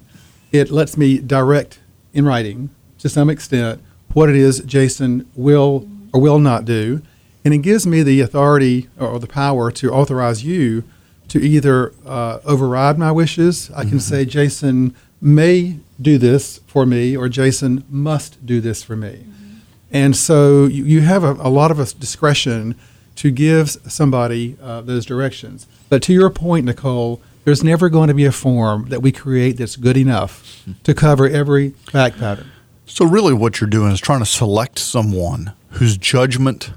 it 0.51 0.71
lets 0.71 0.97
me 0.97 1.19
direct 1.19 1.79
in 2.13 2.25
writing 2.25 2.69
to 2.99 3.09
some 3.09 3.29
extent 3.29 3.81
what 4.13 4.29
it 4.29 4.35
is 4.35 4.59
Jason 4.61 5.29
will 5.35 5.87
or 6.13 6.19
will 6.19 6.39
not 6.39 6.65
do. 6.65 7.01
And 7.45 7.53
it 7.53 7.59
gives 7.59 7.85
me 7.87 8.03
the 8.03 8.21
authority 8.21 8.89
or 8.99 9.19
the 9.19 9.27
power 9.27 9.71
to 9.71 9.91
authorize 9.91 10.43
you 10.43 10.83
to 11.29 11.39
either 11.39 11.93
uh, 12.05 12.39
override 12.45 12.97
my 12.97 13.11
wishes. 13.11 13.69
I 13.71 13.81
can 13.81 13.91
mm-hmm. 13.91 13.97
say, 13.99 14.25
Jason 14.25 14.95
may 15.21 15.79
do 16.01 16.17
this 16.17 16.59
for 16.67 16.85
me, 16.85 17.15
or 17.15 17.29
Jason 17.29 17.83
must 17.89 18.45
do 18.45 18.61
this 18.61 18.83
for 18.83 18.95
me. 18.95 19.25
Mm-hmm. 19.25 19.57
And 19.91 20.15
so 20.15 20.65
you, 20.65 20.83
you 20.85 21.01
have 21.01 21.23
a, 21.23 21.33
a, 21.33 21.49
lot 21.49 21.71
of 21.71 21.77
discretion 21.99 22.75
to 23.15 23.31
give 23.31 23.69
somebody 23.69 24.57
uh, 24.61 24.81
those 24.81 25.05
directions. 25.05 25.67
But 25.89 26.03
to 26.03 26.13
your 26.13 26.29
point, 26.29 26.65
Nicole, 26.65 27.21
there's 27.47 27.63
never 27.63 27.87
going 27.87 28.09
to 28.09 28.13
be 28.13 28.25
a 28.25 28.31
form 28.33 28.89
that 28.89 29.01
we 29.01 29.09
create 29.09 29.53
that's 29.53 29.77
good 29.77 29.95
enough 29.95 30.65
to 30.83 30.93
cover 30.93 31.29
every 31.29 31.69
fact 31.89 32.19
pattern. 32.19 32.51
So, 32.85 33.05
really, 33.05 33.33
what 33.33 33.61
you're 33.61 33.69
doing 33.69 33.93
is 33.93 34.01
trying 34.01 34.19
to 34.19 34.25
select 34.25 34.77
someone 34.77 35.53
whose 35.69 35.97
judgment 35.97 36.73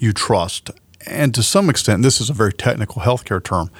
you 0.00 0.12
trust. 0.12 0.72
And 1.06 1.32
to 1.36 1.42
some 1.44 1.70
extent, 1.70 2.02
this 2.02 2.20
is 2.20 2.28
a 2.28 2.32
very 2.32 2.52
technical 2.52 3.02
healthcare 3.02 3.40
term 3.40 3.70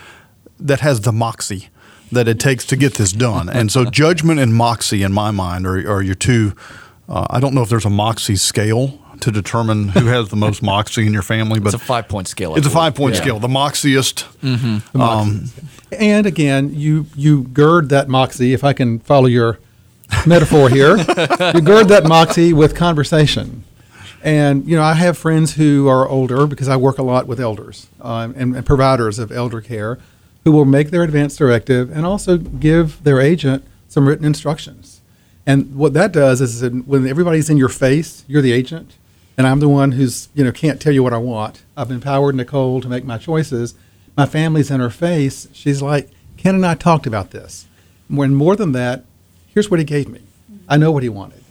that 0.60 0.78
has 0.78 1.00
the 1.00 1.10
moxie 1.10 1.70
that 2.12 2.28
it 2.28 2.38
takes 2.38 2.64
to 2.66 2.76
get 2.76 2.94
this 2.94 3.10
done. 3.10 3.48
And 3.48 3.72
so, 3.72 3.84
judgment 3.90 4.38
and 4.38 4.54
moxie, 4.54 5.02
in 5.02 5.12
my 5.12 5.32
mind, 5.32 5.66
are, 5.66 5.90
are 5.90 6.02
your 6.02 6.14
two. 6.14 6.54
Uh, 7.08 7.26
I 7.30 7.40
don't 7.40 7.52
know 7.52 7.62
if 7.62 7.68
there's 7.68 7.84
a 7.84 7.90
moxie 7.90 8.36
scale 8.36 9.00
to 9.22 9.32
determine 9.32 9.88
who 9.88 10.06
has 10.06 10.28
the 10.28 10.36
most 10.36 10.62
moxie 10.62 11.04
in 11.04 11.12
your 11.12 11.22
family. 11.22 11.58
But 11.58 11.74
it's 11.74 11.82
a 11.82 11.84
five 11.84 12.06
point 12.06 12.28
scale. 12.28 12.54
It's 12.54 12.66
a 12.68 12.70
five 12.70 12.94
point 12.94 13.16
yeah. 13.16 13.22
scale. 13.22 13.38
The 13.40 13.48
moxiest. 13.48 14.22
Mm-hmm. 14.40 14.98
The 14.98 15.04
um, 15.04 15.50
and 15.92 16.26
again, 16.26 16.74
you 16.74 17.06
you 17.14 17.44
gird 17.44 17.88
that 17.90 18.08
moxie. 18.08 18.52
If 18.52 18.64
I 18.64 18.72
can 18.72 18.98
follow 19.00 19.26
your 19.26 19.58
metaphor 20.26 20.68
here, 20.68 20.96
you 20.96 21.60
gird 21.60 21.88
that 21.88 22.04
moxie 22.06 22.52
with 22.52 22.74
conversation. 22.74 23.64
And 24.22 24.66
you 24.66 24.76
know, 24.76 24.82
I 24.82 24.94
have 24.94 25.18
friends 25.18 25.54
who 25.54 25.88
are 25.88 26.08
older 26.08 26.46
because 26.46 26.68
I 26.68 26.76
work 26.76 26.98
a 26.98 27.02
lot 27.02 27.26
with 27.26 27.40
elders 27.40 27.88
um, 28.00 28.34
and, 28.36 28.54
and 28.54 28.64
providers 28.64 29.18
of 29.18 29.32
elder 29.32 29.60
care, 29.60 29.98
who 30.44 30.52
will 30.52 30.64
make 30.64 30.90
their 30.90 31.02
advance 31.02 31.36
directive 31.36 31.90
and 31.90 32.06
also 32.06 32.36
give 32.36 33.02
their 33.02 33.20
agent 33.20 33.64
some 33.88 34.08
written 34.08 34.24
instructions. 34.24 35.00
And 35.44 35.74
what 35.74 35.92
that 35.94 36.12
does 36.12 36.40
is 36.40 36.62
when 36.62 37.06
everybody's 37.06 37.50
in 37.50 37.56
your 37.56 37.68
face, 37.68 38.24
you're 38.28 38.42
the 38.42 38.52
agent, 38.52 38.96
and 39.36 39.46
I'm 39.46 39.58
the 39.58 39.68
one 39.68 39.92
who's 39.92 40.28
you 40.34 40.44
know 40.44 40.52
can't 40.52 40.80
tell 40.80 40.92
you 40.92 41.02
what 41.02 41.12
I 41.12 41.18
want. 41.18 41.62
I've 41.76 41.90
empowered 41.90 42.36
Nicole 42.36 42.80
to 42.80 42.88
make 42.88 43.04
my 43.04 43.18
choices. 43.18 43.74
My 44.16 44.26
family's 44.26 44.70
in 44.70 44.80
her 44.80 44.90
face. 44.90 45.48
She's 45.52 45.82
like, 45.82 46.10
Ken 46.36 46.54
and 46.54 46.66
I 46.66 46.74
talked 46.74 47.06
about 47.06 47.30
this. 47.30 47.66
When 48.08 48.34
more 48.34 48.56
than 48.56 48.72
that, 48.72 49.04
here's 49.48 49.70
what 49.70 49.80
he 49.80 49.84
gave 49.84 50.08
me. 50.08 50.20
I 50.68 50.76
know 50.76 50.90
what 50.90 51.02
he 51.02 51.08
wanted. 51.08 51.41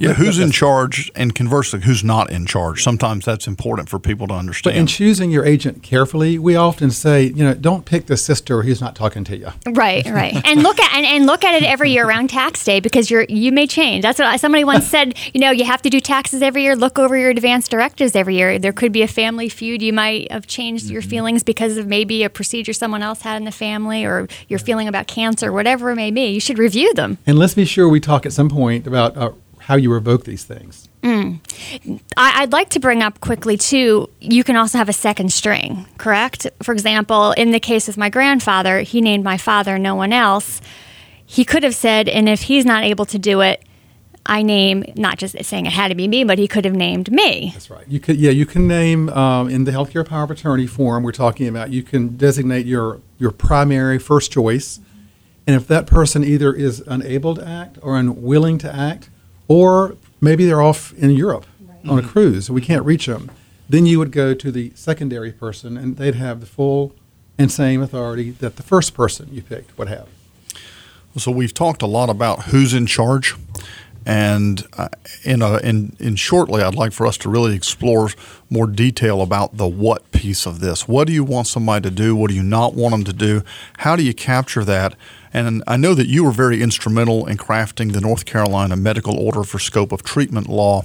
Yeah, 0.00 0.12
who's 0.12 0.38
in 0.38 0.50
charge, 0.50 1.10
and 1.14 1.34
conversely, 1.34 1.80
who's 1.80 2.04
not 2.04 2.30
in 2.30 2.46
charge? 2.46 2.82
Sometimes 2.82 3.24
that's 3.24 3.46
important 3.46 3.88
for 3.88 3.98
people 3.98 4.26
to 4.28 4.34
understand. 4.34 4.74
But 4.74 4.78
in 4.78 4.86
choosing 4.86 5.30
your 5.30 5.44
agent 5.44 5.82
carefully, 5.82 6.38
we 6.38 6.56
often 6.56 6.90
say, 6.90 7.24
you 7.24 7.44
know, 7.44 7.54
don't 7.54 7.84
pick 7.84 8.06
the 8.06 8.16
sister 8.16 8.62
who's 8.62 8.80
not 8.80 8.94
talking 8.94 9.24
to 9.24 9.36
you. 9.36 9.48
Right, 9.66 10.06
right, 10.06 10.40
and 10.44 10.62
look 10.62 10.78
at 10.78 10.94
and, 10.94 11.06
and 11.06 11.26
look 11.26 11.44
at 11.44 11.60
it 11.60 11.66
every 11.66 11.90
year 11.90 12.06
around 12.06 12.30
tax 12.30 12.64
day 12.64 12.80
because 12.80 13.10
you're 13.10 13.24
you 13.28 13.52
may 13.52 13.66
change. 13.66 14.02
That's 14.02 14.18
what 14.18 14.40
somebody 14.40 14.64
once 14.64 14.86
said. 14.86 15.16
You 15.32 15.40
know, 15.40 15.50
you 15.50 15.64
have 15.64 15.82
to 15.82 15.90
do 15.90 16.00
taxes 16.00 16.42
every 16.42 16.62
year. 16.62 16.76
Look 16.76 16.98
over 16.98 17.16
your 17.16 17.30
advance 17.30 17.68
directives 17.68 18.14
every 18.14 18.36
year. 18.36 18.58
There 18.58 18.72
could 18.72 18.92
be 18.92 19.02
a 19.02 19.08
family 19.08 19.48
feud. 19.48 19.82
You 19.82 19.92
might 19.92 20.30
have 20.30 20.46
changed 20.46 20.86
mm-hmm. 20.86 20.92
your 20.94 21.02
feelings 21.02 21.42
because 21.42 21.76
of 21.76 21.86
maybe 21.86 22.22
a 22.22 22.30
procedure 22.30 22.72
someone 22.72 23.02
else 23.02 23.22
had 23.22 23.36
in 23.36 23.44
the 23.44 23.52
family, 23.52 24.04
or 24.04 24.28
your 24.48 24.58
feeling 24.58 24.88
about 24.88 25.06
cancer, 25.06 25.52
whatever 25.52 25.90
it 25.90 25.96
may 25.96 26.10
be. 26.10 26.26
You 26.26 26.40
should 26.40 26.58
review 26.58 26.92
them. 26.94 27.18
And 27.26 27.38
let's 27.38 27.54
be 27.54 27.64
sure 27.64 27.88
we 27.88 28.00
talk 28.00 28.26
at 28.26 28.32
some 28.32 28.48
point 28.48 28.86
about. 28.86 29.16
Uh, 29.16 29.32
how 29.60 29.76
you 29.76 29.92
revoke 29.92 30.24
these 30.24 30.44
things. 30.44 30.88
Mm. 31.02 31.40
I, 32.16 32.42
would 32.42 32.52
like 32.52 32.70
to 32.70 32.80
bring 32.80 33.02
up 33.02 33.20
quickly 33.20 33.56
too. 33.56 34.10
You 34.20 34.44
can 34.44 34.56
also 34.56 34.78
have 34.78 34.88
a 34.88 34.94
second 34.94 35.32
string, 35.32 35.86
correct? 35.98 36.46
For 36.62 36.72
example, 36.72 37.32
in 37.32 37.52
the 37.52 37.60
case 37.60 37.88
of 37.88 37.96
my 37.96 38.10
grandfather, 38.10 38.80
he 38.80 39.00
named 39.00 39.24
my 39.24 39.38
father, 39.38 39.78
no 39.78 39.94
one 39.94 40.12
else. 40.12 40.60
He 41.24 41.44
could 41.44 41.62
have 41.62 41.74
said, 41.74 42.08
and 42.08 42.28
if 42.28 42.42
he's 42.42 42.64
not 42.64 42.84
able 42.84 43.06
to 43.06 43.18
do 43.18 43.40
it, 43.40 43.64
I 44.26 44.42
name 44.42 44.84
not 44.96 45.18
just 45.18 45.42
saying 45.44 45.66
it 45.66 45.72
had 45.72 45.88
to 45.88 45.94
be 45.94 46.06
me, 46.06 46.24
but 46.24 46.38
he 46.38 46.46
could 46.46 46.64
have 46.64 46.74
named 46.74 47.10
me. 47.10 47.50
That's 47.52 47.70
right. 47.70 47.86
You 47.88 48.00
could, 48.00 48.16
yeah, 48.16 48.30
you 48.30 48.46
can 48.46 48.68
name 48.68 49.08
um, 49.10 49.48
in 49.48 49.64
the 49.64 49.72
healthcare 49.72 50.06
power 50.06 50.24
of 50.24 50.30
attorney 50.30 50.66
form 50.66 51.02
we're 51.02 51.12
talking 51.12 51.48
about. 51.48 51.70
You 51.70 51.82
can 51.82 52.16
designate 52.16 52.66
your 52.66 53.00
your 53.18 53.30
primary 53.30 53.98
first 53.98 54.30
choice, 54.30 54.80
and 55.46 55.56
if 55.56 55.66
that 55.68 55.86
person 55.86 56.22
either 56.22 56.52
is 56.52 56.80
unable 56.86 57.34
to 57.34 57.46
act 57.46 57.78
or 57.82 57.96
unwilling 57.96 58.58
to 58.58 58.74
act, 58.74 59.09
or 59.50 59.96
maybe 60.20 60.46
they're 60.46 60.62
off 60.62 60.92
in 60.92 61.10
Europe 61.10 61.44
right. 61.60 61.90
on 61.90 61.98
a 61.98 62.06
cruise, 62.06 62.48
we 62.48 62.60
can't 62.60 62.84
reach 62.84 63.06
them. 63.06 63.28
Then 63.68 63.84
you 63.84 63.98
would 63.98 64.12
go 64.12 64.32
to 64.32 64.52
the 64.52 64.70
secondary 64.76 65.32
person, 65.32 65.76
and 65.76 65.96
they'd 65.96 66.14
have 66.14 66.38
the 66.38 66.46
full 66.46 66.94
and 67.36 67.50
same 67.50 67.82
authority 67.82 68.30
that 68.30 68.54
the 68.54 68.62
first 68.62 68.94
person 68.94 69.28
you 69.32 69.42
picked 69.42 69.76
would 69.76 69.88
have. 69.88 70.08
So 71.16 71.32
we've 71.32 71.52
talked 71.52 71.82
a 71.82 71.86
lot 71.86 72.08
about 72.08 72.44
who's 72.44 72.72
in 72.72 72.86
charge, 72.86 73.34
and 74.06 74.64
uh, 74.78 74.88
in, 75.24 75.42
a, 75.42 75.56
in 75.58 75.96
in 75.98 76.14
shortly, 76.14 76.62
I'd 76.62 76.76
like 76.76 76.92
for 76.92 77.04
us 77.04 77.16
to 77.18 77.28
really 77.28 77.56
explore 77.56 78.10
more 78.48 78.68
detail 78.68 79.20
about 79.20 79.56
the 79.56 79.66
what 79.66 80.12
piece 80.12 80.46
of 80.46 80.60
this. 80.60 80.86
What 80.86 81.08
do 81.08 81.12
you 81.12 81.24
want 81.24 81.48
somebody 81.48 81.88
to 81.88 81.94
do? 81.94 82.14
What 82.14 82.30
do 82.30 82.36
you 82.36 82.44
not 82.44 82.74
want 82.74 82.92
them 82.92 83.04
to 83.04 83.12
do? 83.12 83.42
How 83.78 83.96
do 83.96 84.04
you 84.04 84.14
capture 84.14 84.64
that? 84.64 84.94
And 85.32 85.62
I 85.66 85.76
know 85.76 85.94
that 85.94 86.08
you 86.08 86.24
were 86.24 86.32
very 86.32 86.62
instrumental 86.62 87.26
in 87.26 87.36
crafting 87.36 87.92
the 87.92 88.00
North 88.00 88.24
Carolina 88.24 88.76
Medical 88.76 89.16
Order 89.16 89.44
for 89.44 89.58
Scope 89.58 89.92
of 89.92 90.02
Treatment 90.02 90.48
law. 90.48 90.84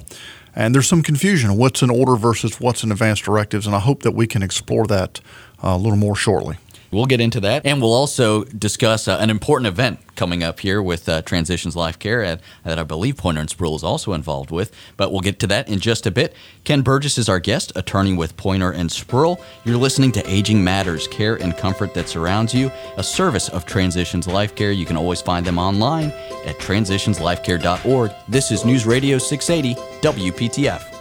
And 0.54 0.74
there's 0.74 0.86
some 0.86 1.02
confusion 1.02 1.56
what's 1.56 1.82
an 1.82 1.90
order 1.90 2.16
versus 2.16 2.60
what's 2.60 2.82
an 2.82 2.92
advanced 2.92 3.24
directives. 3.24 3.66
And 3.66 3.74
I 3.74 3.80
hope 3.80 4.02
that 4.02 4.12
we 4.12 4.26
can 4.26 4.42
explore 4.42 4.86
that 4.86 5.20
uh, 5.62 5.68
a 5.68 5.76
little 5.76 5.98
more 5.98 6.16
shortly. 6.16 6.56
We'll 6.90 7.06
get 7.06 7.20
into 7.20 7.40
that, 7.40 7.66
and 7.66 7.80
we'll 7.80 7.92
also 7.92 8.44
discuss 8.44 9.08
uh, 9.08 9.18
an 9.20 9.30
important 9.30 9.66
event 9.66 9.98
coming 10.16 10.42
up 10.42 10.60
here 10.60 10.82
with 10.82 11.08
uh, 11.08 11.22
Transitions 11.22 11.76
Life 11.76 11.98
Care 11.98 12.38
that 12.64 12.78
I 12.78 12.82
believe 12.82 13.16
Poyner 13.16 13.40
and 13.40 13.48
Spruill 13.48 13.76
is 13.76 13.84
also 13.84 14.12
involved 14.12 14.50
with. 14.50 14.72
But 14.96 15.12
we'll 15.12 15.20
get 15.20 15.38
to 15.40 15.46
that 15.48 15.68
in 15.68 15.78
just 15.78 16.06
a 16.06 16.10
bit. 16.10 16.34
Ken 16.64 16.82
Burgess 16.82 17.18
is 17.18 17.28
our 17.28 17.38
guest, 17.38 17.72
attorney 17.76 18.14
with 18.14 18.36
Poyner 18.36 18.74
and 18.74 18.90
Spruill. 18.90 19.40
You're 19.64 19.76
listening 19.76 20.12
to 20.12 20.30
Aging 20.30 20.62
Matters, 20.62 21.06
care 21.08 21.36
and 21.36 21.56
comfort 21.56 21.94
that 21.94 22.08
surrounds 22.08 22.54
you, 22.54 22.70
a 22.96 23.02
service 23.02 23.48
of 23.48 23.66
Transitions 23.66 24.26
Life 24.26 24.54
Care. 24.54 24.72
You 24.72 24.86
can 24.86 24.96
always 24.96 25.20
find 25.20 25.44
them 25.44 25.58
online 25.58 26.10
at 26.46 26.56
transitionslifecare.org. 26.58 28.12
This 28.28 28.50
is 28.50 28.64
News 28.64 28.86
Radio 28.86 29.18
680 29.18 29.80
WPTF. 30.00 30.95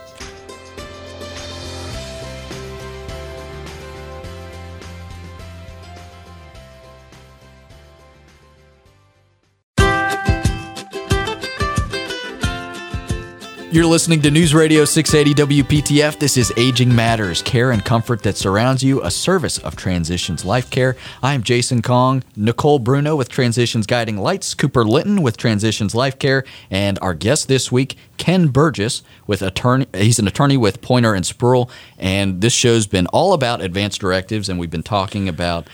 You're 13.75 13.85
listening 13.85 14.21
to 14.21 14.31
News 14.31 14.53
Radio 14.53 14.85
680 14.85 15.61
WPTF. 15.61 16.17
This 16.17 16.37
is 16.37 16.53
Aging 16.55 16.95
Matters, 16.95 17.41
care 17.41 17.71
and 17.71 17.83
comfort 17.83 18.23
that 18.23 18.37
surrounds 18.37 18.81
you, 18.81 19.03
a 19.03 19.11
service 19.11 19.57
of 19.57 19.75
Transitions 19.75 20.45
Life 20.45 20.69
Care. 20.69 20.95
I'm 21.21 21.43
Jason 21.43 21.81
Kong, 21.81 22.23
Nicole 22.37 22.79
Bruno 22.79 23.17
with 23.17 23.27
Transitions 23.27 23.85
Guiding 23.85 24.15
Lights, 24.15 24.53
Cooper 24.53 24.85
Linton 24.85 25.21
with 25.21 25.35
Transitions 25.35 25.93
Life 25.93 26.17
Care, 26.19 26.45
and 26.71 26.97
our 27.01 27.13
guest 27.13 27.49
this 27.49 27.69
week, 27.69 27.97
Ken 28.15 28.47
Burgess, 28.47 29.03
with 29.27 29.41
attorney. 29.41 29.87
He's 29.93 30.19
an 30.19 30.27
attorney 30.29 30.55
with 30.55 30.79
Poyner 30.79 31.13
and 31.13 31.25
Spruill, 31.25 31.69
and 31.97 32.39
this 32.39 32.53
show's 32.53 32.87
been 32.87 33.07
all 33.07 33.33
about 33.33 33.59
advanced 33.59 33.99
directives, 33.99 34.47
and 34.47 34.57
we've 34.57 34.71
been 34.71 34.83
talking 34.83 35.27
about 35.27 35.67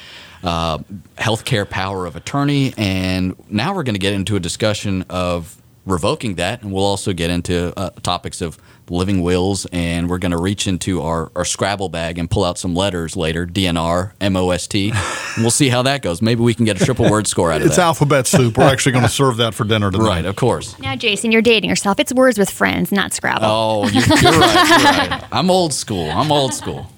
uh, 0.43 0.79
healthcare 1.19 1.69
power 1.69 2.07
of 2.07 2.15
attorney, 2.15 2.73
and 2.77 3.35
now 3.47 3.75
we're 3.75 3.83
going 3.83 3.93
to 3.93 3.99
get 3.99 4.13
into 4.13 4.35
a 4.35 4.39
discussion 4.39 5.05
of 5.07 5.60
revoking 5.85 6.35
that, 6.35 6.61
and 6.61 6.71
we'll 6.71 6.83
also 6.85 7.13
get 7.13 7.29
into 7.29 7.73
uh, 7.77 7.89
topics 8.03 8.41
of 8.41 8.57
living 8.89 9.21
wills, 9.21 9.65
and 9.71 10.09
we're 10.09 10.17
going 10.17 10.31
to 10.31 10.37
reach 10.37 10.67
into 10.67 11.01
our, 11.01 11.31
our 11.35 11.45
Scrabble 11.45 11.89
bag 11.89 12.17
and 12.17 12.29
pull 12.29 12.43
out 12.43 12.57
some 12.57 12.75
letters 12.75 13.15
later, 13.15 13.47
DNR, 13.47 14.11
MOST. 14.31 14.75
and 14.75 14.93
we'll 15.37 15.49
see 15.49 15.69
how 15.69 15.81
that 15.83 16.01
goes. 16.01 16.21
Maybe 16.21 16.41
we 16.41 16.53
can 16.53 16.65
get 16.65 16.79
a 16.79 16.85
triple 16.85 17.09
word 17.09 17.25
score 17.27 17.51
out 17.51 17.57
of 17.57 17.63
it. 17.63 17.67
It's 17.67 17.77
that. 17.77 17.83
alphabet 17.83 18.27
soup. 18.27 18.57
We're 18.57 18.65
actually 18.65 18.91
going 18.91 19.05
to 19.05 19.09
serve 19.09 19.37
that 19.37 19.53
for 19.53 19.63
dinner 19.63 19.91
tonight. 19.91 20.07
Right, 20.07 20.25
of 20.25 20.35
course. 20.35 20.77
Now, 20.79 20.95
Jason, 20.95 21.31
you're 21.31 21.41
dating 21.41 21.69
yourself. 21.69 21.99
It's 21.99 22.13
words 22.13 22.37
with 22.37 22.49
friends, 22.49 22.91
not 22.91 23.13
Scrabble. 23.13 23.45
Oh, 23.45 23.87
you're, 23.87 24.03
you're 24.03 24.39
right. 24.39 25.09
You're 25.09 25.09
right. 25.09 25.23
I'm 25.31 25.49
old 25.49 25.73
school. 25.73 26.09
I'm 26.11 26.31
old 26.31 26.53
school. 26.53 26.91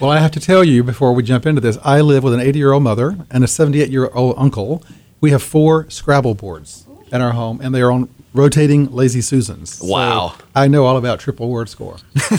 Well, 0.00 0.10
I 0.10 0.18
have 0.18 0.32
to 0.32 0.40
tell 0.40 0.62
you 0.64 0.82
before 0.84 1.14
we 1.14 1.22
jump 1.22 1.46
into 1.46 1.60
this, 1.60 1.78
I 1.82 2.00
live 2.00 2.24
with 2.24 2.34
an 2.34 2.40
80 2.40 2.58
year 2.58 2.72
old 2.72 2.82
mother 2.82 3.16
and 3.30 3.42
a 3.42 3.48
78 3.48 3.90
year 3.90 4.10
old 4.12 4.34
uncle. 4.36 4.84
We 5.20 5.30
have 5.30 5.42
four 5.42 5.88
Scrabble 5.88 6.34
boards 6.34 6.83
at 7.14 7.20
our 7.20 7.30
home, 7.32 7.60
and 7.62 7.72
they 7.74 7.80
are 7.80 7.92
on 7.92 8.08
rotating 8.34 8.90
lazy 8.90 9.20
Susans. 9.20 9.74
So 9.74 9.86
Wow. 9.86 10.34
I 10.56 10.66
know 10.66 10.84
all 10.84 10.96
about 10.96 11.20
triple 11.20 11.48
word 11.48 11.68
score. 11.68 11.96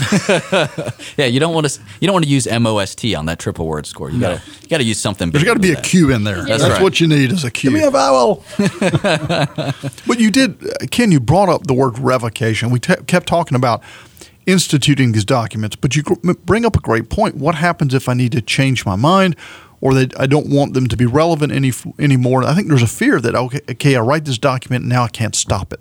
Yeah, 1.16 1.24
you 1.24 1.40
don't 1.40 1.54
want 1.54 1.66
to 1.68 1.80
you 2.00 2.06
don't 2.06 2.12
want 2.12 2.26
to 2.26 2.30
use 2.30 2.46
MOST 2.46 3.14
on 3.16 3.24
that 3.26 3.38
triple 3.38 3.66
word 3.66 3.86
score. 3.86 4.10
You 4.10 4.20
got 4.20 4.38
to 4.38 4.50
you 4.62 4.68
got 4.68 4.78
to 4.78 4.84
use 4.84 5.00
something. 5.00 5.30
There's 5.30 5.44
got 5.44 5.54
to 5.54 5.60
be 5.60 5.68
than 5.68 5.78
a 5.78 5.80
that. 5.80 5.88
Q 5.88 6.10
in 6.12 6.24
there. 6.24 6.44
That's 6.44 6.62
That's, 6.62 6.74
right. 6.74 6.82
what 6.82 7.00
you 7.00 7.06
need 7.08 7.32
is 7.32 7.44
a 7.44 7.50
Q. 7.50 7.70
Give 7.70 7.80
me 7.80 7.86
a 7.86 7.90
vowel. 7.90 8.44
But 10.06 10.20
you 10.20 10.30
did, 10.30 10.62
uh, 10.64 10.86
Ken, 10.90 11.10
you 11.10 11.20
brought 11.20 11.48
up 11.48 11.66
the 11.66 11.74
word 11.74 11.98
revocation. 11.98 12.70
We 12.70 12.78
te- 12.80 13.02
kept 13.06 13.26
talking 13.26 13.56
about 13.56 13.82
instituting 14.46 15.12
these 15.12 15.24
documents, 15.24 15.74
but 15.76 15.96
you 15.96 16.02
gr- 16.02 16.32
bring 16.44 16.64
up 16.64 16.76
a 16.76 16.80
great 16.80 17.08
point. 17.08 17.34
What 17.36 17.54
happens 17.56 17.94
if 17.94 18.08
I 18.08 18.14
need 18.14 18.32
to 18.32 18.40
change 18.42 18.84
my 18.86 18.94
mind 18.96 19.34
or 19.86 19.94
that 19.94 20.18
I 20.18 20.26
don't 20.26 20.48
want 20.48 20.74
them 20.74 20.88
to 20.88 20.96
be 20.96 21.06
relevant 21.06 21.52
any 21.52 21.72
anymore? 21.98 22.42
I 22.42 22.54
think 22.54 22.66
there's 22.66 22.82
a 22.82 22.88
fear 22.88 23.20
that, 23.20 23.36
okay, 23.36 23.60
okay, 23.70 23.94
I 23.94 24.00
write 24.00 24.24
this 24.24 24.36
document 24.36 24.82
and 24.82 24.88
now 24.88 25.04
I 25.04 25.08
can't 25.08 25.36
stop 25.36 25.72
it. 25.72 25.80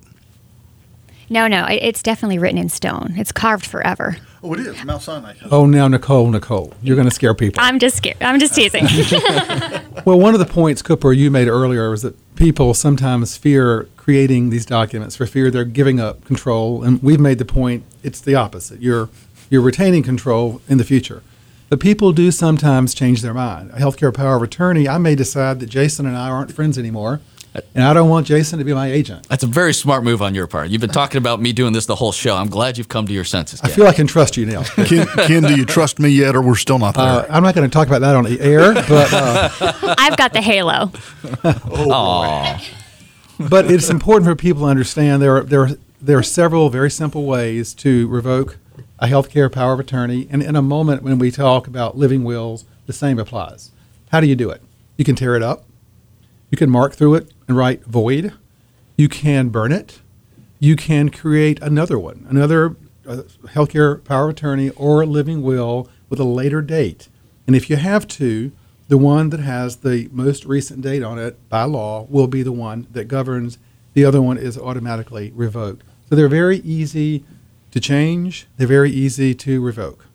No, 1.28 1.48
no, 1.48 1.66
it's 1.68 2.04
definitely 2.04 2.38
written 2.38 2.60
in 2.60 2.70
stone. 2.70 3.16
It's 3.18 3.32
carved 3.32 3.66
forever. 3.66 4.18
Oh, 4.44 4.54
it 4.54 4.60
is. 4.60 4.84
Mount 4.84 5.02
Sinai. 5.02 5.34
Oh, 5.50 5.66
now, 5.66 5.88
Nicole, 5.88 6.30
Nicole, 6.30 6.72
you're 6.84 6.96
going 6.96 7.10
to 7.10 7.14
scare 7.14 7.34
people. 7.34 7.64
I'm 7.64 7.80
just 7.80 7.98
scared. 7.98 8.22
I'm 8.22 8.40
just 8.40 8.54
teasing. 8.54 8.86
Well, 10.06 10.20
one 10.20 10.36
of 10.36 10.40
the 10.40 10.46
points, 10.46 10.84
Cooper, 10.84 11.14
you 11.14 11.32
made 11.32 11.48
earlier 11.48 11.90
was 11.90 12.04
that 12.04 12.36
people 12.36 12.76
sometimes 12.76 13.36
fear 13.36 13.90
creating 13.98 14.52
these 14.52 14.64
documents 14.64 15.16
for 15.16 15.26
fear 15.26 15.50
they're 15.50 15.66
giving 15.66 16.00
up 16.00 16.24
control. 16.26 16.84
And 16.84 17.02
we've 17.02 17.20
made 17.20 17.40
the 17.40 17.46
point 17.46 17.84
it's 18.04 18.22
the 18.22 18.36
opposite. 18.36 18.82
You're, 18.84 19.10
you're 19.50 19.64
retaining 19.64 20.04
control 20.04 20.62
in 20.70 20.78
the 20.78 20.84
future. 20.84 21.24
But 21.70 21.80
people 21.80 22.12
do 22.12 22.32
sometimes 22.32 22.94
change 22.94 23.22
their 23.22 23.34
mind. 23.34 23.72
A 23.72 23.78
healthcare 23.78 24.14
power 24.14 24.36
of 24.36 24.44
attorney, 24.44 24.88
I 24.88 24.98
may 24.98 25.16
decide 25.16 25.60
that 25.62 25.68
Jason 25.68 26.06
and 26.06 26.16
I 26.16 26.30
aren't 26.30 26.52
friends 26.52 26.78
anymore, 26.78 27.22
and 27.74 27.84
I 27.84 27.94
don't 27.94 28.10
want 28.10 28.28
Jason 28.28 28.60
to 28.60 28.66
be 28.66 28.74
my 28.74 28.92
agent. 28.92 29.28
That's 29.30 29.44
a 29.44 29.48
very 29.48 29.74
smart 29.74 30.04
move 30.04 30.22
on 30.22 30.36
your 30.36 30.46
part. 30.46 30.70
You've 30.70 30.82
been 30.82 30.92
talking 30.92 31.18
about 31.18 31.42
me 31.42 31.54
doing 31.54 31.74
this 31.74 31.86
the 31.86 31.96
whole 31.96 32.12
show. 32.12 32.36
I'm 32.36 32.50
glad 32.50 32.78
you've 32.78 32.90
come 32.90 33.08
to 33.08 33.14
your 33.14 33.24
senses. 33.24 33.62
I 33.64 33.70
feel 33.70 33.88
I 33.88 33.94
can 33.94 34.06
trust 34.08 34.38
you 34.38 34.46
now. 34.46 34.64
Ken, 34.86 35.08
Ken, 35.08 35.44
do 35.44 35.56
you 35.56 35.66
trust 35.66 35.98
me 35.98 36.10
yet 36.10 36.36
or 36.36 36.42
we're 36.42 36.56
still 36.56 36.78
not 36.78 36.96
there? 36.96 37.04
Uh, 37.04 37.26
I'm 37.30 37.42
not 37.44 37.56
going 37.56 37.68
to 37.68 37.74
talk 37.74 37.88
about 37.88 38.02
that 38.02 38.16
on 38.16 38.26
the 38.26 38.40
air, 38.42 38.74
but 38.74 39.12
uh, 39.14 39.50
I've 39.98 40.18
got 40.18 40.34
the 40.34 40.42
halo. 40.42 40.92
Oh, 41.78 42.60
but 43.50 43.70
it's 43.70 43.90
important 43.90 44.26
for 44.30 44.36
people 44.36 44.64
to 44.64 44.68
understand 44.68 45.22
there 45.22 45.38
are, 45.38 45.44
there 45.44 45.64
are, 45.64 45.70
there 46.02 46.18
are 46.18 46.24
several 46.24 46.70
very 46.70 46.90
simple 46.90 47.26
ways 47.26 47.74
to 47.76 48.08
revoke 48.08 48.58
a 49.00 49.08
healthcare 49.08 49.52
power 49.52 49.74
of 49.74 49.80
attorney. 49.80 50.28
And 50.30 50.42
in 50.42 50.56
a 50.56 50.62
moment 50.62 51.04
when 51.04 51.20
we 51.20 51.32
talk 51.32 51.68
about 51.68 51.98
living 51.98 52.24
wills, 52.24 52.66
the 52.86 52.94
same 52.94 53.20
applies. 53.20 53.72
How 54.12 54.20
do 54.20 54.28
you 54.28 54.36
do 54.36 54.50
it? 54.50 54.62
You 54.98 55.06
can 55.06 55.16
tear 55.16 55.36
it 55.36 55.44
up. 55.44 55.66
You 56.50 56.58
can 56.58 56.70
mark 56.70 56.94
through 56.94 57.16
it 57.16 57.32
and 57.48 57.58
write 57.58 57.84
void. 57.86 58.34
You 58.98 59.10
can 59.10 59.50
burn 59.50 59.72
it. 59.72 60.00
You 60.60 60.76
can 60.76 61.10
create 61.10 61.62
another 61.62 62.00
one, 62.00 62.26
another 62.30 62.78
uh, 63.08 63.24
healthcare 63.48 64.04
power 64.04 64.26
of 64.26 64.32
attorney 64.32 64.70
or 64.72 65.06
living 65.06 65.42
will 65.42 65.90
with 66.10 66.20
a 66.20 66.24
later 66.24 66.62
date. 66.62 67.10
And 67.46 67.56
if 67.56 67.70
you 67.70 67.76
have 67.76 68.08
to, 68.10 68.52
the 68.88 68.98
one 68.98 69.30
that 69.32 69.40
has 69.40 69.78
the 69.78 70.10
most 70.12 70.46
recent 70.46 70.82
date 70.82 71.04
on 71.04 71.20
it 71.20 71.38
by 71.50 71.64
law 71.64 72.08
will 72.10 72.28
be 72.28 72.44
the 72.44 72.52
one 72.52 72.88
that 72.92 73.08
governs. 73.08 73.58
The 73.94 74.06
other 74.06 74.22
one 74.22 74.38
is 74.38 74.58
automatically 74.58 75.32
revoked. 75.36 75.84
So 76.10 76.16
they're 76.16 76.28
very 76.28 76.58
easy 76.58 77.26
to 77.76 77.82
change, 77.82 78.48
they're 78.56 78.66
very 78.66 78.90
easy 78.90 79.36
to 79.36 79.62
revoke. 79.62 80.06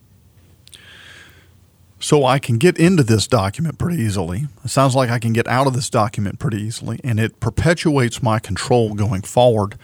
So 1.99 2.25
I 2.25 2.39
can 2.39 2.57
get 2.57 2.79
into 2.79 3.03
this 3.03 3.27
document 3.27 3.77
pretty 3.77 4.01
easily. 4.01 4.47
It 4.65 4.71
sounds 4.71 4.95
like 4.95 5.11
I 5.11 5.19
can 5.19 5.31
get 5.31 5.47
out 5.47 5.67
of 5.67 5.73
this 5.73 5.87
document 5.87 6.39
pretty 6.39 6.57
easily, 6.57 6.99
and 7.03 7.19
it 7.19 7.39
perpetuates 7.39 8.23
my 8.23 8.39
control 8.39 8.95
going 8.95 9.21
forward 9.21 9.77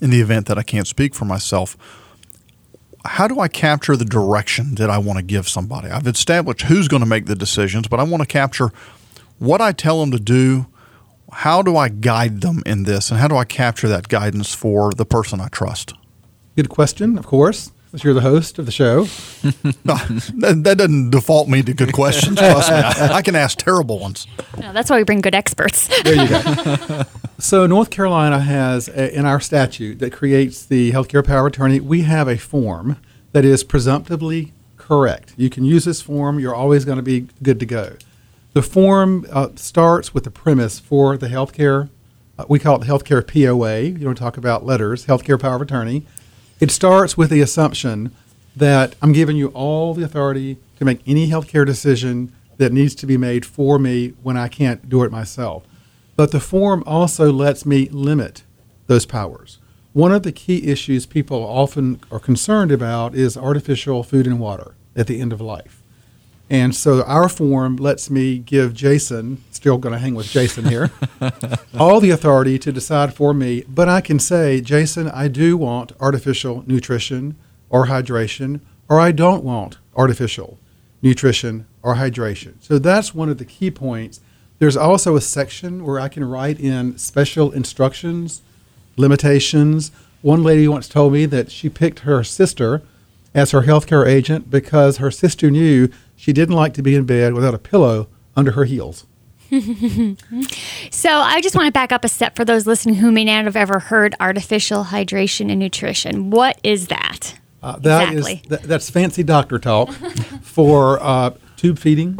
in 0.00 0.10
the 0.10 0.20
event 0.20 0.46
that 0.46 0.58
I 0.58 0.62
can't 0.62 0.86
speak 0.86 1.12
for 1.12 1.24
myself. 1.24 1.76
How 3.04 3.26
do 3.26 3.40
I 3.40 3.48
capture 3.48 3.96
the 3.96 4.04
direction 4.04 4.76
that 4.76 4.88
I 4.88 4.98
want 4.98 5.18
to 5.18 5.24
give 5.24 5.48
somebody? 5.48 5.88
I've 5.90 6.06
established 6.06 6.62
who's 6.62 6.86
going 6.86 7.02
to 7.02 7.08
make 7.08 7.26
the 7.26 7.34
decisions, 7.34 7.88
but 7.88 7.98
I 7.98 8.04
want 8.04 8.22
to 8.22 8.28
capture 8.28 8.70
what 9.40 9.60
I 9.60 9.72
tell 9.72 9.98
them 9.98 10.12
to 10.12 10.20
do. 10.20 10.66
How 11.32 11.62
do 11.62 11.76
I 11.76 11.88
guide 11.88 12.42
them 12.42 12.62
in 12.64 12.84
this, 12.84 13.10
and 13.10 13.18
how 13.18 13.26
do 13.26 13.34
I 13.34 13.44
capture 13.44 13.88
that 13.88 14.06
guidance 14.06 14.54
for 14.54 14.92
the 14.92 15.04
person 15.04 15.40
I 15.40 15.48
trust? 15.48 15.94
Good 16.56 16.68
question, 16.68 17.18
of 17.18 17.26
course, 17.26 17.72
since 17.90 18.04
you're 18.04 18.14
the 18.14 18.20
host 18.20 18.60
of 18.60 18.66
the 18.66 18.72
show. 18.72 19.04
that, 19.84 20.60
that 20.62 20.78
doesn't 20.78 21.10
default 21.10 21.48
me 21.48 21.62
to 21.62 21.74
good 21.74 21.92
questions. 21.92 22.38
Trust 22.38 22.70
me, 22.70 22.76
I, 22.76 23.14
I 23.14 23.22
can 23.22 23.34
ask 23.34 23.58
terrible 23.58 23.98
ones. 23.98 24.28
No, 24.58 24.72
that's 24.72 24.88
why 24.88 24.98
we 24.98 25.02
bring 25.02 25.20
good 25.20 25.34
experts. 25.34 25.88
There 26.02 26.14
you 26.14 26.28
go. 26.28 27.02
so 27.38 27.66
North 27.66 27.90
Carolina 27.90 28.38
has 28.38 28.88
a, 28.88 29.16
in 29.16 29.26
our 29.26 29.40
statute 29.40 29.98
that 29.98 30.12
creates 30.12 30.64
the 30.64 30.92
healthcare 30.92 31.26
power 31.26 31.40
of 31.40 31.52
attorney, 31.52 31.80
we 31.80 32.02
have 32.02 32.28
a 32.28 32.38
form 32.38 32.98
that 33.32 33.44
is 33.44 33.64
presumptively 33.64 34.52
correct. 34.76 35.34
You 35.36 35.50
can 35.50 35.64
use 35.64 35.84
this 35.84 36.00
form; 36.00 36.38
you're 36.38 36.54
always 36.54 36.84
going 36.84 36.98
to 36.98 37.02
be 37.02 37.26
good 37.42 37.58
to 37.58 37.66
go. 37.66 37.96
The 38.52 38.62
form 38.62 39.26
uh, 39.32 39.48
starts 39.56 40.14
with 40.14 40.22
the 40.22 40.30
premise 40.30 40.78
for 40.78 41.16
the 41.16 41.26
healthcare. 41.26 41.88
Uh, 42.38 42.44
we 42.48 42.60
call 42.60 42.76
it 42.76 42.86
the 42.86 42.86
healthcare 42.86 43.26
POA. 43.26 43.80
You 43.80 43.98
don't 43.98 44.14
talk 44.14 44.36
about 44.36 44.64
letters. 44.64 45.06
Healthcare 45.06 45.40
power 45.40 45.56
of 45.56 45.62
attorney. 45.62 46.06
It 46.60 46.70
starts 46.70 47.16
with 47.16 47.30
the 47.30 47.40
assumption 47.40 48.14
that 48.54 48.94
I'm 49.02 49.12
giving 49.12 49.36
you 49.36 49.48
all 49.48 49.92
the 49.92 50.04
authority 50.04 50.58
to 50.78 50.84
make 50.84 51.00
any 51.06 51.28
healthcare 51.28 51.66
decision 51.66 52.32
that 52.58 52.72
needs 52.72 52.94
to 52.96 53.06
be 53.06 53.16
made 53.16 53.44
for 53.44 53.78
me 53.78 54.14
when 54.22 54.36
I 54.36 54.48
can't 54.48 54.88
do 54.88 55.02
it 55.02 55.10
myself. 55.10 55.64
But 56.16 56.30
the 56.30 56.40
form 56.40 56.84
also 56.86 57.32
lets 57.32 57.66
me 57.66 57.88
limit 57.88 58.44
those 58.86 59.04
powers. 59.04 59.58
One 59.92 60.12
of 60.12 60.22
the 60.22 60.32
key 60.32 60.68
issues 60.68 61.06
people 61.06 61.42
often 61.42 62.00
are 62.10 62.20
concerned 62.20 62.70
about 62.70 63.14
is 63.14 63.36
artificial 63.36 64.02
food 64.02 64.26
and 64.26 64.38
water 64.38 64.74
at 64.94 65.08
the 65.08 65.20
end 65.20 65.32
of 65.32 65.40
life. 65.40 65.83
And 66.50 66.74
so 66.74 67.02
our 67.04 67.28
form 67.28 67.76
lets 67.76 68.10
me 68.10 68.38
give 68.38 68.74
Jason, 68.74 69.42
still 69.50 69.78
going 69.78 69.94
to 69.94 69.98
hang 69.98 70.14
with 70.14 70.26
Jason 70.26 70.66
here, 70.66 70.90
all 71.78 72.00
the 72.00 72.10
authority 72.10 72.58
to 72.58 72.70
decide 72.70 73.14
for 73.14 73.32
me. 73.32 73.64
But 73.66 73.88
I 73.88 74.00
can 74.00 74.18
say, 74.18 74.60
Jason, 74.60 75.08
I 75.08 75.28
do 75.28 75.56
want 75.56 75.92
artificial 76.00 76.62
nutrition. 76.66 77.36
or 77.70 77.86
hydration, 77.86 78.60
or 78.88 79.00
I 79.00 79.10
don't 79.10 79.42
want 79.42 79.78
artificial 79.96 80.58
nutrition 81.02 81.66
or 81.82 81.96
hydration. 81.96 82.54
So 82.60 82.78
that's 82.78 83.14
one 83.14 83.28
of 83.28 83.38
the 83.38 83.44
key 83.44 83.70
points. 83.70 84.20
There's 84.58 84.76
also 84.76 85.16
a 85.16 85.20
section 85.20 85.84
where 85.84 85.98
I 85.98 86.08
can 86.08 86.24
write 86.24 86.60
in 86.60 86.96
special 86.98 87.50
instructions, 87.50 88.42
limitations. 88.96 89.90
One 90.22 90.44
lady 90.44 90.68
once 90.68 90.88
told 90.88 91.12
me 91.14 91.26
that 91.26 91.50
she 91.50 91.68
picked 91.68 92.00
her 92.00 92.22
sister 92.22 92.82
as 93.34 93.50
her 93.50 93.62
healthcare 93.62 94.06
agent 94.06 94.50
because 94.50 94.98
her 94.98 95.10
sister 95.10 95.50
knew 95.50 95.88
she 96.24 96.32
didn't 96.32 96.54
like 96.54 96.72
to 96.72 96.82
be 96.82 96.94
in 96.94 97.04
bed 97.04 97.34
without 97.34 97.52
a 97.52 97.58
pillow 97.58 98.08
under 98.34 98.52
her 98.52 98.64
heels. 98.64 99.04
So 100.90 101.10
I 101.10 101.40
just 101.42 101.54
want 101.54 101.66
to 101.66 101.72
back 101.72 101.92
up 101.92 102.02
a 102.04 102.08
step 102.08 102.34
for 102.34 102.44
those 102.46 102.66
listening 102.66 102.94
who 102.96 103.12
may 103.12 103.24
not 103.24 103.44
have 103.44 103.56
ever 103.56 103.78
heard 103.78 104.14
artificial 104.18 104.84
hydration 104.84 105.50
and 105.50 105.58
nutrition. 105.60 106.30
What 106.30 106.58
is 106.62 106.86
that? 106.88 107.38
Uh, 107.62 107.76
that 107.80 108.14
is- 108.14 108.26
exactly. 108.26 108.48
th- 108.56 108.62
that's 108.62 108.88
fancy 108.88 109.22
doctor 109.22 109.58
talk 109.58 109.92
for 110.42 110.98
uh, 111.02 111.30
tube 111.56 111.78
feeding. 111.78 112.18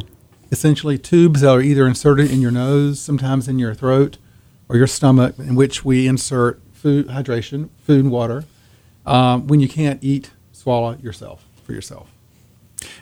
Essentially, 0.53 0.99
tubes 0.99 1.41
that 1.41 1.49
are 1.51 1.63
either 1.63 1.87
inserted 1.87 2.31
in 2.31 2.41
your 2.43 2.51
nose, 2.51 3.01
sometimes 3.01 3.49
in 3.49 3.59
your 3.59 3.75
throat 3.75 4.19
or 4.69 4.77
your 4.77 4.87
stomach, 4.87 5.39
in 5.39 5.55
which 5.55 5.83
we 5.85 6.07
insert 6.07 6.61
food, 6.73 7.09
hydration, 7.09 7.71
food 7.87 8.01
and 8.05 8.11
water, 8.13 8.45
um, 9.07 9.47
when 9.47 9.61
you 9.61 9.69
can't 9.69 10.03
eat, 10.05 10.31
swallow 10.53 10.97
yourself 10.99 11.47
for 11.65 11.73
yourself. 11.73 12.11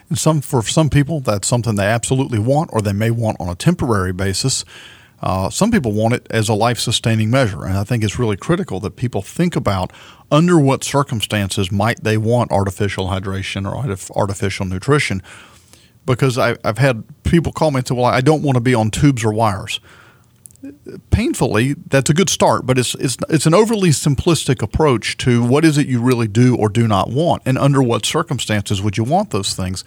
And 0.09 0.19
some 0.19 0.41
for 0.41 0.63
some 0.63 0.91
people, 0.91 1.21
that's 1.21 1.49
something 1.49 1.77
they 1.77 1.87
absolutely 1.87 2.39
want, 2.39 2.71
or 2.73 2.83
they 2.83 2.93
may 2.93 3.11
want 3.11 3.37
on 3.41 3.49
a 3.49 3.55
temporary 3.55 4.13
basis. 4.13 4.65
Uh, 5.23 5.49
some 5.49 5.71
people 5.71 5.93
want 5.93 6.15
it 6.15 6.27
as 6.31 6.49
a 6.49 6.55
life-sustaining 6.55 7.31
measure, 7.31 7.65
and 7.65 7.79
I 7.79 7.85
think 7.85 8.03
it's 8.03 8.19
really 8.19 8.37
critical 8.37 8.81
that 8.81 8.97
people 8.97 9.23
think 9.23 9.55
about 9.55 9.93
under 10.33 10.59
what 10.59 10.83
circumstances 10.83 11.71
might 11.71 12.03
they 12.03 12.19
want 12.19 12.51
artificial 12.51 13.07
hydration 13.07 13.65
or 13.65 13.97
artificial 14.17 14.67
nutrition. 14.67 15.23
Because 16.05 16.39
I, 16.39 16.57
I've 16.65 16.79
had 16.79 17.05
people 17.23 17.53
call 17.53 17.71
me 17.71 17.79
and 17.79 17.87
say, 17.87 17.95
"Well, 17.95 18.05
I 18.07 18.21
don't 18.21 18.43
want 18.43 18.57
to 18.57 18.61
be 18.61 18.75
on 18.75 18.91
tubes 18.91 19.25
or 19.25 19.33
wires." 19.33 19.79
Painfully, 21.11 21.75
that's 21.75 22.11
a 22.11 22.15
good 22.15 22.29
start, 22.29 22.67
but 22.67 22.79
it's 22.79 22.95
it's 22.97 23.17
it's 23.29 23.47
an 23.47 23.55
overly 23.55 23.91
simplistic 23.91 24.63
approach 24.63 25.17
to 25.19 25.45
what 25.45 25.65
is 25.65 25.79
it 25.79 25.87
you 25.87 26.01
really 26.01 26.29
do 26.29 26.57
or 26.57 26.69
do 26.69 26.87
not 26.87 27.11
want, 27.11 27.43
and 27.45 27.59
under 27.59 27.83
what 27.83 28.07
circumstances 28.07 28.81
would 28.81 28.97
you 28.97 29.05
want 29.05 29.31
those 29.31 29.55
things, 29.55 29.85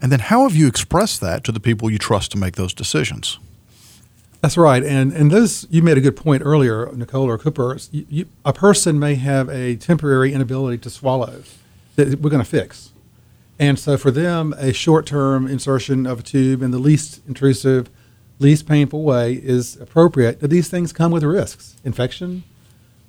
and 0.00 0.10
then 0.10 0.20
how 0.20 0.42
have 0.42 0.54
you 0.54 0.66
expressed 0.66 1.20
that 1.20 1.44
to 1.44 1.52
the 1.52 1.60
people 1.60 1.90
you 1.90 1.98
trust 1.98 2.32
to 2.32 2.38
make 2.38 2.56
those 2.56 2.74
decisions? 2.74 3.38
That's 4.40 4.56
right, 4.56 4.82
and 4.82 5.12
and 5.12 5.30
those 5.30 5.66
you 5.70 5.82
made 5.82 5.96
a 5.96 6.00
good 6.00 6.16
point 6.16 6.42
earlier, 6.44 6.90
Nicole 6.92 7.28
or 7.28 7.38
Cooper. 7.38 7.78
You, 7.90 8.06
you, 8.08 8.26
a 8.44 8.52
person 8.52 8.98
may 8.98 9.14
have 9.14 9.48
a 9.48 9.76
temporary 9.76 10.32
inability 10.32 10.78
to 10.78 10.90
swallow 10.90 11.42
that 11.96 12.20
we're 12.20 12.30
going 12.30 12.44
to 12.44 12.50
fix, 12.50 12.90
and 13.58 13.78
so 13.78 13.96
for 13.96 14.10
them, 14.10 14.54
a 14.58 14.72
short-term 14.72 15.46
insertion 15.46 16.06
of 16.06 16.20
a 16.20 16.22
tube 16.22 16.62
in 16.62 16.72
the 16.72 16.78
least 16.78 17.22
intrusive, 17.26 17.88
least 18.38 18.66
painful 18.66 19.02
way 19.02 19.34
is 19.34 19.76
appropriate. 19.76 20.40
These 20.40 20.68
things 20.68 20.92
come 20.92 21.12
with 21.12 21.22
risks, 21.22 21.76
infection, 21.84 22.44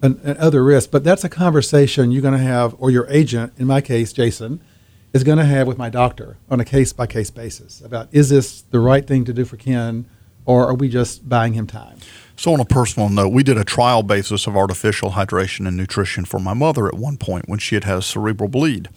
and, 0.02 0.20
and 0.24 0.38
other 0.38 0.64
risks. 0.64 0.88
But 0.88 1.04
that's 1.04 1.24
a 1.24 1.30
conversation 1.30 2.12
you're 2.12 2.22
going 2.22 2.38
to 2.38 2.44
have, 2.44 2.76
or 2.78 2.92
your 2.92 3.08
agent, 3.10 3.54
in 3.58 3.68
my 3.68 3.82
case, 3.82 4.14
Jason, 4.14 4.62
is 5.14 5.24
going 5.24 5.38
to 5.38 5.46
have 5.46 5.68
with 5.68 5.78
my 5.78 5.90
doctor 5.90 6.38
on 6.50 6.60
a 6.60 6.66
case-by-case 6.66 7.32
basis 7.32 7.82
about 7.82 8.10
is 8.12 8.30
this 8.30 8.62
the 8.64 8.80
right 8.80 9.08
thing 9.08 9.24
to 9.26 9.34
do 9.34 9.46
for 9.46 9.56
Ken 9.56 10.06
or 10.46 10.68
are 10.68 10.74
we 10.74 10.90
just 10.90 11.28
buying 11.28 11.54
him 11.54 11.68
time? 11.68 11.98
So, 12.38 12.54
on 12.54 12.60
a 12.60 12.66
personal 12.66 13.10
note, 13.10 13.30
we 13.30 13.42
did 13.42 13.58
a 13.58 13.64
trial 13.64 14.04
basis 14.04 14.46
of 14.46 14.58
artificial 14.58 15.12
hydration 15.12 15.68
and 15.68 15.78
nutrition 15.78 16.26
for 16.26 16.40
my 16.40 16.54
mother 16.54 16.88
at 16.88 16.96
one 16.96 17.18
point 17.18 17.48
when 17.48 17.60
she 17.60 17.76
had 17.76 17.86
had 17.86 17.98
a 17.98 18.02
cerebral 18.02 18.50
bleed. 18.50 18.90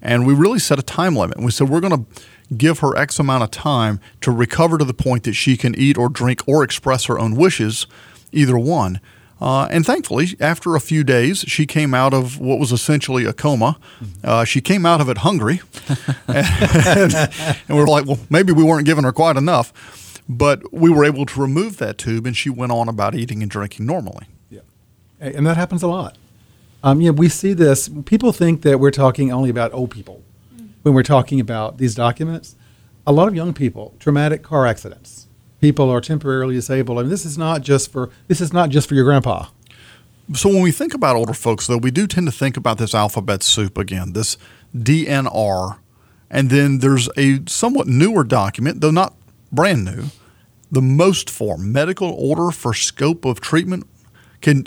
And 0.00 0.26
we 0.26 0.34
really 0.34 0.58
set 0.58 0.78
a 0.78 0.82
time 0.82 1.16
limit. 1.16 1.38
We 1.38 1.50
said, 1.50 1.68
we're 1.68 1.80
going 1.80 2.04
to 2.04 2.22
give 2.54 2.80
her 2.80 2.96
X 2.96 3.18
amount 3.18 3.42
of 3.42 3.50
time 3.50 4.00
to 4.20 4.30
recover 4.30 4.78
to 4.78 4.84
the 4.84 4.94
point 4.94 5.24
that 5.24 5.34
she 5.34 5.56
can 5.56 5.74
eat 5.74 5.96
or 5.96 6.08
drink 6.08 6.42
or 6.46 6.62
express 6.62 7.04
her 7.06 7.18
own 7.18 7.36
wishes, 7.36 7.86
either 8.32 8.58
one. 8.58 9.00
Uh, 9.40 9.66
and 9.70 9.84
thankfully, 9.84 10.28
after 10.40 10.74
a 10.74 10.80
few 10.80 11.04
days, 11.04 11.40
she 11.40 11.66
came 11.66 11.92
out 11.92 12.14
of 12.14 12.38
what 12.38 12.58
was 12.58 12.72
essentially 12.72 13.24
a 13.24 13.32
coma. 13.32 13.78
Uh, 14.24 14.44
she 14.44 14.60
came 14.60 14.86
out 14.86 15.00
of 15.00 15.08
it 15.10 15.18
hungry. 15.18 15.60
and, 16.28 17.14
and 17.14 17.68
we 17.68 17.74
were 17.74 17.86
like, 17.86 18.06
well, 18.06 18.18
maybe 18.30 18.52
we 18.52 18.64
weren't 18.64 18.86
giving 18.86 19.04
her 19.04 19.12
quite 19.12 19.36
enough. 19.36 20.22
But 20.28 20.72
we 20.72 20.90
were 20.90 21.04
able 21.04 21.26
to 21.26 21.40
remove 21.40 21.76
that 21.76 21.98
tube, 21.98 22.26
and 22.26 22.36
she 22.36 22.50
went 22.50 22.72
on 22.72 22.88
about 22.88 23.14
eating 23.14 23.42
and 23.42 23.50
drinking 23.50 23.86
normally. 23.86 24.26
Yeah, 24.50 24.60
and 25.20 25.46
that 25.46 25.56
happens 25.56 25.82
a 25.82 25.86
lot. 25.86 26.16
Um, 26.82 27.00
know, 27.00 27.12
we 27.12 27.28
see 27.28 27.52
this. 27.52 27.88
People 28.06 28.32
think 28.32 28.62
that 28.62 28.80
we're 28.80 28.90
talking 28.90 29.30
only 29.30 29.50
about 29.50 29.72
old 29.72 29.90
people 29.90 30.22
when 30.86 30.94
we're 30.94 31.02
talking 31.02 31.40
about 31.40 31.78
these 31.78 31.96
documents. 31.96 32.54
A 33.08 33.12
lot 33.12 33.26
of 33.26 33.34
young 33.34 33.52
people, 33.52 33.96
traumatic 33.98 34.44
car 34.44 34.66
accidents, 34.66 35.26
people 35.60 35.90
are 35.90 36.00
temporarily 36.00 36.54
disabled. 36.54 36.98
I 36.98 37.02
mean, 37.02 37.10
this 37.10 37.24
is 37.26 37.36
not 37.36 37.62
just 37.62 37.90
for 37.90 38.10
this 38.28 38.40
is 38.40 38.52
not 38.52 38.70
just 38.70 38.88
for 38.88 38.94
your 38.94 39.04
grandpa. 39.04 39.46
So 40.34 40.48
when 40.48 40.62
we 40.62 40.70
think 40.70 40.94
about 40.94 41.16
older 41.16 41.32
folks, 41.32 41.66
though, 41.66 41.76
we 41.76 41.90
do 41.90 42.06
tend 42.06 42.28
to 42.28 42.32
think 42.32 42.56
about 42.56 42.78
this 42.78 42.94
alphabet 42.94 43.42
soup 43.42 43.76
again, 43.76 44.12
this 44.12 44.36
DNR, 44.76 45.78
and 46.30 46.50
then 46.50 46.78
there's 46.78 47.08
a 47.16 47.40
somewhat 47.48 47.88
newer 47.88 48.22
document, 48.22 48.80
though 48.80 48.92
not 48.92 49.14
brand 49.50 49.84
new, 49.84 50.04
the 50.70 50.82
most 50.82 51.28
form 51.28 51.72
medical 51.72 52.10
order 52.10 52.52
for 52.52 52.72
scope 52.72 53.24
of 53.24 53.40
treatment. 53.40 53.88
Can 54.40 54.64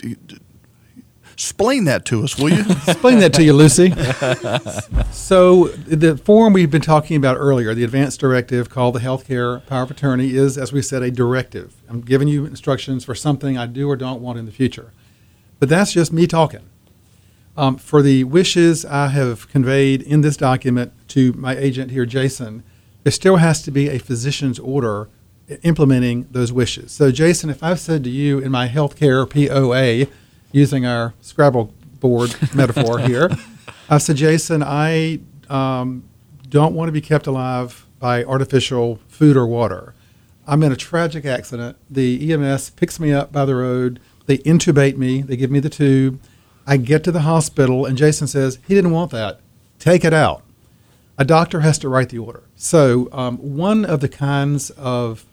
explain 1.40 1.86
that 1.86 2.04
to 2.04 2.22
us, 2.22 2.38
will 2.38 2.50
you? 2.50 2.60
Explain 2.86 3.20
that 3.20 3.34
to 3.36 3.42
you, 3.42 3.54
Lucy. 3.54 3.92
so 5.14 5.68
the 5.88 6.18
form 6.18 6.52
we've 6.52 6.70
been 6.70 6.82
talking 6.82 7.16
about 7.16 7.38
earlier, 7.38 7.74
the 7.74 7.86
advanced 7.86 8.20
directive 8.20 8.70
called 8.70 8.94
the 8.94 9.00
healthcare 9.00 9.66
power 9.66 9.84
of 9.84 9.92
attorney, 9.92 10.36
is, 10.36 10.58
as 10.58 10.74
we 10.74 10.82
said, 10.82 11.02
a 11.02 11.10
directive. 11.10 11.82
I'm 11.88 12.02
giving 12.02 12.28
you 12.28 12.44
instructions 12.44 13.06
for 13.06 13.16
something 13.16 13.58
I 13.58 13.68
do 13.68 13.90
or 13.90 13.96
don't 13.96 14.22
want 14.22 14.38
in 14.38 14.48
the 14.48 14.52
future. 14.52 14.92
But 15.60 15.70
that's 15.70 15.94
just 15.94 16.12
me 16.12 16.28
talking. 16.28 16.70
Um, 17.56 17.78
for 17.78 18.02
the 18.02 18.26
wishes 18.26 18.84
I 18.84 19.08
have 19.08 19.48
conveyed 19.48 20.02
in 20.02 20.20
this 20.20 20.36
document 20.36 20.92
to 21.10 21.32
my 21.34 21.56
agent 21.56 21.92
here, 21.92 22.06
Jason, 22.06 22.64
there 23.04 23.14
still 23.14 23.38
has 23.38 23.62
to 23.62 23.72
be 23.72 23.88
a 23.88 23.98
physician's 23.98 24.60
order 24.60 25.08
implementing 25.64 26.28
those 26.32 26.52
wishes. 26.52 26.92
So, 26.92 27.14
Jason, 27.14 27.50
if 27.50 27.64
I've 27.64 27.80
said 27.80 28.04
to 28.04 28.10
you 28.10 28.40
in 28.40 28.52
my 28.52 28.68
healthcare 28.68 29.26
POA, 29.26 30.12
using 30.52 30.86
our 30.86 31.14
Scrabble 31.22 31.74
board 32.00 32.36
metaphor 32.56 33.00
here, 33.00 33.30
I've 33.90 34.02
said, 34.02 34.16
Jason, 34.18 34.64
I 34.64 35.20
um, 35.50 36.04
don't 36.48 36.74
want 36.74 36.88
to 36.88 36.92
be 36.92 37.02
kept 37.02 37.28
alive 37.28 37.86
by 38.00 38.24
artificial 38.24 39.00
food 39.08 39.36
or 39.36 39.46
water. 39.46 39.94
I'm 40.48 40.64
in 40.64 40.72
a 40.72 40.76
tragic 40.76 41.26
accident. 41.26 41.78
The 41.90 42.34
EMS 42.34 42.72
picks 42.72 43.00
me 43.00 43.14
up 43.14 43.32
by 43.32 43.46
the 43.46 43.56
road. 43.56 44.00
They 44.26 44.40
intubate 44.40 44.98
me. 44.98 45.22
They 45.22 45.36
give 45.36 45.52
me 45.52 45.60
the 45.60 45.70
tube. 45.70 46.20
I 46.66 46.78
get 46.78 47.04
to 47.04 47.12
the 47.12 47.22
hospital, 47.22 47.86
and 47.86 47.98
Jason 47.98 48.28
says, 48.28 48.60
he 48.68 48.76
didn't 48.76 48.92
want 48.92 49.12
that. 49.12 49.40
Take 49.80 50.04
it 50.06 50.14
out. 50.14 50.44
A 51.18 51.26
doctor 51.26 51.62
has 51.62 51.78
to 51.80 51.90
write 51.90 52.10
the 52.10 52.20
order. 52.20 52.44
So, 52.56 53.10
um, 53.12 53.38
one 53.38 53.86
of 53.86 54.00
the 54.00 54.08
kinds 54.08 54.70
of 54.72 55.26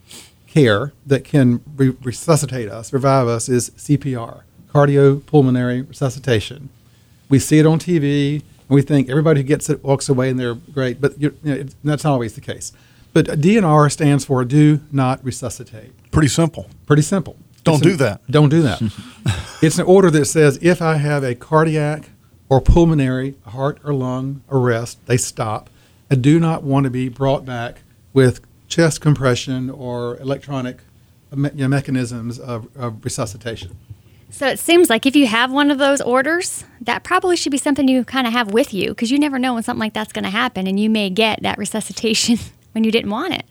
care 0.46 0.92
that 1.04 1.24
can 1.24 1.62
re- 1.76 1.96
resuscitate 2.02 2.68
us, 2.68 2.92
revive 2.92 3.28
us, 3.28 3.48
is 3.48 3.70
CPR, 3.70 4.42
cardiopulmonary 4.76 5.88
resuscitation. 5.88 6.68
We 7.28 7.38
see 7.38 7.58
it 7.58 7.66
on 7.66 7.78
TV, 7.78 8.34
and 8.40 8.68
we 8.68 8.82
think 8.82 9.08
everybody 9.08 9.40
who 9.40 9.46
gets 9.46 9.68
it 9.70 9.82
walks 9.82 10.08
away 10.08 10.30
and 10.30 10.38
they're 10.38 10.54
great, 10.54 11.00
but 11.00 11.20
you 11.20 11.34
know, 11.42 11.64
that's 11.82 12.04
not 12.04 12.12
always 12.12 12.34
the 12.34 12.40
case. 12.40 12.72
But 13.12 13.26
DNR 13.26 13.90
stands 13.90 14.24
for 14.26 14.44
Do 14.44 14.80
Not 14.92 15.24
Resuscitate. 15.24 15.92
Pretty 16.10 16.28
simple. 16.28 16.68
Pretty 16.86 17.02
simple. 17.02 17.36
Don't 17.64 17.76
It's 17.76 17.82
do 17.82 17.90
an- 17.92 17.96
that. 17.98 18.30
Don't 18.30 18.48
do 18.50 18.62
that. 18.62 18.80
it's 19.62 19.78
an 19.78 19.86
order 19.86 20.10
that 20.10 20.26
says 20.26 20.58
if 20.62 20.82
I 20.82 20.96
have 20.96 21.24
a 21.24 21.34
cardiac 21.34 22.10
or 22.48 22.60
pulmonary, 22.60 23.34
heart 23.46 23.78
or 23.82 23.92
lung 23.94 24.42
arrest, 24.50 25.04
they 25.06 25.16
stop. 25.16 25.68
I 26.10 26.14
do 26.14 26.38
not 26.38 26.62
want 26.62 26.84
to 26.84 26.90
be 26.90 27.08
brought 27.08 27.44
back 27.44 27.80
with 28.12 28.40
chest 28.68 29.00
compression 29.00 29.68
or 29.70 30.16
electronic 30.18 30.78
me- 31.34 31.50
you 31.54 31.62
know, 31.62 31.68
mechanisms 31.68 32.38
of, 32.38 32.68
of 32.76 33.04
resuscitation. 33.04 33.76
So 34.30 34.46
it 34.46 34.58
seems 34.58 34.90
like 34.90 35.06
if 35.06 35.16
you 35.16 35.26
have 35.26 35.52
one 35.52 35.70
of 35.70 35.78
those 35.78 36.00
orders, 36.00 36.64
that 36.80 37.04
probably 37.04 37.36
should 37.36 37.52
be 37.52 37.58
something 37.58 37.88
you 37.88 38.04
kind 38.04 38.26
of 38.26 38.32
have 38.32 38.52
with 38.52 38.74
you 38.74 38.90
because 38.90 39.10
you 39.10 39.18
never 39.18 39.38
know 39.38 39.54
when 39.54 39.62
something 39.62 39.80
like 39.80 39.94
that's 39.94 40.12
going 40.12 40.24
to 40.24 40.30
happen 40.30 40.66
and 40.66 40.78
you 40.78 40.90
may 40.90 41.10
get 41.10 41.42
that 41.42 41.58
resuscitation 41.58 42.38
when 42.72 42.84
you 42.84 42.90
didn't 42.90 43.10
want 43.10 43.34
it. 43.34 43.44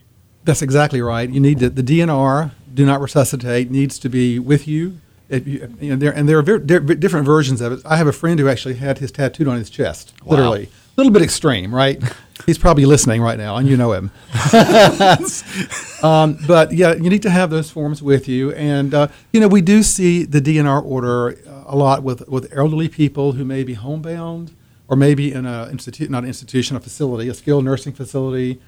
That's 0.43 0.61
exactly 0.61 1.01
right. 1.01 1.27
You 1.29 1.39
need 1.39 1.59
to, 1.59 1.69
the 1.69 1.81
DNR, 1.81 2.51
do 2.73 2.85
not 2.85 3.01
resuscitate, 3.01 3.71
needs 3.71 3.97
to 3.99 4.09
be 4.09 4.37
with 4.37 4.67
you. 4.67 4.99
If 5.27 5.47
you, 5.47 5.75
you 5.81 5.89
know, 5.89 5.95
there, 5.95 6.11
and 6.11 6.29
there 6.29 6.37
are 6.37 6.43
ver- 6.43 6.59
there 6.59 6.77
are 6.77 6.81
different 6.95 7.25
versions 7.25 7.59
of 7.59 7.71
it. 7.71 7.79
I 7.83 7.97
have 7.97 8.05
a 8.05 8.11
friend 8.11 8.39
who 8.39 8.47
actually 8.47 8.75
had 8.75 8.99
his 8.99 9.11
tattooed 9.11 9.47
on 9.47 9.57
his 9.57 9.71
chest, 9.71 10.13
literally. 10.23 10.69
A 10.95 11.01
little 11.01 11.11
bit 11.11 11.21
extreme, 11.21 11.75
right? 11.75 12.01
He's 12.45 12.57
probably 12.57 12.85
listening 12.85 13.21
right 13.21 13.37
now, 13.37 13.57
and 13.57 13.67
you 13.67 13.75
know 13.75 13.91
him. 13.91 14.11
um, 16.03 16.37
but 16.47 16.71
yeah, 16.71 16.93
you 16.93 17.09
need 17.09 17.23
to 17.23 17.29
have 17.29 17.49
those 17.49 17.69
forms 17.69 18.01
with 18.01 18.29
you. 18.29 18.53
And, 18.53 18.93
uh, 18.93 19.07
you 19.33 19.41
know, 19.41 19.49
we 19.49 19.61
do 19.61 19.83
see 19.83 20.23
the 20.23 20.39
DNR 20.39 20.83
order 20.85 21.37
uh, 21.47 21.63
a 21.65 21.75
lot 21.75 22.03
with, 22.03 22.27
with 22.29 22.51
elderly 22.55 22.87
people 22.87 23.33
who 23.33 23.43
may 23.43 23.63
be 23.63 23.73
homebound 23.73 24.55
or 24.87 24.95
maybe 24.95 25.33
in 25.33 25.45
a 25.45 25.67
institute, 25.69 26.09
not 26.09 26.23
an 26.23 26.27
institution, 26.27 26.77
a 26.77 26.79
facility, 26.79 27.27
a 27.27 27.33
skilled 27.33 27.65
nursing 27.65 27.93
facility, 27.93 28.61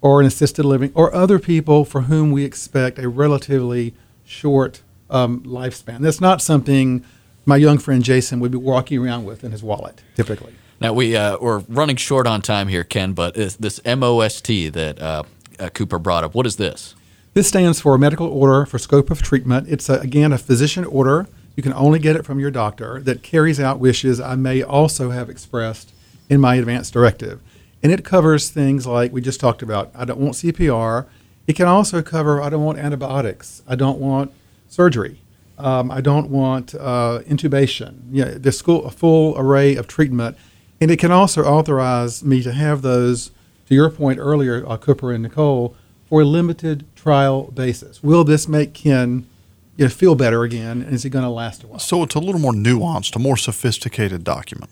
or 0.00 0.20
an 0.20 0.26
assisted 0.26 0.64
living, 0.64 0.92
or 0.94 1.14
other 1.14 1.38
people 1.38 1.84
for 1.84 2.02
whom 2.02 2.30
we 2.30 2.44
expect 2.44 2.98
a 2.98 3.08
relatively 3.08 3.94
short 4.24 4.82
um, 5.10 5.40
lifespan. 5.40 5.98
That's 6.00 6.20
not 6.20 6.40
something 6.40 7.04
my 7.44 7.56
young 7.56 7.78
friend 7.78 8.02
Jason 8.02 8.40
would 8.40 8.52
be 8.52 8.58
walking 8.58 9.04
around 9.04 9.24
with 9.24 9.44
in 9.44 9.50
his 9.50 9.62
wallet, 9.62 10.02
typically. 10.14 10.54
Now 10.84 10.92
we 10.92 11.16
uh, 11.16 11.38
we're 11.40 11.60
running 11.60 11.96
short 11.96 12.26
on 12.26 12.42
time 12.42 12.68
here, 12.68 12.84
Ken. 12.84 13.14
But 13.14 13.38
is 13.38 13.56
this 13.56 13.82
MOST 13.86 14.74
that 14.74 15.00
uh, 15.00 15.22
uh, 15.58 15.70
Cooper 15.70 15.98
brought 15.98 16.24
up, 16.24 16.34
what 16.34 16.44
is 16.44 16.56
this? 16.56 16.94
This 17.32 17.48
stands 17.48 17.80
for 17.80 17.96
Medical 17.96 18.26
Order 18.26 18.66
for 18.66 18.78
Scope 18.78 19.10
of 19.10 19.22
Treatment. 19.22 19.66
It's 19.66 19.88
a, 19.88 19.94
again 20.00 20.30
a 20.30 20.36
physician 20.36 20.84
order. 20.84 21.26
You 21.56 21.62
can 21.62 21.72
only 21.72 21.98
get 21.98 22.16
it 22.16 22.26
from 22.26 22.38
your 22.38 22.50
doctor 22.50 23.00
that 23.00 23.22
carries 23.22 23.58
out 23.58 23.78
wishes 23.78 24.20
I 24.20 24.34
may 24.34 24.62
also 24.62 25.08
have 25.08 25.30
expressed 25.30 25.90
in 26.28 26.38
my 26.38 26.56
advance 26.56 26.90
directive. 26.90 27.40
And 27.82 27.90
it 27.90 28.04
covers 28.04 28.50
things 28.50 28.86
like 28.86 29.10
we 29.10 29.22
just 29.22 29.40
talked 29.40 29.62
about. 29.62 29.90
I 29.94 30.04
don't 30.04 30.20
want 30.20 30.34
CPR. 30.34 31.06
It 31.46 31.56
can 31.56 31.66
also 31.66 32.02
cover 32.02 32.42
I 32.42 32.50
don't 32.50 32.62
want 32.62 32.76
antibiotics. 32.76 33.62
I 33.66 33.74
don't 33.74 34.00
want 34.00 34.32
surgery. 34.68 35.22
Um, 35.56 35.90
I 35.90 36.02
don't 36.02 36.28
want 36.28 36.74
uh, 36.74 37.20
intubation. 37.26 38.00
Yeah, 38.10 38.34
the 38.36 38.52
school, 38.52 38.84
a 38.84 38.90
full 38.90 39.34
array 39.38 39.76
of 39.76 39.88
treatment, 39.88 40.36
and 40.80 40.90
it 40.90 40.98
can 40.98 41.10
also 41.10 41.44
authorize 41.44 42.24
me 42.24 42.42
to 42.42 42.52
have 42.52 42.82
those. 42.82 43.30
To 43.68 43.74
your 43.74 43.88
point 43.88 44.18
earlier, 44.18 44.62
uh, 44.68 44.76
Cooper 44.76 45.10
and 45.10 45.22
Nicole, 45.22 45.74
for 46.04 46.20
a 46.20 46.24
limited 46.24 46.84
trial 46.94 47.50
basis. 47.50 48.02
Will 48.02 48.22
this 48.22 48.46
make 48.46 48.74
Ken 48.74 49.26
you 49.76 49.86
know, 49.86 49.88
feel 49.88 50.14
better 50.14 50.42
again, 50.42 50.82
and 50.82 50.92
is 50.92 51.04
it 51.04 51.10
going 51.10 51.24
to 51.24 51.30
last 51.30 51.64
a 51.64 51.66
while? 51.66 51.78
So 51.78 52.02
it's 52.02 52.14
a 52.14 52.20
little 52.20 52.40
more 52.40 52.52
nuanced, 52.52 53.16
a 53.16 53.18
more 53.18 53.36
sophisticated 53.36 54.22
document. 54.22 54.70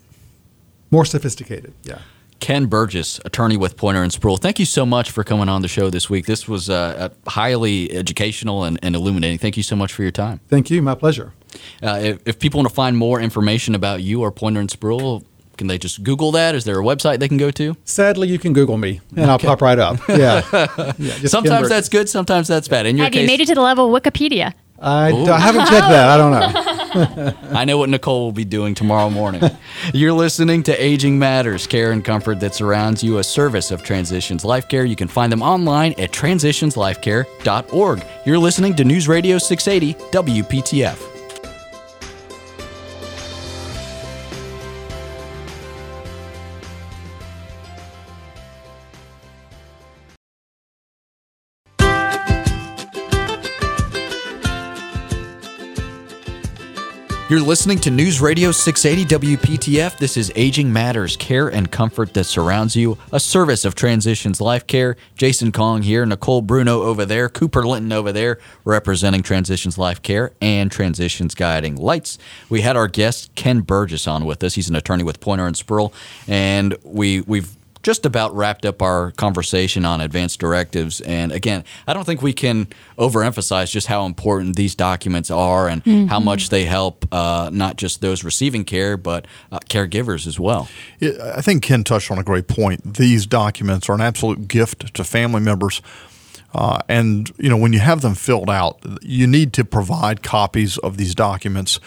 More 0.90 1.04
sophisticated, 1.04 1.72
yeah. 1.84 2.00
Ken 2.42 2.66
Burgess, 2.66 3.20
attorney 3.24 3.56
with 3.56 3.76
Poyner 3.76 4.02
and 4.02 4.10
Spruill. 4.10 4.38
Thank 4.38 4.58
you 4.58 4.64
so 4.64 4.84
much 4.84 5.12
for 5.12 5.22
coming 5.22 5.48
on 5.48 5.62
the 5.62 5.68
show 5.68 5.90
this 5.90 6.10
week. 6.10 6.26
This 6.26 6.48
was 6.48 6.68
uh, 6.68 7.10
highly 7.28 7.92
educational 7.92 8.64
and, 8.64 8.80
and, 8.82 8.96
illuminating. 8.96 9.38
Thank 9.38 9.56
you 9.56 9.62
so 9.62 9.76
much 9.76 9.92
for 9.92 10.02
your 10.02 10.10
time. 10.10 10.40
Thank 10.48 10.68
you. 10.68 10.82
My 10.82 10.96
pleasure. 10.96 11.34
Uh, 11.80 12.00
if, 12.02 12.18
if, 12.26 12.38
people 12.40 12.58
want 12.58 12.68
to 12.68 12.74
find 12.74 12.96
more 12.96 13.20
information 13.20 13.76
about 13.76 14.02
you 14.02 14.22
or 14.22 14.32
Poyner 14.32 14.58
and 14.58 14.68
Spruill, 14.68 15.24
can 15.62 15.68
they 15.68 15.78
just 15.78 16.02
Google 16.02 16.32
that? 16.32 16.56
Is 16.56 16.64
there 16.64 16.80
a 16.80 16.82
website 16.82 17.20
they 17.20 17.28
can 17.28 17.36
go 17.36 17.52
to? 17.52 17.76
Sadly, 17.84 18.26
you 18.26 18.36
can 18.36 18.52
Google 18.52 18.76
me, 18.76 19.00
and 19.10 19.20
okay. 19.20 19.30
I'll 19.30 19.38
pop 19.38 19.62
right 19.62 19.78
up. 19.78 20.00
Yeah. 20.08 20.42
yeah 20.98 21.26
sometimes 21.26 21.68
that's 21.68 21.88
good. 21.88 22.08
Sometimes 22.08 22.48
that's 22.48 22.66
bad. 22.68 22.84
In 22.86 22.96
your 22.96 23.04
Have 23.04 23.12
case, 23.12 23.22
you 23.22 23.26
made 23.28 23.40
it 23.40 23.46
to 23.46 23.54
the 23.54 23.62
level 23.62 23.94
of 23.94 24.02
Wikipedia? 24.02 24.54
I, 24.80 25.12
I 25.12 25.38
haven't 25.38 25.66
checked 25.68 25.88
that. 25.88 26.08
I 26.08 26.16
don't 26.16 26.32
know. 26.32 27.32
I 27.58 27.64
know 27.64 27.78
what 27.78 27.88
Nicole 27.88 28.24
will 28.24 28.32
be 28.32 28.44
doing 28.44 28.74
tomorrow 28.74 29.08
morning. 29.08 29.42
You're 29.94 30.12
listening 30.12 30.64
to 30.64 30.84
Aging 30.84 31.18
Matters, 31.18 31.66
care 31.68 31.92
and 31.92 32.04
comfort 32.04 32.40
that 32.40 32.54
surrounds 32.54 33.02
you, 33.04 33.18
a 33.18 33.24
service 33.24 33.70
of 33.70 33.84
Transitions 33.84 34.44
Life 34.44 34.68
Care. 34.68 34.84
You 34.84 34.96
can 34.96 35.08
find 35.08 35.32
them 35.32 35.42
online 35.42 35.92
at 35.98 36.10
transitionslifecare.org. 36.10 38.04
You're 38.26 38.38
listening 38.38 38.74
to 38.74 38.84
News 38.84 39.06
Radio 39.08 39.38
680 39.38 39.94
WPTF. 40.10 41.11
You're 57.28 57.40
listening 57.40 57.78
to 57.78 57.90
News 57.90 58.20
Radio 58.20 58.50
680 58.50 59.36
WPTF. 59.36 59.96
This 59.96 60.18
is 60.18 60.30
Aging 60.34 60.70
Matters, 60.70 61.16
care 61.16 61.48
and 61.48 61.70
comfort 61.70 62.12
that 62.12 62.24
surrounds 62.24 62.76
you, 62.76 62.98
a 63.10 63.18
service 63.18 63.64
of 63.64 63.74
Transitions 63.74 64.38
Life 64.38 64.66
Care. 64.66 64.96
Jason 65.16 65.50
Kong 65.50 65.80
here, 65.80 66.04
Nicole 66.04 66.42
Bruno 66.42 66.82
over 66.82 67.06
there, 67.06 67.30
Cooper 67.30 67.66
Linton 67.66 67.92
over 67.92 68.12
there, 68.12 68.38
representing 68.66 69.22
Transitions 69.22 69.78
Life 69.78 70.02
Care 70.02 70.32
and 70.42 70.70
Transitions 70.70 71.34
Guiding 71.34 71.76
Lights. 71.76 72.18
We 72.50 72.60
had 72.60 72.76
our 72.76 72.88
guest 72.88 73.34
Ken 73.34 73.60
Burgess 73.60 74.06
on 74.06 74.26
with 74.26 74.44
us. 74.44 74.56
He's 74.56 74.68
an 74.68 74.76
attorney 74.76 75.04
with 75.04 75.20
Poyner 75.20 75.46
and 75.46 75.56
Spruill, 75.56 75.92
and 76.28 76.76
we 76.82 77.22
we've 77.22 77.56
just 77.82 78.06
about 78.06 78.34
wrapped 78.34 78.64
up 78.64 78.80
our 78.80 79.10
conversation 79.12 79.84
on 79.84 80.00
advanced 80.00 80.38
directives. 80.38 81.00
And 81.00 81.32
again, 81.32 81.64
I 81.86 81.92
don't 81.92 82.04
think 82.04 82.22
we 82.22 82.32
can 82.32 82.68
overemphasize 82.98 83.70
just 83.70 83.88
how 83.88 84.06
important 84.06 84.56
these 84.56 84.74
documents 84.74 85.30
are 85.30 85.68
and 85.68 85.84
mm-hmm. 85.84 86.06
how 86.06 86.20
much 86.20 86.48
they 86.48 86.64
help 86.64 87.06
uh, 87.12 87.50
not 87.52 87.76
just 87.76 88.00
those 88.00 88.24
receiving 88.24 88.64
care, 88.64 88.96
but 88.96 89.26
uh, 89.50 89.58
caregivers 89.68 90.26
as 90.26 90.38
well. 90.38 90.68
I 91.02 91.40
think 91.40 91.62
Ken 91.62 91.84
touched 91.84 92.10
on 92.10 92.18
a 92.18 92.24
great 92.24 92.48
point. 92.48 92.94
These 92.94 93.26
documents 93.26 93.88
are 93.88 93.94
an 93.94 94.00
absolute 94.00 94.48
gift 94.48 94.94
to 94.94 95.04
family 95.04 95.40
members. 95.40 95.82
Uh, 96.54 96.80
and 96.86 97.32
you 97.38 97.48
know 97.48 97.56
when 97.56 97.72
you 97.72 97.78
have 97.78 98.02
them 98.02 98.14
filled 98.14 98.50
out, 98.50 98.78
you 99.00 99.26
need 99.26 99.54
to 99.54 99.64
provide 99.64 100.22
copies 100.22 100.76
of 100.78 100.98
these 100.98 101.14
documents 101.14 101.80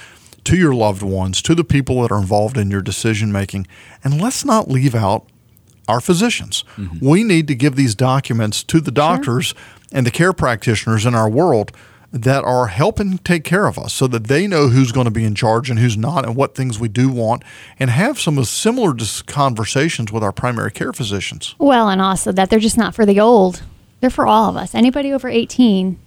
to 0.44 0.58
your 0.58 0.74
loved 0.74 1.04
ones, 1.04 1.42
to 1.44 1.54
the 1.56 1.64
people 1.64 2.02
that 2.02 2.12
are 2.12 2.20
involved 2.20 2.58
in 2.58 2.72
your 2.72 2.82
decision 2.82 3.32
making, 3.32 3.68
and 4.04 4.20
let's 4.20 4.44
not 4.44 4.68
leave 4.68 4.96
out 4.96 5.28
our 5.88 6.00
physicians. 6.00 6.64
Mm-hmm. 6.78 7.08
We 7.08 7.24
need 7.24 7.48
to 7.48 7.56
give 7.56 7.76
these 7.76 7.96
documents 7.96 8.64
to 8.64 8.80
the 8.80 8.92
doctors 8.92 9.48
sure. 9.48 9.58
and 9.92 10.06
the 10.06 10.12
care 10.12 10.34
practitioners 10.34 11.06
in 11.06 11.16
our 11.16 11.30
world 11.30 11.72
that 12.12 12.46
are 12.46 12.68
helping 12.68 13.18
take 13.20 13.44
care 13.44 13.68
of 13.68 13.78
us 13.78 13.94
so 13.94 14.08
that 14.08 14.26
they 14.26 14.48
know 14.48 14.70
who's 14.70 14.94
going 14.94 15.06
to 15.06 15.12
be 15.12 15.26
in 15.26 15.36
charge 15.36 15.70
and 15.70 15.80
who's 15.80 15.98
not 15.98 16.26
and 16.26 16.36
what 16.36 16.56
things 16.56 16.80
we 16.80 16.88
do 16.88 17.10
want 17.10 17.44
and 17.78 17.90
have 17.90 18.20
some 18.20 18.38
of 18.38 18.48
similar 18.48 18.96
conversations 19.28 20.14
with 20.14 20.24
our 20.24 20.32
primary 20.32 20.72
care 20.72 20.94
physicians. 20.94 21.56
Well, 21.58 21.90
and 21.90 22.02
also 22.02 22.32
that 22.32 22.50
they're 22.50 22.60
just 22.60 22.78
not 22.78 22.96
for 22.96 23.06
the 23.06 23.20
old. 23.20 23.64
They're 24.00 24.10
for 24.10 24.26
all 24.26 24.50
of 24.50 24.56
us. 24.56 24.74
Anybody 24.74 25.12
over 25.12 25.28
18 25.28 26.00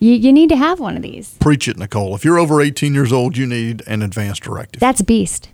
you, 0.00 0.12
you 0.12 0.32
need 0.32 0.48
to 0.50 0.56
have 0.56 0.78
one 0.78 0.94
of 0.94 1.02
these. 1.02 1.34
Preach 1.40 1.66
it, 1.66 1.76
Nicole. 1.76 2.14
If 2.14 2.24
you're 2.24 2.38
over 2.38 2.60
18 2.60 2.94
years 2.94 3.12
old, 3.12 3.36
you 3.36 3.46
need 3.46 3.82
an 3.88 4.00
advanced 4.00 4.44
directive. 4.44 4.78
That's 4.78 5.02
beast 5.02 5.48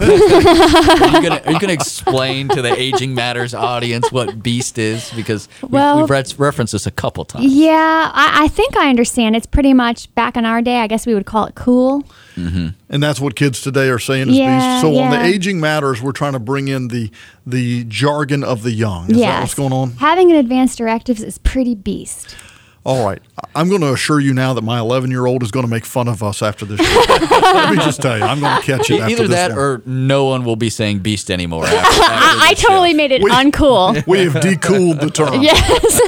are 0.00 1.52
you 1.52 1.60
going 1.60 1.68
to 1.68 1.72
explain 1.72 2.48
to 2.48 2.62
the 2.62 2.74
Aging 2.76 3.14
Matters 3.14 3.54
audience 3.54 4.10
what 4.10 4.42
Beast 4.42 4.78
is? 4.78 5.10
Because 5.14 5.48
we've, 5.62 5.72
well, 5.72 6.00
we've 6.00 6.10
read, 6.10 6.32
referenced 6.38 6.72
this 6.72 6.86
a 6.86 6.90
couple 6.90 7.24
times. 7.24 7.46
Yeah, 7.46 8.10
I, 8.12 8.44
I, 8.44 8.48
think 8.48 8.76
I 8.76 8.88
understand. 8.88 9.36
It's 9.36 9.46
pretty 9.46 9.74
much 9.74 10.12
back 10.14 10.36
in 10.36 10.44
our 10.44 10.62
day. 10.62 10.78
I 10.78 10.86
guess 10.86 11.06
we 11.06 11.14
would 11.14 11.26
call 11.26 11.46
it 11.46 11.54
cool. 11.54 12.02
Mm-hmm. 12.36 12.68
And 12.88 13.02
that's 13.02 13.20
what 13.20 13.36
kids 13.36 13.60
today 13.60 13.88
are 13.88 13.98
saying 13.98 14.30
is 14.30 14.36
yeah, 14.36 14.74
Beast. 14.74 14.82
So 14.82 14.92
yeah. 14.92 15.02
on 15.02 15.10
the 15.10 15.22
Aging 15.22 15.60
Matters, 15.60 16.00
we're 16.00 16.12
trying 16.12 16.32
to 16.32 16.40
bring 16.40 16.68
in 16.68 16.88
the 16.88 17.10
the 17.46 17.84
jargon 17.84 18.42
of 18.42 18.62
the 18.62 18.72
young. 18.72 19.10
Is 19.10 19.18
yes. 19.18 19.26
that 19.26 19.40
what's 19.40 19.54
going 19.54 19.72
on? 19.72 19.92
Having 19.92 20.30
an 20.32 20.36
advanced 20.38 20.78
directives 20.78 21.22
is 21.22 21.38
pretty 21.38 21.74
Beast. 21.74 22.36
All 22.84 23.06
right. 23.06 23.20
I'm 23.54 23.70
going 23.70 23.80
to 23.80 23.94
assure 23.94 24.20
you 24.20 24.34
now 24.34 24.52
that 24.52 24.62
my 24.62 24.78
11 24.78 25.10
year 25.10 25.24
old 25.24 25.42
is 25.42 25.50
going 25.50 25.64
to 25.64 25.70
make 25.70 25.86
fun 25.86 26.06
of 26.06 26.22
us 26.22 26.42
after 26.42 26.66
this 26.66 26.80
show. 26.80 27.04
Let 27.08 27.70
me 27.70 27.76
just 27.76 28.02
tell 28.02 28.18
you, 28.18 28.24
I'm 28.24 28.40
going 28.40 28.60
to 28.60 28.62
catch 28.62 28.90
it. 28.90 29.00
After 29.00 29.08
this. 29.08 29.20
Either 29.20 29.28
that 29.28 29.50
one. 29.50 29.58
or 29.58 29.82
no 29.86 30.26
one 30.26 30.44
will 30.44 30.56
be 30.56 30.68
saying 30.68 30.98
beast 30.98 31.30
anymore. 31.30 31.64
After, 31.64 31.76
after 32.02 32.02
I, 32.02 32.48
I 32.50 32.54
totally 32.54 32.90
show. 32.90 32.96
made 32.96 33.12
it 33.12 33.22
we, 33.22 33.30
uncool. 33.30 34.06
We 34.06 34.18
have 34.26 34.34
decooled 34.34 35.00
the 35.00 35.10
term. 35.10 35.40
Yes. 35.40 36.00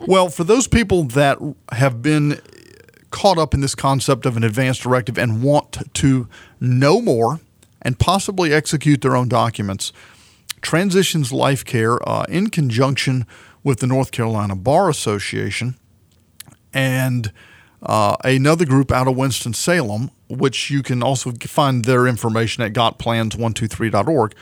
well, 0.06 0.28
for 0.28 0.42
those 0.42 0.66
people 0.66 1.04
that 1.04 1.38
have 1.72 2.02
been 2.02 2.40
caught 3.10 3.38
up 3.38 3.54
in 3.54 3.60
this 3.60 3.76
concept 3.76 4.26
of 4.26 4.36
an 4.36 4.42
advanced 4.42 4.82
directive 4.82 5.16
and 5.16 5.42
want 5.44 5.78
to 5.94 6.28
know 6.58 7.00
more 7.00 7.40
and 7.82 7.98
possibly 7.98 8.52
execute 8.52 9.00
their 9.00 9.14
own 9.14 9.28
documents, 9.28 9.92
Transitions 10.60 11.32
Life 11.32 11.64
Care, 11.64 12.06
uh, 12.08 12.24
in 12.28 12.50
conjunction 12.50 13.26
with 13.62 13.80
the 13.80 13.86
North 13.86 14.10
Carolina 14.10 14.56
Bar 14.56 14.88
Association 14.88 15.76
and 16.72 17.32
uh, 17.82 18.16
another 18.24 18.64
group 18.64 18.92
out 18.92 19.08
of 19.08 19.16
Winston-Salem, 19.16 20.10
which 20.28 20.70
you 20.70 20.82
can 20.82 21.02
also 21.02 21.32
find 21.32 21.84
their 21.84 22.06
information 22.06 22.62
at 22.62 22.72
gotplans123.org. 22.72 24.34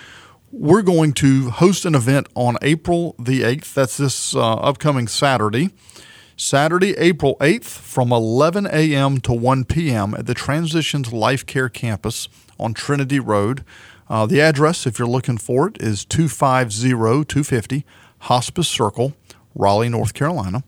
We're 0.51 0.83
going 0.83 1.13
to 1.15 1.51
host 1.51 1.85
an 1.85 1.95
event 1.95 2.29
on 2.35 2.57
April 2.63 3.15
the 3.19 3.43
8th. 3.43 3.75
That's 3.75 3.97
this 3.97 4.35
uh, 4.35 4.55
upcoming 4.55 5.07
Saturday. 5.07 5.71
Saturday, 6.37 6.97
April 6.97 7.37
8th 7.41 7.65
from 7.65 8.13
11 8.13 8.67
a.m. 8.67 9.21
to 9.21 9.33
1 9.33 9.65
p.m. 9.65 10.15
at 10.15 10.27
the 10.27 10.35
Transitions 10.35 11.13
Life 11.13 11.45
Care 11.45 11.69
Campus 11.69 12.29
on 12.59 12.75
Trinity 12.75 13.19
Road. 13.21 13.65
Uh, 14.09 14.25
the 14.25 14.41
address, 14.41 14.87
if 14.87 14.99
you're 14.99 15.09
looking 15.09 15.37
for 15.37 15.69
it, 15.69 15.83
is 15.83 16.05
250 16.05 16.89
250 16.89 17.85
Hospice 18.21 18.69
Circle, 18.69 19.15
Raleigh, 19.55 19.89
North 19.89 20.15
Carolina. 20.15 20.63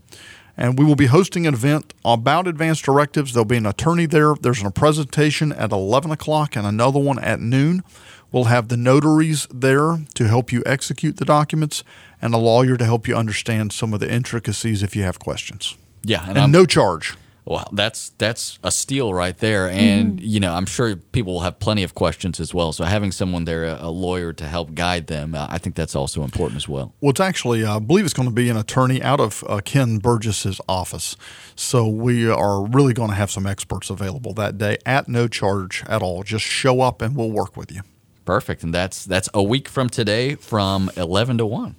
And 0.57 0.79
we 0.79 0.85
will 0.85 0.97
be 0.97 1.07
hosting 1.07 1.47
an 1.47 1.55
event 1.55 1.95
about 2.05 2.47
advanced 2.47 2.85
directives. 2.85 3.33
There'll 3.33 3.47
be 3.47 3.57
an 3.57 3.67
attorney 3.67 4.07
there. 4.07 4.35
There's 4.35 4.63
a 4.63 4.71
presentation 4.71 5.53
at 5.53 5.73
11 5.73 6.11
o'clock 6.11 6.55
and 6.55 6.67
another 6.67 6.99
one 6.99 7.19
at 7.19 7.41
noon. 7.41 7.83
We'll 8.31 8.45
have 8.45 8.69
the 8.69 8.77
notaries 8.77 9.49
there 9.53 9.99
to 10.15 10.29
help 10.29 10.53
you 10.53 10.63
execute 10.67 11.17
the 11.17 11.25
documents 11.25 11.83
and 12.21 12.35
a 12.35 12.39
lawyer 12.39 12.77
to 12.77 12.85
help 12.85 13.09
you 13.09 13.17
understand 13.17 13.73
some 13.73 13.95
of 13.95 14.01
the 14.01 14.13
intricacies 14.13 14.83
if 14.83 14.95
you 14.95 15.03
have 15.03 15.19
questions. 15.19 15.77
Yeah. 16.05 16.29
And, 16.29 16.39
and 16.39 16.53
no 16.53 16.67
charge. 16.67 17.17
Well, 17.45 17.69
that's 17.73 18.11
that's 18.19 18.59
a 18.63 18.71
steal 18.71 19.13
right 19.15 19.37
there, 19.39 19.69
and 19.69 20.17
Mm-hmm. 20.19 20.25
you 20.25 20.41
know 20.41 20.53
I'm 20.55 20.67
sure 20.67 20.95
people 20.97 21.33
will 21.35 21.41
have 21.41 21.59
plenty 21.59 21.83
of 21.83 21.95
questions 21.95 22.39
as 22.39 22.55
well. 22.55 22.73
So 22.73 22.85
having 22.85 23.13
someone 23.13 23.45
there, 23.45 23.65
a, 23.65 23.79
a 23.83 23.91
lawyer 23.91 24.33
to 24.35 24.45
help 24.47 24.75
guide 24.75 25.07
them, 25.07 25.35
uh, 25.35 25.47
I 25.51 25.59
think 25.59 25.75
that's 25.75 25.97
also 25.97 26.23
important 26.23 26.57
as 26.59 26.69
well. 26.69 26.95
Well, 27.01 27.11
it's 27.11 27.21
actually, 27.21 27.65
uh, 27.65 27.77
I 27.77 27.79
believe 27.79 28.05
it's 28.05 28.15
going 28.15 28.29
to 28.29 28.35
be 28.35 28.49
an 28.51 28.57
attorney 28.57 29.03
out 29.03 29.21
of 29.21 29.43
uh, 29.49 29.61
Ken 29.65 29.99
Burgess's 29.99 30.61
office. 30.69 31.17
So 31.57 31.87
we 31.89 32.29
are 32.29 32.63
really 32.67 32.93
going 32.93 33.11
to 33.11 33.17
have 33.17 33.31
some 33.31 33.47
experts 33.47 33.91
available 33.91 34.33
that 34.35 34.59
day 34.59 34.77
at 34.87 35.09
no 35.09 35.27
charge 35.27 35.83
at 35.89 36.03
all. 36.03 36.23
Just 36.23 36.45
show 36.45 36.83
up 36.83 37.03
and 37.03 37.17
we'll 37.17 37.31
work 37.33 37.57
with 37.57 37.73
you. 37.73 37.83
Perfect, 38.27 38.63
and 38.63 38.73
that's 38.73 39.05
that's 39.05 39.29
a 39.35 39.43
week 39.43 39.67
from 39.69 39.89
today, 39.89 40.37
from 40.37 40.91
eleven 40.97 41.39
to 41.39 41.47
one. 41.47 41.75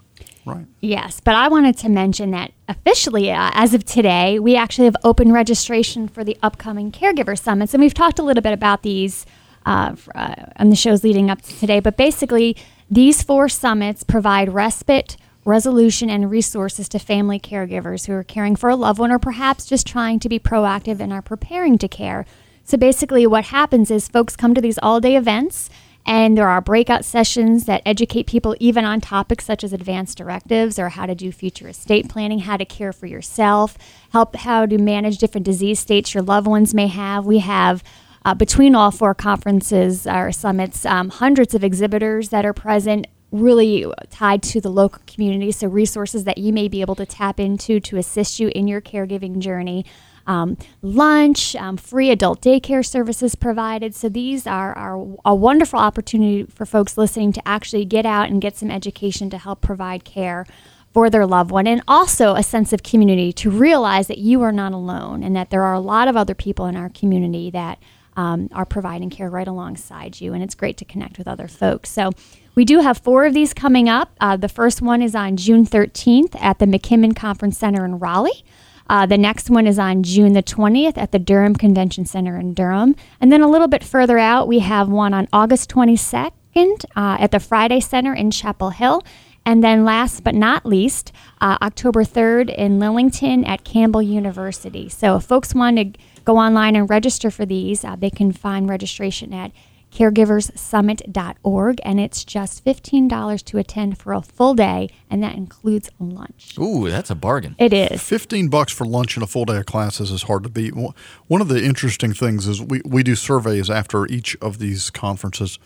Right. 0.46 0.66
Yes, 0.80 1.22
but 1.24 1.36
I 1.36 1.48
wanted 1.48 1.78
to 1.80 1.90
mention 1.90 2.32
that 2.32 2.52
officially, 2.68 3.32
uh, 3.32 3.52
as 3.54 3.74
of 3.74 3.86
today, 3.86 4.40
we 4.40 4.56
actually 4.56 4.86
have 4.86 4.96
open 5.04 5.32
registration 5.32 6.08
for 6.08 6.24
the 6.24 6.38
upcoming 6.42 6.92
Caregiver 6.92 7.38
Summits. 7.38 7.74
And 7.74 7.82
we've 7.82 7.94
talked 7.94 8.18
a 8.18 8.24
little 8.24 8.42
bit 8.42 8.54
about 8.54 8.82
these 8.82 9.26
uh, 9.66 9.96
uh, 10.16 10.36
on 10.58 10.70
the 10.70 10.76
shows 10.76 11.04
leading 11.04 11.30
up 11.30 11.42
to 11.44 11.60
today. 11.60 11.80
But 11.80 11.98
basically, 11.98 12.58
these 12.90 13.22
four 13.22 13.50
summits 13.50 14.04
provide 14.04 14.54
respite, 14.54 15.18
resolution, 15.46 16.10
and 16.10 16.32
resources 16.32 16.90
to 16.90 17.00
family 17.00 17.40
caregivers 17.40 18.08
who 18.08 18.14
are 18.14 18.24
caring 18.24 18.56
for 18.56 18.70
a 18.70 18.76
loved 18.76 19.00
one 19.00 19.12
or 19.12 19.20
perhaps 19.20 19.66
just 19.68 19.86
trying 19.86 20.20
to 20.20 20.30
be 20.30 20.40
proactive 20.40 21.00
and 21.00 21.14
are 21.14 21.22
preparing 21.22 21.78
to 21.78 21.88
care. 21.88 22.26
So 22.64 22.78
basically, 22.78 23.28
what 23.28 23.46
happens 23.46 23.92
is 23.92 24.08
folks 24.08 24.36
come 24.36 24.54
to 24.56 24.62
these 24.62 24.80
all 24.80 25.00
day 25.00 25.16
events. 25.16 25.70
And 26.06 26.38
there 26.38 26.48
are 26.48 26.62
breakout 26.62 27.06
sessions 27.06 27.66
that 27.66 27.82
educate 27.86 28.28
people 28.28 28.56
even 28.60 28.86
on 28.86 29.02
topics 29.02 29.46
such 29.46 29.64
as 29.64 29.72
advanced 29.72 30.18
directives 30.18 30.80
or 30.80 30.90
how 30.90 31.06
to 31.06 31.16
do 31.16 31.32
future 31.32 31.68
estate 31.68 32.10
planning, 32.10 32.40
how 32.40 32.58
to 32.58 32.66
care 32.66 32.92
for 32.92 33.06
yourself, 33.06 33.78
help 34.12 34.36
how 34.36 34.66
to 34.66 34.78
manage 34.78 35.20
different 35.20 35.46
disease 35.46 35.80
states 35.80 36.14
your 36.14 36.24
loved 36.24 36.48
ones 36.48 36.74
may 36.74 36.88
have. 36.88 37.26
We 37.26 37.40
have 37.40 37.84
uh, 38.24 38.34
between 38.34 38.76
all 38.76 38.92
four 38.92 39.16
conferences 39.16 40.06
or 40.06 40.32
summits, 40.32 40.86
um, 40.86 41.10
hundreds 41.10 41.54
of 41.56 41.64
exhibitors 41.64 42.30
that 42.30 42.46
are 42.46 42.54
present, 42.54 43.08
really 43.32 43.86
tied 44.10 44.44
to 44.44 44.62
the 44.62 44.70
local 44.70 45.02
community. 45.08 45.52
So, 45.52 45.68
resources 45.68 46.26
that 46.26 46.38
you 46.38 46.54
may 46.54 46.68
be 46.68 46.82
able 46.82 46.96
to 46.96 47.06
tap 47.06 47.40
into 47.40 47.80
to 47.80 47.98
assist 47.98 48.40
you 48.40 48.52
in 48.54 48.68
your 48.68 48.82
caregiving 48.82 49.40
journey. 49.40 49.86
Um, 50.28 50.58
lunch, 50.82 51.56
um, 51.56 51.78
free 51.78 52.12
adult 52.12 52.42
daycare 52.42 52.86
services 52.86 53.36
provided. 53.36 53.96
So, 53.96 54.10
these 54.10 54.46
are, 54.48 54.78
are 54.78 55.18
a 55.26 55.36
wonderful 55.36 55.80
opportunity 55.80 56.44
for 56.44 56.66
folks 56.66 56.98
listening 56.98 57.34
to 57.34 57.48
actually 57.48 57.86
get 57.86 58.06
out 58.06 58.30
and 58.30 58.42
get 58.42 58.58
some 58.58 58.72
education 58.72 59.30
to 59.32 59.38
help 59.38 59.62
provide 59.62 60.04
care 60.04 60.46
for 60.94 61.10
their 61.10 61.26
loved 61.26 61.52
one 61.52 61.68
and 61.68 61.82
also 61.88 62.36
a 62.36 62.44
sense 62.44 62.74
of 62.74 62.84
community 62.84 63.32
to 63.32 63.50
realize 63.50 64.08
that 64.08 64.18
you 64.18 64.42
are 64.42 64.52
not 64.52 64.74
alone 64.74 65.24
and 65.24 65.36
that 65.36 65.50
there 65.50 65.64
are 65.64 65.74
a 65.74 65.80
lot 65.80 66.08
of 66.08 66.18
other 66.18 66.36
people 66.36 66.66
in 66.66 66.76
our 66.76 66.90
community 66.90 67.50
that 67.50 67.80
um, 68.18 68.50
are 68.52 68.66
providing 68.66 69.10
care 69.10 69.30
right 69.30 69.48
alongside 69.48 70.20
you. 70.20 70.34
And 70.34 70.44
it's 70.44 70.56
great 70.56 70.78
to 70.78 70.86
connect 70.86 71.18
with 71.18 71.28
other 71.28 71.48
folks. 71.48 71.90
So 71.90 72.12
we 72.56 72.66
do 72.66 72.80
have 72.80 72.98
four 72.98 73.26
of 73.26 73.34
these 73.34 73.54
coming 73.54 73.88
up. 73.88 74.12
Uh, 74.20 74.36
the 74.36 74.50
first 74.50 74.82
one 74.82 75.02
is 75.02 75.16
on 75.16 75.38
June 75.38 75.66
13th 75.66 76.36
at 76.42 76.60
the 76.60 76.66
McKimmon 76.66 77.16
Conference 77.16 77.58
Center 77.58 77.86
in 77.86 78.00
Raleigh. 78.00 78.44
Uh, 78.92 79.06
the 79.06 79.18
next 79.18 79.50
one 79.50 79.68
is 79.68 79.80
on 79.80 80.04
June 80.04 80.34
the 80.34 80.44
20th 80.44 80.98
at 80.98 81.14
the 81.14 81.18
Durham 81.18 81.56
Convention 81.56 82.06
Center 82.06 82.38
in 82.38 82.54
Durham. 82.54 82.94
And 83.22 83.32
then 83.32 83.42
a 83.42 83.48
little 83.48 83.70
bit 83.70 83.86
further 83.86 84.20
out, 84.20 84.50
we 84.50 84.60
have 84.60 84.90
one 84.90 85.14
on 85.14 85.30
August 85.32 85.70
22nd 85.70 86.84
uh, 86.98 87.16
at 87.18 87.32
the 87.32 87.40
Friday 87.40 87.80
Center 87.80 88.14
in 88.14 88.32
Chapel 88.32 88.72
Hill. 88.72 89.02
And 89.46 89.64
then 89.64 89.86
last 89.86 90.26
but 90.26 90.36
not 90.36 90.66
least, 90.66 91.14
uh, 91.40 91.58
October 91.62 92.04
3rd 92.04 92.54
in 92.54 92.80
Lillington 92.80 93.48
at 93.48 93.64
Campbell 93.64 94.02
University. 94.02 94.90
So 94.90 95.16
if 95.16 95.24
folks 95.24 95.56
want 95.56 95.78
to 95.78 95.94
go 96.26 96.36
online 96.36 96.76
and 96.76 96.90
register 96.90 97.32
for 97.32 97.46
these, 97.46 97.86
uh, 97.86 97.96
they 97.96 98.10
can 98.10 98.34
find 98.34 98.68
registration 98.68 99.34
at 99.34 99.54
caregiverssummit.org. 99.92 101.82
And 101.84 102.00
it's 102.00 102.24
just 102.24 102.64
$15 102.66 103.44
to 103.44 103.58
attend 103.58 103.98
for 103.98 104.14
a 104.14 104.22
full 104.22 104.54
day, 104.54 104.90
and 105.10 105.22
that 105.24 105.36
includes 105.36 105.90
lunch. 106.00 106.56
Ooh, 106.60 106.90
that's 106.90 107.10
a 107.10 107.16
bargain. 107.16 107.56
It 107.58 107.74
is. 107.74 108.02
15 108.02 108.48
bucks 108.48 108.74
for 108.74 108.86
lunch 108.86 109.16
and 109.16 109.24
a 109.24 109.28
full 109.28 109.46
day 109.46 109.58
of 109.58 109.66
classes 109.66 110.12
is 110.12 110.24
hard 110.24 110.44
to 110.44 110.50
beat. 110.50 110.76
One 110.76 110.94
one 111.28 111.42
of 111.42 111.48
the 111.48 111.64
interesting 111.64 112.14
things 112.14 112.48
is 112.48 112.62
we, 112.62 112.82
we 112.86 113.04
do 113.04 113.16
surveys 113.16 113.70
after 113.70 114.06
each 114.08 114.36
of 114.42 114.60
these 114.60 114.90
conferences, 114.90 115.60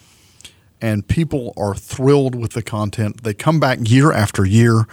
and 0.82 1.08
people 1.08 1.54
are 1.58 1.76
thrilled 1.76 2.36
with 2.36 2.52
the 2.52 2.62
content. 2.62 3.24
They 3.24 3.34
come 3.34 3.60
back 3.60 3.80
year 3.82 4.12
after 4.12 4.46
year, 4.46 4.88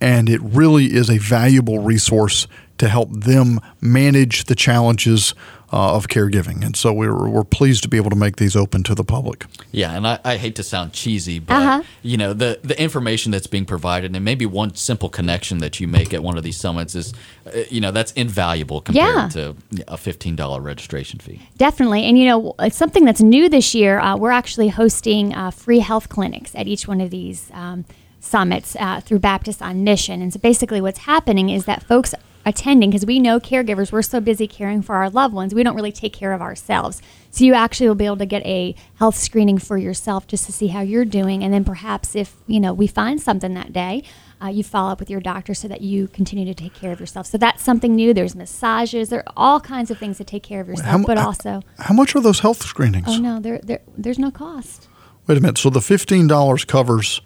and 0.00 0.28
it 0.28 0.40
really 0.42 0.94
is 0.94 1.10
a 1.10 1.18
valuable 1.18 1.78
resource 1.78 2.46
to 2.78 2.88
help 2.88 3.10
them 3.10 3.60
manage 3.80 4.44
the 4.44 4.54
challenges 4.54 5.34
uh, 5.72 5.96
of 5.96 6.06
caregiving. 6.08 6.64
And 6.64 6.76
so 6.76 6.92
we're, 6.92 7.28
we're 7.28 7.44
pleased 7.44 7.82
to 7.82 7.88
be 7.88 7.96
able 7.96 8.10
to 8.10 8.16
make 8.16 8.36
these 8.36 8.54
open 8.56 8.82
to 8.84 8.94
the 8.94 9.04
public. 9.04 9.46
Yeah, 9.72 9.96
and 9.96 10.06
I, 10.06 10.18
I 10.24 10.36
hate 10.36 10.54
to 10.56 10.62
sound 10.62 10.92
cheesy, 10.92 11.38
but 11.40 11.54
Uh-huh. 11.54 11.82
you 12.02 12.16
know 12.16 12.32
the 12.32 12.58
the 12.62 12.80
information 12.80 13.32
that's 13.32 13.46
being 13.48 13.64
provided, 13.66 14.14
and 14.14 14.24
maybe 14.24 14.46
one 14.46 14.74
simple 14.74 15.08
connection 15.08 15.58
that 15.58 15.80
you 15.80 15.88
make 15.88 16.14
at 16.14 16.22
one 16.22 16.36
of 16.38 16.44
these 16.44 16.56
summits 16.56 16.94
is, 16.94 17.12
uh, 17.46 17.60
you 17.70 17.80
know, 17.80 17.90
that's 17.90 18.12
invaluable 18.12 18.80
compared 18.80 19.14
Yeah. 19.14 19.28
to 19.28 19.56
a 19.88 19.96
fifteen 19.96 20.36
dollar 20.36 20.60
registration 20.60 21.18
fee. 21.18 21.40
Definitely. 21.56 22.04
And, 22.04 22.18
you 22.18 22.26
know, 22.26 22.54
it's 22.60 22.76
something 22.76 23.04
that's 23.04 23.20
new 23.22 23.48
this 23.48 23.74
year. 23.74 23.98
Uh, 23.98 24.16
we're 24.16 24.30
actually 24.30 24.68
hosting 24.68 25.34
uh, 25.34 25.50
free 25.50 25.80
health 25.80 26.08
clinics 26.08 26.54
at 26.54 26.66
each 26.66 26.86
one 26.88 27.00
of 27.00 27.10
these 27.10 27.50
um, 27.52 27.84
summits 28.20 28.76
uh, 28.80 29.00
through 29.00 29.18
Baptist 29.20 29.62
on 29.62 29.84
Mission. 29.84 30.22
And 30.22 30.32
so 30.32 30.38
basically, 30.38 30.80
what's 30.80 31.00
happening 31.00 31.48
is 31.50 31.64
that 31.64 31.82
folks 31.82 32.14
attending, 32.46 32.88
because 32.90 33.04
we 33.04 33.18
know 33.18 33.38
caregivers, 33.38 33.92
we're 33.92 34.00
so 34.00 34.20
busy 34.20 34.46
caring 34.46 34.80
for 34.80 34.94
our 34.94 35.10
loved 35.10 35.34
ones, 35.34 35.52
we 35.52 35.62
don't 35.62 35.74
really 35.74 35.92
take 35.92 36.12
care 36.14 36.32
of 36.32 36.40
ourselves. 36.40 37.02
So 37.30 37.44
you 37.44 37.52
actually 37.52 37.88
will 37.88 37.96
be 37.96 38.06
able 38.06 38.16
to 38.18 38.26
get 38.26 38.46
a 38.46 38.74
health 38.94 39.16
screening 39.16 39.58
for 39.58 39.76
yourself 39.76 40.26
just 40.26 40.46
to 40.46 40.52
see 40.52 40.68
how 40.68 40.80
you're 40.80 41.04
doing. 41.04 41.42
And 41.42 41.52
then 41.52 41.64
perhaps 41.64 42.14
if, 42.14 42.36
you 42.46 42.60
know, 42.60 42.72
we 42.72 42.86
find 42.86 43.20
something 43.20 43.52
that 43.54 43.72
day, 43.72 44.04
uh, 44.42 44.46
you 44.46 44.62
follow 44.62 44.92
up 44.92 45.00
with 45.00 45.10
your 45.10 45.20
doctor 45.20 45.54
so 45.54 45.66
that 45.66 45.80
you 45.80 46.08
continue 46.08 46.44
to 46.46 46.54
take 46.54 46.72
care 46.72 46.92
of 46.92 47.00
yourself. 47.00 47.26
So 47.26 47.36
that's 47.36 47.62
something 47.62 47.94
new. 47.94 48.14
There's 48.14 48.36
massages. 48.36 49.08
There 49.08 49.20
are 49.26 49.32
all 49.36 49.60
kinds 49.60 49.90
of 49.90 49.98
things 49.98 50.16
to 50.18 50.24
take 50.24 50.42
care 50.42 50.60
of 50.60 50.68
yourself, 50.68 51.00
mu- 51.00 51.06
but 51.06 51.18
also, 51.18 51.62
how 51.78 51.94
much 51.94 52.14
are 52.14 52.20
those 52.20 52.40
health 52.40 52.62
screenings? 52.62 53.06
oh 53.08 53.18
no, 53.18 53.40
there, 53.40 53.58
there, 53.62 53.80
there's 53.98 54.18
no 54.18 54.30
cost. 54.30 54.88
Wait 55.26 55.36
a 55.36 55.40
minute. 55.40 55.58
So 55.58 55.70
the 55.70 55.80
fifteen 55.80 56.26
dollars 56.26 56.64
covers 56.64 57.22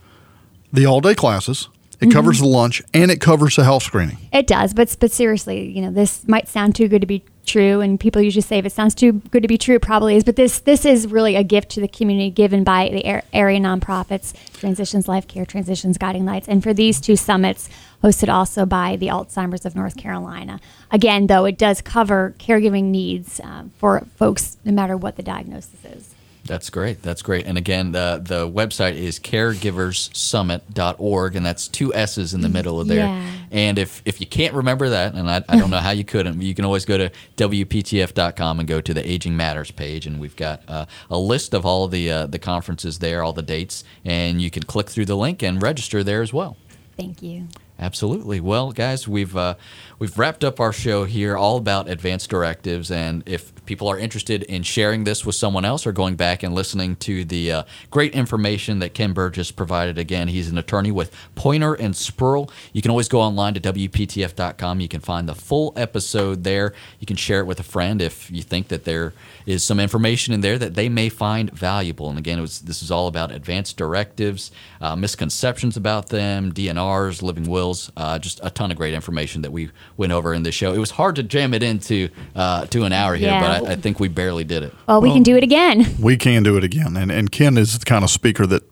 the 0.73 0.87
all 0.87 1.01
day 1.01 1.15
classes. 1.15 1.69
It 2.01 2.11
covers 2.11 2.39
the 2.39 2.47
lunch 2.47 2.83
and 2.95 3.11
it 3.11 3.21
covers 3.21 3.57
the 3.57 3.65
health 3.65 3.83
screening. 3.83 4.17
It 4.33 4.47
does, 4.47 4.73
but 4.73 4.97
but 5.01 5.13
seriously, 5.13 5.69
you 5.69 5.83
know, 5.83 5.91
this 5.91 6.27
might 6.27 6.49
sound 6.49 6.75
too 6.75 6.89
good 6.89 7.01
to 7.03 7.07
be 7.07 7.23
true, 7.45 7.81
and 7.81 7.99
people 7.99 8.23
usually 8.23 8.43
say 8.43 8.59
if 8.59 8.65
it 8.65 8.73
sounds 8.73 8.95
too 8.95 9.13
good 9.31 9.43
to 9.43 9.49
be 9.49 9.59
true, 9.59 9.77
it 9.77 9.83
probably 9.83 10.17
is. 10.17 10.25
But 10.25 10.37
this 10.37 10.61
this 10.61 10.85
is 10.85 11.07
really 11.07 11.37
a 11.37 11.45
gift 11.45 11.69
to 11.73 11.81
the 11.81 11.89
community 11.89 12.31
given 12.31 12.65
by 12.65 12.89
the 12.89 13.05
area 13.35 13.61
nonprofits, 13.61 14.33
Transitions 14.59 15.09
Life 15.09 15.29
Care, 15.29 15.45
Transitions 15.45 15.99
Guiding 15.99 16.25
Lights, 16.25 16.49
and 16.49 16.63
for 16.63 16.73
these 16.73 17.01
two 17.01 17.17
summits, 17.17 17.69
hosted 18.03 18.33
also 18.33 18.65
by 18.65 18.97
the 18.97 19.09
Alzheimer's 19.09 19.67
of 19.67 19.77
North 19.77 19.97
Carolina. 19.97 20.59
Again, 20.91 21.27
though, 21.27 21.45
it 21.45 21.59
does 21.59 21.83
cover 21.83 22.35
caregiving 22.39 22.85
needs 22.85 23.41
uh, 23.41 23.65
for 23.77 24.07
folks, 24.17 24.57
no 24.65 24.73
matter 24.73 24.97
what 24.97 25.17
the 25.17 25.23
diagnosis 25.23 25.85
is. 25.85 26.15
That's 26.45 26.71
great. 26.71 27.03
That's 27.03 27.23
great. 27.23 27.47
And 27.47 27.59
again, 27.59 27.93
the 27.93 28.21
the 28.23 28.49
website 28.49 28.95
is 28.95 29.21
caregiverssummit.org, 29.21 31.37
and 31.37 31.47
that's 31.47 31.69
two 31.69 31.95
S's 31.95 32.35
in 32.35 32.41
the 32.41 32.49
middle 32.49 32.81
of 32.81 32.89
there. 32.89 33.07
Yeah. 33.07 33.31
And 33.51 33.79
if, 33.79 34.03
if 34.05 34.21
you 34.21 34.27
can't 34.27 34.55
remember 34.55 34.89
that, 34.91 35.15
and 35.15 35.31
I, 35.31 35.43
I 35.49 35.57
don't 35.57 35.71
know 35.71 35.79
how 35.79 35.91
you 35.91 36.05
couldn't, 36.05 36.41
you 36.41 36.55
can 36.55 36.65
always 36.65 36.85
go 36.85 36.97
to 36.99 37.11
WPTF.com 37.37 38.61
and 38.61 38.69
go 38.69 38.81
to 38.81 38.95
the 38.95 39.09
Aging 39.09 39.37
Matters 39.37 39.71
page, 39.71 40.07
and 40.07 40.21
we've 40.21 40.37
got 40.37 40.63
uh, 40.69 40.87
a 41.11 41.19
list 41.19 41.55
of 41.55 41.67
all 41.67 41.89
the 41.89 42.11
uh, 42.11 42.27
the 42.27 42.39
conferences 42.39 43.01
there, 43.01 43.23
all 43.23 43.33
the 43.33 43.43
dates, 43.43 43.85
and 44.05 44.41
you 44.41 44.51
can 44.51 44.63
click 44.63 44.89
through 44.89 45.07
the 45.07 45.17
link 45.17 45.43
and 45.43 45.63
register 45.63 46.05
there 46.05 46.23
as 46.23 46.33
well. 46.33 46.57
Thank 46.97 47.23
you. 47.23 47.49
Absolutely. 47.81 48.41
Well, 48.41 48.73
guys, 48.73 49.09
we've 49.09 49.35
uh, 49.35 49.55
we've 49.99 50.19
wrapped 50.19 50.45
up 50.45 50.61
our 50.61 50.73
show 50.73 51.05
here, 51.07 51.35
all 51.35 51.57
about 51.57 51.89
advanced 51.89 52.29
directives, 52.29 52.91
and 52.91 53.23
if 53.25 53.55
people 53.65 53.89
are 53.89 53.99
interested 53.99 54.43
in 54.43 54.63
sharing 54.63 55.05
this 55.05 55.25
with 55.25 55.35
someone 55.35 55.65
else 55.65 55.87
or 55.87 55.93
going 55.93 56.15
back 56.15 56.43
and 56.43 56.55
listening 56.55 56.95
to 56.97 57.25
the 57.25 57.51
uh, 57.51 57.63
great 57.91 58.13
information 58.13 58.81
that 58.81 58.93
Ken 58.93 59.15
Burgess 59.15 59.51
provided, 59.51 59.97
again, 59.97 60.29
he's 60.29 60.51
an 60.51 60.59
attorney 60.59 60.91
with 60.91 61.11
Poyner 61.37 61.75
and 61.81 61.95
Spruill. 61.95 62.51
You 62.75 62.83
can 62.83 62.91
always 62.91 63.09
go 63.09 63.19
online 63.19 63.55
to 63.55 63.61
WPTF.com. 63.61 64.81
You 64.81 64.89
can 64.89 65.01
find 65.01 65.27
the 65.27 65.35
full 65.35 65.73
episode 65.75 66.45
there. 66.45 66.75
You 66.99 67.07
can 67.07 67.17
share 67.17 67.41
it 67.41 67.47
with 67.47 67.61
a 67.61 67.65
friend 67.65 68.03
if 68.03 68.31
you 68.31 68.43
think 68.43 68.69
that 68.69 68.85
there 68.85 69.15
is 69.51 69.65
some 69.65 69.81
information 69.81 70.33
in 70.33 70.41
there 70.41 70.57
that 70.59 70.75
they 70.75 70.89
may 70.89 71.09
find 71.09 71.51
valuable. 71.51 72.09
And 72.09 72.19
again, 72.19 72.39
it 72.39 72.43
was, 72.43 72.61
this 72.61 72.83
is 72.83 72.91
all 72.91 73.09
about 73.09 73.33
advanced 73.33 73.77
directives, 73.77 74.51
uh, 74.81 74.95
misconceptions 74.97 75.77
about 75.77 76.09
them, 76.09 76.53
DNRs, 76.53 77.21
living 77.23 77.49
wills, 77.49 77.91
uh, 77.97 78.19
just 78.19 78.39
a 78.43 78.51
ton 78.51 78.71
of 78.71 78.77
great 78.77 78.95
information 78.95 79.43
that 79.43 79.51
we 79.51 79.71
went 79.97 80.13
over 80.13 80.33
in 80.33 80.45
this 80.45 80.55
show. 80.55 80.73
It 80.73 80.79
was 80.79 80.93
hard 80.93 81.17
to 81.17 81.23
jam 81.23 81.53
it 81.53 81.63
into 81.63 82.09
uh, 82.37 82.67
to 82.67 82.85
an 82.85 82.93
hour 82.93 83.17
here, 83.17 83.29
Yeah. 83.31 83.41
but 83.61 83.69
I, 83.69 83.73
I 83.73 83.77
think 83.77 83.99
we 83.99 84.09
barely 84.09 84.45
did 84.45 84.63
it. 84.63 84.73
Well, 84.87 85.01
we 85.01 85.13
can 85.13 85.23
do 85.23 85.37
it 85.37 85.43
again. 85.43 85.85
We 86.01 86.17
can 86.17 86.43
do 86.43 86.57
it 86.57 86.65
again. 86.65 86.97
And, 86.97 87.11
and 87.11 87.31
Ken 87.33 87.59
is 87.59 87.79
the 87.79 87.85
kind 87.85 88.05
of 88.05 88.11
speaker 88.11 88.47
that 88.47 88.63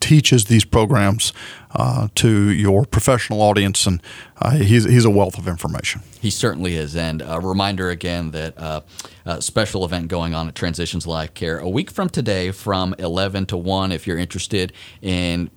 teaches 0.00 0.46
these 0.46 0.64
programs 0.64 1.32
uh, 1.72 2.08
to 2.14 2.50
your 2.50 2.84
professional 2.84 3.42
audience, 3.42 3.86
and 3.86 4.02
uh, 4.40 4.50
he's, 4.52 4.84
he's 4.84 5.04
a 5.04 5.10
wealth 5.10 5.38
of 5.38 5.46
information. 5.48 6.02
He 6.20 6.30
certainly 6.30 6.76
is. 6.76 6.96
And 6.96 7.22
a 7.22 7.40
reminder 7.40 7.90
again 7.90 8.30
that 8.30 8.58
uh, 8.58 8.80
a 9.24 9.42
special 9.42 9.84
event 9.84 10.08
going 10.08 10.34
on 10.34 10.48
at 10.48 10.54
Transitions 10.54 11.06
Life 11.06 11.34
Care 11.34 11.58
a 11.58 11.68
week 11.68 11.90
from 11.90 12.08
today 12.08 12.50
from 12.50 12.94
11 12.98 13.46
to 13.46 13.56
1 13.56 13.92
if 13.92 14.06
you're 14.06 14.18
interested 14.18 14.72
in 15.02 15.50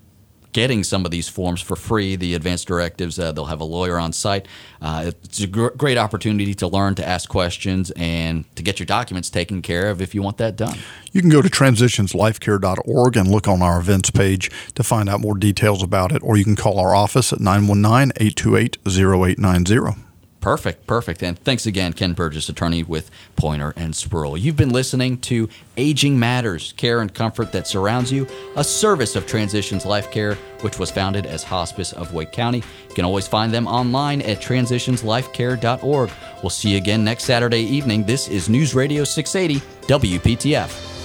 getting 0.51 0.83
some 0.83 1.05
of 1.05 1.11
these 1.11 1.27
forms 1.27 1.61
for 1.61 1.75
free. 1.75 2.15
The 2.15 2.33
advanced 2.33 2.67
directives, 2.67 3.19
uh, 3.19 3.31
they'll 3.31 3.45
have 3.45 3.61
a 3.61 3.65
lawyer 3.65 3.97
on 3.97 4.13
site. 4.13 4.47
Uh, 4.81 5.11
it's 5.23 5.41
a 5.41 5.47
gr- 5.47 5.69
great 5.69 5.97
opportunity 5.97 6.53
to 6.55 6.67
learn, 6.67 6.95
to 6.95 7.07
ask 7.07 7.29
questions, 7.29 7.91
and 7.91 8.43
to 8.55 8.63
get 8.63 8.79
your 8.79 8.85
documents 8.85 9.29
taken 9.29 9.61
care 9.61 9.89
of 9.89 10.01
if 10.01 10.15
you 10.15 10.21
want 10.21 10.37
that 10.37 10.55
done. 10.55 10.77
You 11.11 11.21
can 11.21 11.29
go 11.29 11.41
to 11.41 11.49
transitionslifecare.org 11.49 13.17
and 13.17 13.29
look 13.29 13.47
on 13.47 13.61
our 13.61 13.79
events 13.79 14.09
page 14.09 14.51
to 14.75 14.83
find 14.83 15.09
out 15.09 15.21
more 15.21 15.37
details 15.37 15.83
about 15.83 16.11
it, 16.11 16.21
or 16.23 16.37
you 16.37 16.43
can 16.43 16.55
call 16.55 16.79
our 16.79 16.95
office 16.95 17.31
at 17.33 17.39
919 17.39 18.11
828 18.15 18.77
0890. 18.87 20.09
Perfect, 20.41 20.87
perfect. 20.87 21.21
And 21.21 21.37
thanks 21.37 21.65
again, 21.65 21.91
Ken 21.91 22.13
Burgess, 22.13 22.47
attorney 22.47 22.81
with 22.81 23.11
Poyner 23.35 23.73
and 23.75 23.93
Spruill. 23.93 24.39
You've 24.39 24.55
been 24.55 24.69
listening 24.69 25.17
to 25.21 25.49
Aging 25.75 26.17
Matters, 26.17 26.73
care 26.77 27.01
and 27.01 27.13
comfort 27.13 27.51
that 27.51 27.67
surrounds 27.67 28.09
you, 28.09 28.25
a 28.55 28.63
service 28.63 29.17
of 29.17 29.27
Transitions 29.27 29.85
Life 29.85 30.11
Care, 30.11 30.35
which 30.61 30.79
was 30.79 30.91
founded 30.91 31.25
as 31.25 31.43
Hospice 31.43 31.91
of 31.91 32.13
Wake 32.13 32.31
County. 32.31 32.63
You 32.87 32.95
can 32.95 33.05
always 33.05 33.27
find 33.27 33.53
them 33.53 33.67
online 33.67 34.21
at 34.21 34.41
transitionslifecare.org. 34.41 36.11
We'll 36.41 36.49
see 36.49 36.69
you 36.69 36.77
again 36.77 37.03
next 37.03 37.25
Saturday 37.25 37.63
evening. 37.63 38.05
This 38.05 38.29
is 38.29 38.47
News 38.47 38.73
Radio 38.73 39.03
680, 39.03 39.59
WPTF. 39.87 40.98